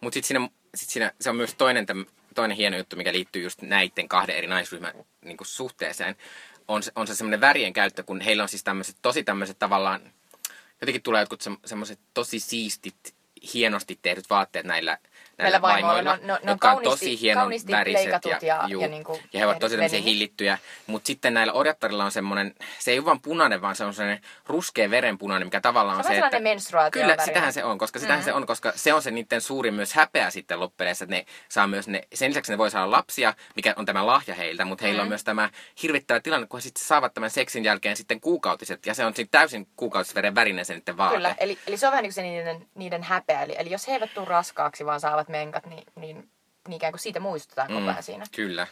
[0.00, 3.42] Mutta sitten siinä, sit siinä, se on myös toinen, täm, toinen hieno juttu, mikä liittyy
[3.42, 4.92] just näiden kahden eri naisryhmän
[5.24, 6.16] niin suhteeseen.
[6.68, 10.12] On, on se semmoinen värien käyttö, kun heillä on siis tämmöiset, tosi tämmöiset tavallaan,
[10.80, 13.14] jotenkin tulee jotkut se, semmoiset tosi siistit,
[13.54, 14.98] hienosti tehdyt vaatteet näillä,
[15.38, 16.10] Näillä vaimoilla.
[16.10, 18.02] vaimoilla, on jotka on tosi hienon väriset.
[18.02, 20.58] leikatut ja- juu, ja niinku ja he ovat tosi tämmöisiä hillittyjä.
[20.86, 24.22] Mutta sitten näillä orjattarilla on semmoinen, se ei ole vaan punainen, vaan se on semmoinen
[24.46, 26.90] ruskea verenpunainen, mikä tavallaan Se on on se, että...
[26.90, 28.24] Kyllä, sitähän se on, koska sitähän Mm.
[28.24, 31.66] se on, koska se on se niiden suurin myös häpeä sitten loppupeleissä, että ne saa
[31.66, 35.02] myös ne, sen lisäksi ne voi saada lapsia, mikä on tämä lahja heiltä, mutta heillä
[35.02, 35.10] on Mm.
[35.10, 35.50] myös tämä
[35.82, 39.38] hirvittävä tilanne, kun he sitten saavat tämän seksin jälkeen sitten kuukautiset, ja se on sitten
[39.40, 41.14] täysin kuukautisveren värinen se niiden vaate.
[41.16, 43.42] Kyllä, eli, eli se on vähän niin kuin se niiden, niiden häpeä.
[43.42, 46.30] Eli, eli jos he eivät tule raskaaksi, vaan saavat menkat, niin, niin,
[46.68, 48.24] niin ikään kuin siitä muistutetaan koko ajan siinä.
[48.36, 48.66] Kyllä.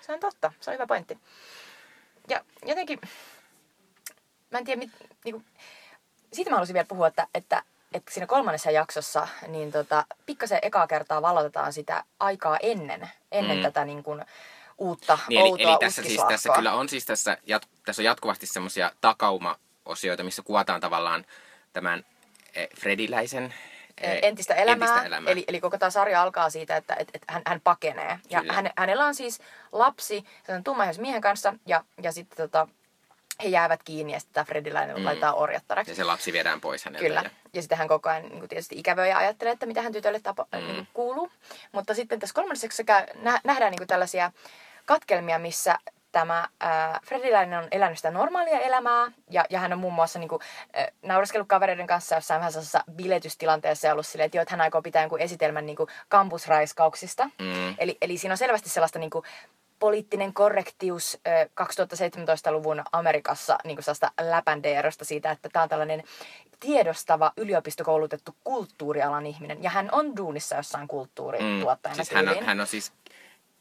[0.00, 1.18] Se on totta, se on hyvä pointti.
[2.28, 3.00] Ja jotenkin,
[4.50, 4.90] mä en tiedä, mit,
[5.24, 5.44] niin kuin,
[6.32, 7.62] siitä mä haluaisin vielä puhua, että, että,
[7.94, 13.62] että siinä kolmannessa jaksossa niin tota, pikkasen ekaa kertaa valotetaan sitä aikaa ennen, ennen Mm.
[13.62, 14.24] tätä niin kuin,
[14.78, 18.04] uutta Niin, eli, outoa eli tässä, siis, tässä kyllä on siis tässä, jat, tässä on
[18.04, 21.26] jatkuvasti semmoisia takauma-osioita, missä kuvataan tavallaan
[21.72, 22.04] tämän
[22.54, 23.54] eh, Frediläisen
[24.00, 24.88] entistä elämää.
[24.88, 25.32] entistä elämää.
[25.32, 28.18] Eli, eli koko tämä sarja alkaa siitä, että, että, että hän, hän pakenee.
[28.30, 28.52] Ja Kyllä.
[28.52, 29.40] hän, hänellä on siis
[29.72, 32.68] lapsi sen tummaihoisen miehen kanssa ja, ja sitten tota,
[33.42, 35.04] he jäävät kiinni ja sitten tämä Frediläinen mm.
[35.04, 35.90] laitetaan orjattaraksi.
[35.90, 37.06] Ja se lapsi viedään pois häneltä.
[37.06, 37.20] Kyllä.
[37.24, 37.30] Ja...
[37.54, 40.20] Ja sitten hän koko ajan niin kuin tietysti ikävöi ja ajattelee, että mitä hän tytölle
[40.20, 40.58] tapa, mm.
[40.58, 41.30] niin kuuluu.
[41.72, 42.66] Mutta sitten tässä kolmannessa
[43.44, 44.32] nähdään niin kuin tällaisia
[44.86, 45.78] katkelmia, missä
[46.12, 50.28] tämä äh, Frediläinen on elänyt sitä normaalia elämää ja, ja hän on muun muassa niin
[50.28, 50.42] kuin,
[50.78, 54.60] äh, naureskellut kavereiden kanssa jossain vähän sellaisessa biletystilanteessa ja ollut silleen, että, joo, että hän
[54.60, 57.24] aikoo pitää jonkun esitelmän niin kuin kampusraiskauksista.
[57.24, 57.74] Mm.
[57.78, 59.24] Eli, eli siinä on selvästi sellaista niin kuin,
[59.80, 66.02] poliittinen korrektius ö, 2017-luvun Amerikassa niin kuin sellaista läpändeerosta siitä, että tämä on tällainen
[66.60, 69.62] tiedostava yliopistokoulutettu kulttuurialan ihminen.
[69.62, 72.92] Ja hän on duunissa jossain kulttuurituottajana Siis hän on, hän on siis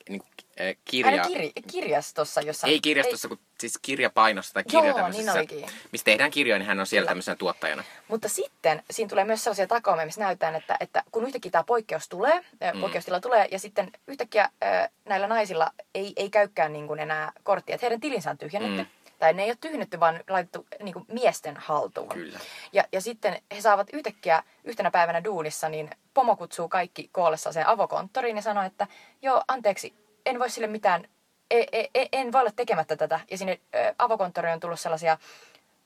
[0.10, 1.24] niin kuin, äh, kirja...
[1.24, 2.74] kir- kirjastossa jossain.
[2.74, 5.66] Ei kirjastossa, kun siis kirjapainossa tai Joo, kirja niin tämmöisessä, olikin.
[5.91, 7.10] missä tehdään kirjoja, niin hän on siellä Kyllä.
[7.10, 7.84] tämmöisenä tuottajana.
[8.07, 12.10] Mutta sitten siinä tulee myös sellaisia takaumia, missä näytetään, että, että kun yhtäkkiä tämä poikkeus
[12.10, 12.82] tulee, mm.
[12.82, 17.76] poikkeustila tulee, ja sitten yhtäkkiä ö, näillä naisilla ei, ei käykään niin kuin enää korttia,
[17.76, 18.84] että heidän tilinsä on tyhjennetty.
[18.84, 18.89] Mm.
[19.20, 22.09] Tai ne ei ole tyhjennetty, vaan laitettu niin kuin miesten haltuun.
[22.09, 22.39] Kyllä.
[22.74, 27.67] Ja, ja sitten he saavat yhtäkkiä yhtenä päivänä duunissa, niin pomo kutsuu kaikki koollessa sen
[27.67, 28.88] avokonttoriin ja sanoo, että
[29.22, 29.93] joo, anteeksi,
[30.26, 31.07] en voi sille mitään,
[31.51, 33.20] e, e, e, en voi olla tekemättä tätä.
[33.32, 35.17] Ja sinne ö, avokonttoriin on tullut sellaisia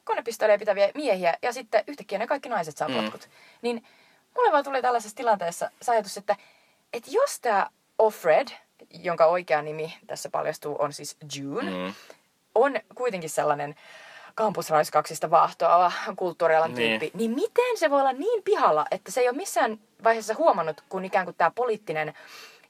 [0.03, 2.95] konepistooleja pitäviä miehiä ja sitten yhtäkkiä ne kaikki naiset saa Mm.
[2.95, 3.29] potkut.
[3.61, 3.85] Niin
[4.35, 6.35] mulle vaan tuli tällaisessa tilanteessa se ajatus, että,
[6.93, 7.69] että jos tämä
[7.99, 8.47] Offred,
[8.89, 11.93] jonka oikea nimi tässä paljastuu on siis June, Mm.
[12.55, 13.75] On kuitenkin sellainen
[14.35, 16.99] kampusraiskauksista vaahtoava kulttuurialan Niin.
[16.99, 20.83] tyyppi, niin miten se voi olla niin pihalla, että se ei ole missään vaiheessa huomannut,
[20.89, 22.13] kun ikään kuin tämä poliittinen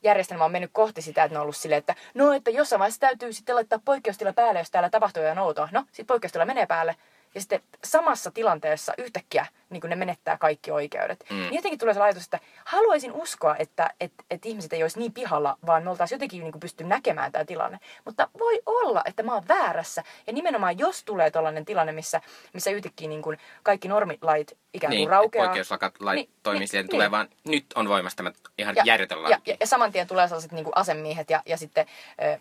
[0.03, 2.99] järjestelmä on mennyt kohti sitä, että ne on ollut silleen, että no, että jossain vaiheessa
[2.99, 5.69] täytyy sitten laittaa poikkeustila päälle, jos täällä tapahtuu ja noutoa.
[5.71, 6.95] No, sitten poikkeustila menee päälle.
[7.35, 11.25] Ja sitten samassa tilanteessa yhtäkkiä niin ne menettää kaikki oikeudet.
[11.29, 11.35] Mm.
[11.35, 15.13] Niin jotenkin tulee se ajatus, että haluaisin uskoa, että, että, että ihmiset ei olisi niin
[15.13, 17.79] pihalla, vaan me oltaisiin jotenkin niin pysty näkemään tämä tilanne.
[18.05, 20.03] Mutta voi olla, että mä oon väärässä.
[20.27, 22.21] Ja nimenomaan jos tulee tällainen tilanne, missä,
[22.53, 25.45] missä yhtäkkiä niin kuin kaikki normilait ikään kuin Niin, raukeaa.
[25.45, 26.91] poikkeuslakat lait Niin, toimii niin, silleen, niin.
[26.91, 30.27] tulee vaan, nyt on voimassa tämä ihan ja, järjetön ja, ja, ja saman tien tulee
[30.27, 31.85] sellaiset niin kuin asemiehet ja, ja sitten
[32.21, 32.39] ö,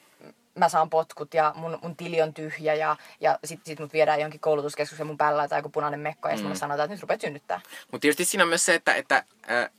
[0.54, 4.20] mä saan potkut ja mun, mun tili on tyhjä ja, ja sitten sit mut viedään
[4.20, 6.48] jonkin koulutuskeskuksen mun päällä tai joku punainen mekko ja sitten Mm.
[6.48, 7.60] mulle sanotaan, että nyt rupeat synnyttää.
[7.92, 9.70] Mutta tietysti siinä on myös se, että, että äh,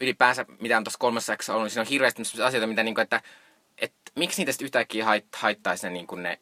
[0.00, 3.22] ylipäänsä, mitä on tuossa kolmessa jaksossa ollut, niin siinä on hirveästi asioita, mitä niinku, että,
[3.78, 6.38] että miksi niitä sitten yhtäkkiä hait, haittaisi ne, niin ne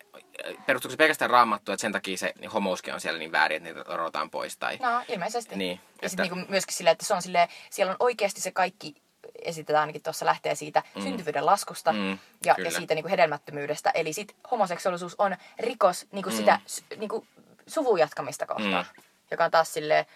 [0.67, 3.79] perustuuko se pelkästään raamattua, että sen takia se niin homouskin on siellä niin väärin, että
[3.81, 4.77] niitä rotaan pois tai...
[4.77, 5.57] No, ilmeisesti.
[5.57, 8.51] Niin, ja että- sitten niinku myöskin silleen, että se on silleen, siellä on oikeasti se
[8.51, 8.95] kaikki
[9.43, 11.03] esitetään ainakin tuossa lähtee siitä mm.
[11.03, 13.91] syntyvyyden laskusta Mm, ja, ja siitä niinku hedelmättömyydestä.
[13.91, 16.37] Eli sit homoseksuaalisuus on rikos niinku Mm.
[16.37, 17.27] sitä s- niinku
[17.67, 18.87] suvun jatkamista kohtaan.
[18.97, 19.03] Mm.
[19.31, 20.07] Joka on taas silleen,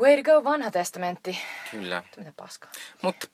[0.00, 1.38] way to go vanha testamentti.
[1.70, 2.02] Kyllä.
[2.16, 2.70] Mitä paskaa.
[3.02, 3.26] Mutta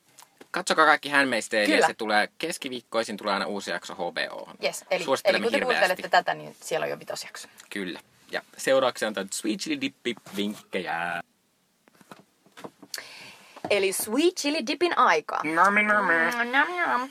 [0.51, 4.49] katsokaa kaikki Tale, ja se tulee keskiviikkoisin, tulee aina uusi jakso HBO.
[4.65, 7.49] Yes, eli, eli kun te kuuntelette tätä, niin siellä on jo vitosjakso.
[7.71, 8.01] Kyllä.
[8.31, 11.23] Ja seuraavaksi on tämän Sweet Chili Dippi vinkkejä.
[13.73, 15.41] Eli Sweet Chili Dipin aika.
[15.55, 16.15] Nami, nami.
[16.15, 17.11] Mm, nam, nam.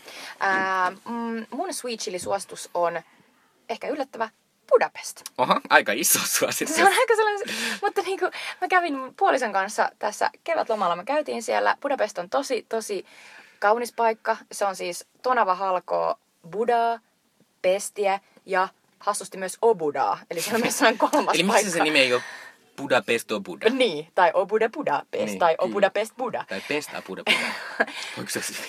[1.06, 3.02] Mm, mun Sweet Chili suositus on
[3.70, 4.30] ehkä yllättävä
[4.70, 5.22] Budapest.
[5.38, 6.76] Oho, aika iso suositus.
[6.76, 7.48] Se on aika sellainen,
[7.82, 8.32] mutta niin kuin,
[8.62, 11.78] mä kävin puolison kanssa tässä kevätlomalla, me käytiin siellä.
[11.82, 13.06] Budapest on tosi, tosi
[13.60, 14.38] kaunis paikka.
[14.52, 16.16] Se on siis Tonava halkoo
[16.52, 17.00] Budaa,
[17.62, 18.68] Pestiä ja
[19.00, 20.20] hassusti myös Obudaa.
[20.32, 21.54] Eli se on myös sellainen kolmas Eli paikka.
[21.54, 22.22] miksi se nimi ei ole
[22.82, 23.70] Budapest on Buda?
[23.70, 25.70] Niin, tai Obuda Budapest, Niin, tai kyllä.
[25.70, 26.46] Obudapest Buda.
[26.50, 27.54] Tai Pesta Buda Buda.
[28.18, 28.60] Voiko se siis?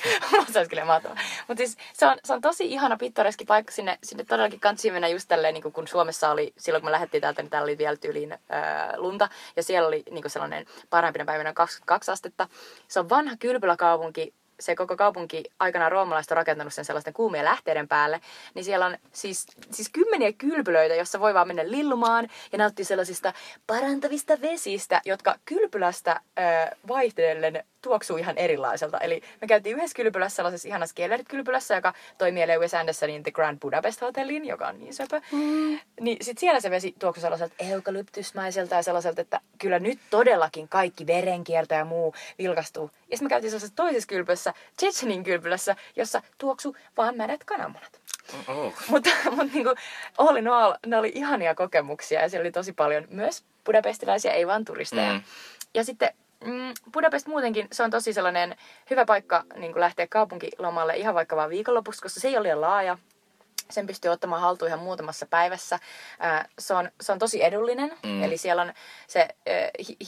[0.52, 1.16] se olisi kyllä mahtavaa.
[1.48, 5.08] Mutta siis se on, se on tosi ihana pittoreski paikka sinne, sinne todellakin kansi mennä
[5.08, 7.96] just tälleen, niin kun Suomessa oli, silloin kun me lähdettiin täältä, niin täällä oli vielä
[7.96, 9.28] tyyliin ää, lunta.
[9.56, 12.48] Ja siellä oli niin sellainen parhaimpina päivinä 22 astetta.
[12.88, 17.88] Se on vanha kylpyläkaupunki, se koko kaupunki aikanaan roomalaiset on rakentanut sen sellaisten kuumien lähteiden
[17.88, 18.20] päälle,
[18.54, 23.32] niin siellä on siis, siis kymmeniä kylpylöitä, jossa voi vaan mennä lillumaan ja nauttia sellaisista
[23.66, 28.98] parantavista vesistä, jotka kylpylästä äh, vaihtellen tuoksuu ihan erilaiselta.
[28.98, 34.00] Eli me käytiin yhdessä kylpylässä, sellaisessa ihanassa Kellerit-kylpylässä, joka toimii Lewis Andersonin The Grand Budapest
[34.00, 35.20] Hotellin, joka on niin söpö.
[35.32, 35.78] Mm.
[36.00, 41.06] Niin sit siellä se vesi tuoksui sellaiselta eukalyptusmaiselta ja sellaiselta, että kyllä nyt todellakin kaikki
[41.06, 42.90] verenkierto ja muu vilkastuu.
[43.12, 48.00] Ja sitten me käytiin sellaisessa toisessa kylpylässä, Tsetsenin kylpylässä, jossa tuoksu vaan märät kananmunat.
[48.48, 48.74] Oh.
[48.88, 49.76] Mutta, mutta niin kuin,
[50.18, 54.46] all in all, ne oli ihania kokemuksia ja siellä oli tosi paljon myös budapestilaisia, ei
[54.46, 55.12] vaan turisteja.
[55.12, 55.22] Mm.
[55.74, 56.10] Ja sitten
[56.44, 58.56] mm, Budapest muutenkin, se on tosi sellainen
[58.90, 62.98] hyvä paikka niin lähteä kaupunkilomalle ihan vaikka vaan viikonlopuksi, koska se ei ole liian laaja.
[63.72, 65.78] Sen pystyy ottamaan haltuun ihan muutamassa päivässä.
[66.58, 68.22] Se, on, se on tosi edullinen, mm.
[68.22, 68.72] eli siellä on
[69.06, 69.28] se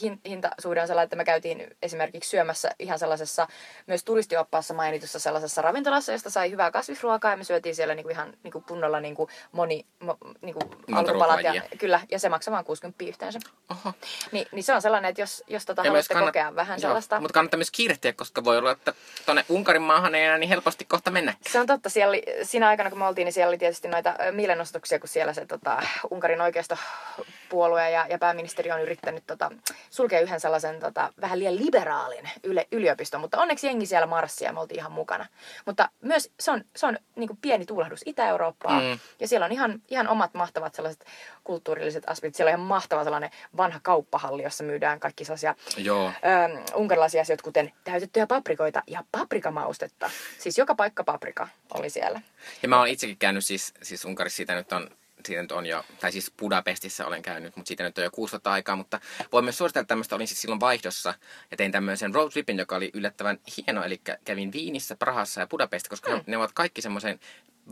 [0.02, 3.48] hin, hintasuhde on sellainen, että me käytiin esimerkiksi syömässä ihan sellaisessa
[3.86, 8.34] myös turistioppaassa mainitussa sellaisessa ravintolassa, josta sai hyvää kasvisruokaa ja me syötiin siellä niinku ihan
[8.42, 10.60] niinku kunnolla niinku moni mo, niinku
[10.92, 13.38] alkupalat ja, kyllä, ja se maksaa vain 60 yhteensä.
[13.70, 13.92] Oho.
[14.32, 17.20] Ni, niin se on sellainen, että jos, jos tota haluatte kokea vähän joo, sellaista...
[17.20, 18.94] Mutta kannattaa myös kiirehtiä, koska voi olla, että
[19.26, 21.34] tuonne Unkarin maahan ei enää niin helposti kohta mennä.
[21.40, 21.90] Se on totta.
[21.90, 25.46] Siellä siinä aikana, kun me oltiin, niin siellä oli tietysti noita mielenostuksia, kun siellä se
[25.46, 29.50] tota, Unkarin oikeistopuolue ja, ja pääministeri on yrittänyt tota,
[29.90, 33.20] sulkea yhden sellaisen tota, vähän liian liberaalin yle, yliopiston.
[33.20, 35.26] Mutta onneksi jengi siellä marssia ja me oltiin ihan mukana.
[35.66, 38.80] Mutta myös se on, se on niin kuin pieni tuulahdus Itä-Eurooppaa.
[38.80, 38.98] Mm.
[39.20, 41.04] Ja siellä on ihan, ihan omat mahtavat sellaiset
[41.44, 42.36] kulttuurilliset aspektit.
[42.36, 46.06] Siellä on ihan mahtava sellainen vanha kauppahalli, jossa myydään kaikki sellaisia Joo.
[46.06, 50.10] ö, unkarilaisia asioita, kuten täytettyjä paprikoita ja paprikamaustetta.
[50.38, 52.20] Siis joka paikka paprika oli siellä.
[52.62, 54.90] Ja mä oon itsekin käynyt siis, siis Unkarissa, siitä nyt on
[55.26, 58.32] siitä nyt on jo, tai siis Budapestissa olen käynyt, mutta siitä nyt on jo kuusi
[58.32, 59.00] vuotta aikaa, mutta
[59.32, 61.14] voin myös suositella tämmöistä, olin siis silloin vaihdossa
[61.50, 65.90] ja tein tämmöisen road tripin, joka oli yllättävän hieno, eli kävin Viinissä, Prahassa ja Budapestissa,
[65.90, 66.22] koska mm.
[66.26, 67.20] ne ovat kaikki semmoisen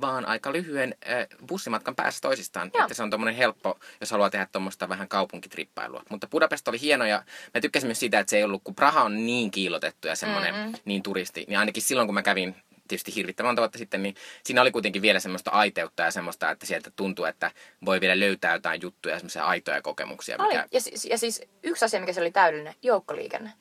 [0.01, 2.83] vaan aika lyhyen äh, bussimatkan päässä toisistaan, Joo.
[2.83, 6.03] että se on tommonen helppo, jos haluaa tehdä tuommoista vähän kaupunkitrippailua.
[6.09, 7.23] Mutta Budapest oli hieno ja
[7.55, 10.55] mä tykkäsin myös siitä, että se ei ollut, kun Praha on niin kiilotettu ja semmoinen
[10.55, 10.75] Mm-mm.
[10.85, 12.55] niin turisti, niin ainakin silloin kun mä kävin
[12.93, 14.15] tietysti hirvittävän monta vuotta sitten, niin
[14.45, 17.51] siinä oli kuitenkin vielä semmoista aiteutta ja semmoista, että sieltä tuntuu, että
[17.85, 20.37] voi vielä löytää jotain juttuja, semmoisia aitoja kokemuksia.
[20.39, 20.49] Oli.
[20.49, 20.67] Mikä...
[20.73, 23.53] Ja, siis, ja siis yksi asia, mikä se oli täydellinen, joukkoliikenne.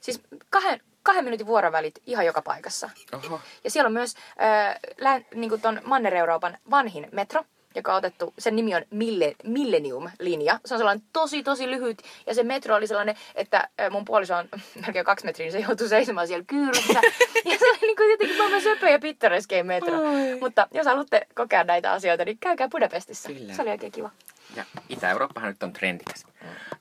[0.00, 0.20] Siis
[0.50, 2.90] kahden, kahden minuutin vuorovälit ihan joka paikassa.
[3.12, 3.40] Oho.
[3.64, 4.14] Ja siellä on myös
[5.04, 10.60] äh, niin ton Manner-Euroopan vanhin metro, joka on otettu, sen nimi on Mille, Millennium-linja.
[10.64, 12.02] Se on sellainen tosi, tosi lyhyt.
[12.26, 14.48] Ja se metro oli sellainen, että mun puoliso on
[14.86, 17.00] melkein kaksi metriä, niin se joutui seisomaan siellä kyyryssä.
[17.50, 19.98] ja se oli niin kuin jotenkin maailman söpö ja pittoreskein metro.
[19.98, 20.40] Oi.
[20.40, 23.28] Mutta jos haluatte kokea näitä asioita, niin käykää Budapestissa.
[23.28, 23.54] Kyllä.
[23.54, 24.10] Se oli oikein kiva.
[24.56, 26.26] Ja Itä-Eurooppahan nyt on trendikäs.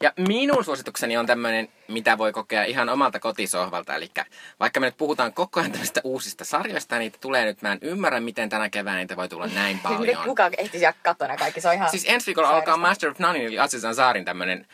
[0.01, 3.95] Ja minun suositukseni on tämmöinen, mitä voi kokea ihan omalta kotisohvalta.
[3.95, 4.11] Eli
[4.59, 8.19] vaikka me nyt puhutaan koko ajan tämmöistä uusista sarjoista, niitä tulee nyt, mä en ymmärrä,
[8.19, 10.29] miten tänä keväänä niitä voi tulla näin Siis miten paljon.
[10.29, 11.89] kukaan ehtisi katsoa nämä kaikki, se on ihan...
[11.89, 12.87] Siis ensi viikolla alkaa sairasta.
[12.87, 14.67] Master of None, eli Aziz Ansaarin tämmönen,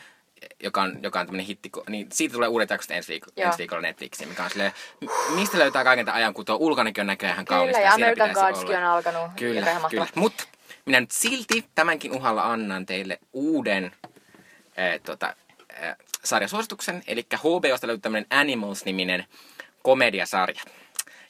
[0.62, 3.46] joka on, joka on tämmönen hitti, niin siitä tulee uudet jaksot ensi, Joo.
[3.46, 4.72] ensi viikolla Netflixiin, mikä on silleen,
[5.34, 7.78] mistä löytää kaiken tämän ajan, kun tuo ulkonakin on näköjään ihan kaunista.
[7.78, 9.30] Kyllä, ja American Godskin on alkanut.
[9.36, 10.06] Kyllä, kyllä.
[10.14, 10.44] Mutta
[10.84, 15.34] minä nyt silti tämänkin uhalla annan teille uuden äh, tota,
[15.82, 17.02] äh, sarjasuosituksen.
[17.06, 19.24] Eli HBOsta löytyy tämmöinen Animals-niminen
[19.82, 20.62] komediasarja.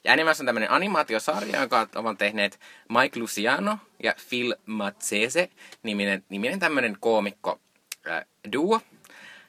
[0.04, 5.50] Ja Animals on tämmöinen animaatiosarja, jonka ovat tehneet Mike Luciano ja Phil Mazzese
[5.82, 7.60] niminen, niminen tämmöinen koomikko
[8.08, 8.80] äh, duo.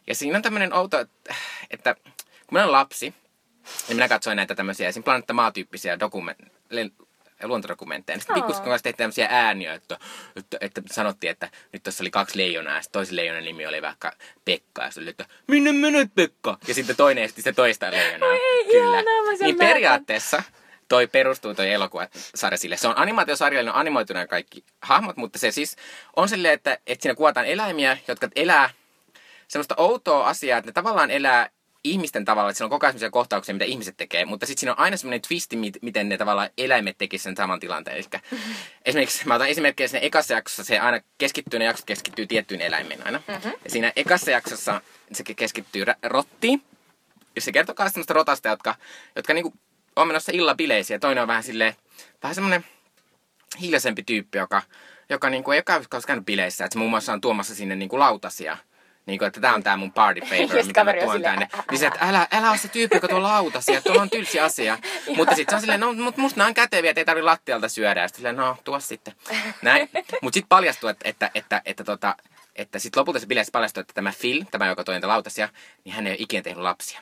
[0.07, 1.35] Ja siinä on tämmöinen outo, että,
[1.71, 3.13] että kun minä olen lapsi,
[3.87, 5.03] niin minä katsoin näitä tämmöisiä esim.
[5.03, 6.91] Planeetta Maa-tyyppisiä dokumen- le-
[7.43, 8.19] luontodokumentteja.
[8.19, 8.41] Sitten Aa.
[8.41, 9.99] pikkuisen kanssa tehtiin tämmöisiä ääniä, että,
[10.35, 13.81] että, että, sanottiin, että nyt tuossa oli kaksi leijonaa, ja sitten toisen leijonan nimi oli
[13.81, 14.11] vaikka
[14.45, 16.57] Pekka, ja sitten oli, että minne menet Pekka?
[16.67, 18.29] Ja sitten toinen esti se toista leijonaa.
[18.29, 19.03] Oi ei, ihanaa,
[19.41, 20.43] Niin periaatteessa
[20.87, 22.77] toi perustuu toi elokuvasarja sille.
[22.77, 25.75] Se on animaatiosarja, on animoituna kaikki hahmot, mutta se siis
[26.15, 28.69] on silleen, että, että siinä kuvataan eläimiä, jotka elää
[29.47, 31.49] semmoista outoa asiaa, että ne tavallaan elää
[31.85, 34.79] ihmisten tavalla, että siinä on koko ajan kohtauksia, mitä ihmiset tekee, mutta sitten siinä on
[34.79, 37.97] aina semmoinen twisti, mit- miten ne tavallaan eläimet tekisivät sen saman tilanteen.
[37.97, 38.05] Eli
[38.85, 43.05] esimerkiksi, mä otan esimerkkiä siinä ekassa jaksossa, se aina keskittyy, ne jaksot keskittyy tiettyyn eläimeen
[43.05, 43.21] aina.
[43.27, 43.51] Mm-hmm.
[43.63, 44.81] Ja siinä ekassa jaksossa
[45.13, 46.61] se keskittyy rottiin,
[47.35, 48.75] ja se kertoo myös semmoista rotasta, jotka,
[49.15, 49.53] jotka niinku
[49.95, 51.75] on menossa illabileisiin, ja toinen on vähän silleen,
[52.23, 52.65] vähän semmoinen
[53.61, 54.61] hiljaisempi tyyppi, joka,
[55.09, 56.65] joka niinku ei ole koskaan bileissä.
[56.65, 58.57] Että se muun muassa on tuomassa sinne niinku lautasia.
[59.05, 61.47] Niin kuin, että tämä on tämä mun party sit mitä mä tuon tänne.
[61.71, 64.77] Niin se, että älä, älä ole se tyyppi, joka tuo lautasia, tuolla on tylsi asia.
[65.17, 67.69] Mutta sitten se on silleen, no mut musta nämä on käteviä, että ei tarvitse lattialta
[67.69, 68.01] syödä.
[68.01, 69.13] Ja sitten no tuo sitten.
[69.61, 69.89] Näin.
[70.21, 72.15] Mutta sitten paljastuu, että, että, että, että, tota,
[72.55, 75.49] että sitten lopulta se bileissä paljastuu, että tämä Phil, tämä joka toi niitä lautasia,
[75.83, 77.01] niin hän ei ole ikinä tehnyt lapsia.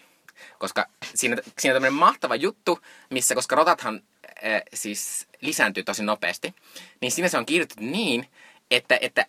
[0.59, 0.85] Koska
[1.15, 2.79] siinä, siinä on tämmöinen mahtava juttu,
[3.09, 4.01] missä, koska rotathan
[4.45, 6.55] äh, siis lisääntyy tosi nopeasti,
[7.01, 8.27] niin siinä se on kirjoitettu niin,
[8.71, 9.25] että, että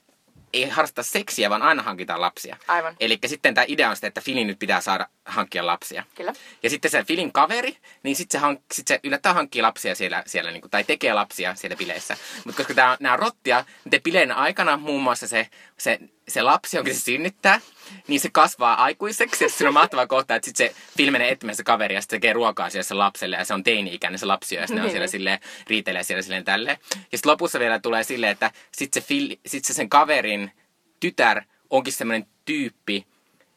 [0.63, 2.57] ei harrasta seksiä, vaan aina hankitaan lapsia.
[2.69, 2.97] Aivan.
[3.01, 6.05] Eli sitten tämä idea on sitä, että Filin nyt pitää saada hankkia lapsia.
[6.15, 6.33] Kyllä.
[6.63, 10.23] Ja sitten se Filin kaveri, niin sitten se, hank, sit se yllättäen hankkii lapsia siellä,
[10.27, 12.17] siellä niinku, tai tekee lapsia siellä bileissä.
[12.45, 15.49] Mutta koska tää, nämä rottia, niin bileen aikana muun muassa se,
[15.79, 15.99] se,
[16.29, 17.61] se lapsi, jonka se synnyttää,
[18.09, 19.45] niin se kasvaa aikuiseksi.
[19.45, 22.21] Ja siinä on mahtava kohta, että sitten se Phil menee etsimään se kaveri ja sitten
[22.21, 23.37] tekee ruokaa siellä se lapselle.
[23.37, 24.93] Ja se on teini-ikäinen se lapsi, ja sitten ne on Niin.
[24.93, 26.79] siellä silleen, riitelee siellä silleen tälleen.
[27.13, 30.53] Ja sitten lopussa vielä tulee silleen, että sitten se, Phil, sit se sen kaverin
[31.01, 33.07] tytär onkin semmoinen tyyppi,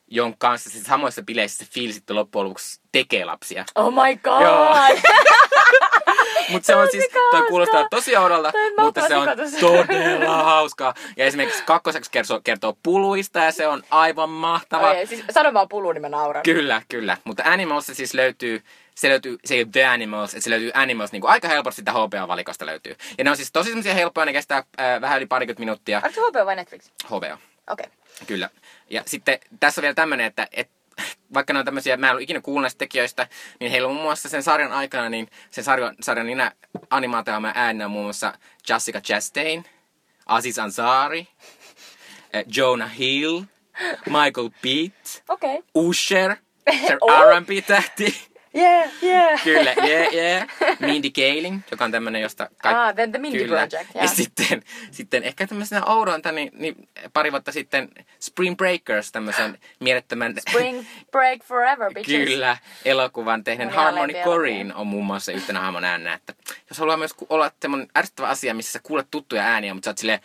[0.08, 3.66] jonka kanssa siis samoissa bileissä se Phil sitten loppujen lopuksi tekee lapsia.
[3.76, 4.42] Oh my god!
[4.48, 4.76] Joo.
[6.50, 9.28] mutta se on siis, toi kuulostaa tosi oudolta, mutta se on
[9.60, 10.94] todella hauskaa.
[11.18, 14.90] Ja esimerkiksi kakkoseksi kertoo, kertoo puluista ja se on aivan mahtava.
[14.90, 16.44] Oi, siis sano vaan pulu, niin mä nauran.
[16.44, 17.18] Kyllä, kyllä.
[17.24, 18.64] Mutta Animals se siis löytyy,
[18.96, 21.82] se löytyy, se ei ole The Animals, että se löytyy Animals, niin kuin aika helposti
[21.82, 22.96] sitä HBO-valikosta löytyy.
[23.18, 25.98] Ja ne on siis tosi semmoisia helppoja, ne kestää äh, vähän yli parikymmentä minuuttia.
[25.98, 26.90] Onko se HBO vai Netflix?
[27.06, 27.36] HBO, Okei.
[27.72, 27.86] Okay.
[28.28, 28.50] Kyllä.
[28.90, 30.78] Ja sitten tässä on vielä tämmöinen, että, että
[31.34, 33.28] vaikka ne on tämmöisiä, mä en ollut ikinä kuullut näistä tekijöistä,
[33.60, 36.52] niin heillä on muun muassa sen sarjan aikana, niin sen sarjan, sarjan ninä
[36.90, 38.34] animaatioima ääninä on muun muassa
[38.70, 39.66] Jessica Chastain,
[40.26, 41.28] Aziz Ansari,
[42.34, 43.42] eh, Jonah Hill,
[44.06, 45.24] Michael Pitt.
[45.30, 45.58] Okay.
[45.76, 46.36] Usher,
[47.02, 47.12] Oh.
[47.12, 48.18] R&B-tähti.
[48.58, 49.42] Yeah, yeah.
[49.44, 50.48] Kyllä, yeah, yeah.
[50.80, 54.16] Mindy Kaling, joka on tämmönen, josta Ah, The- The Mindy Project, Ja yeah.
[54.16, 57.90] sitten, sitten ehkä tämmöisenä oudointa, niin, niin pari vuotta sitten
[58.20, 60.34] Spring Breakers, tämmöisen mielettömän...
[60.50, 62.30] Spring Break Forever, bitches.
[62.30, 64.14] Kyllä, elokuvan tehneen Harmony.
[64.24, 66.34] Korine on muun muassa yhtenä hahmon äänenä, että
[66.70, 69.98] jos haluaa myös olla semmoinen ärsyttävä asia, missä sä kuulet tuttuja ääniä, mutta sä oot
[69.98, 70.20] silleen,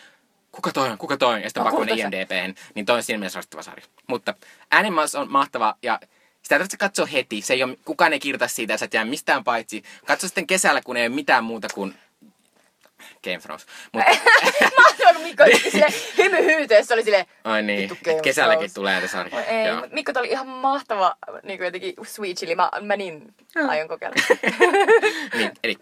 [0.53, 3.19] kuka toi on, kuka toi on, ja sitten No, se- IMDB:hen, niin toi on siinä
[3.19, 3.85] mielessä sarja.
[4.07, 4.35] Mutta
[4.71, 6.01] Animals on mahtava, ja
[6.43, 7.43] sitä ei katsoa heti.
[7.43, 9.83] Se ei ole, kukaan ei kirjoita siitä, ja sä et jää mistään paitsi.
[10.07, 11.95] Katso sitten kesällä, kun ei ole mitään muuta kuin
[13.25, 13.67] Game of Thrones.
[13.93, 14.11] Mutta,
[14.79, 15.87] Mahtavaa, kun Mikko oli sille
[16.19, 18.75] hymy hyyteessä oli silleen, ai niin, Game kesälläkin Thrones.
[18.75, 19.37] tulee näitä sarja.
[19.37, 19.81] Oi ei, Joo.
[19.81, 22.55] mut Mikko oli ihan mahtava niin kuin jotenkin sweet chili.
[22.55, 23.35] Mä, mä niin
[23.69, 24.17] aion kokeilla.
[25.39, 25.77] niin, eli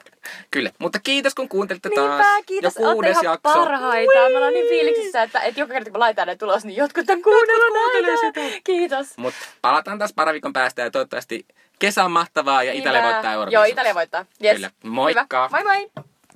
[0.50, 0.70] kyllä.
[0.78, 2.26] Mutta kiitos kun kuuntelitte taas.
[2.26, 2.76] Niinpä, kiitos.
[2.76, 3.58] Jo kuudes Ootte ihan jakso.
[3.58, 4.12] parhaita.
[4.14, 7.22] Me ollaan niin fiiliksissä, että, että joka kerta kun laitetaan ne tulos, niin jotkut on
[7.22, 7.76] kuunnellut
[8.32, 8.60] näitä.
[8.64, 9.06] Kiitos.
[9.16, 11.46] Mutta palataan taas parin viikon päästä ja toivottavasti
[11.78, 13.52] kesä on mahtavaa ja Italia voittaa Euroviisut.
[13.52, 14.24] Joo, Italia voittaa.
[14.44, 14.54] Yes.
[14.54, 14.70] Kyllä.
[14.84, 15.48] Moikka.
[15.48, 15.62] Hyvä.
[15.64, 16.04] Moi moi.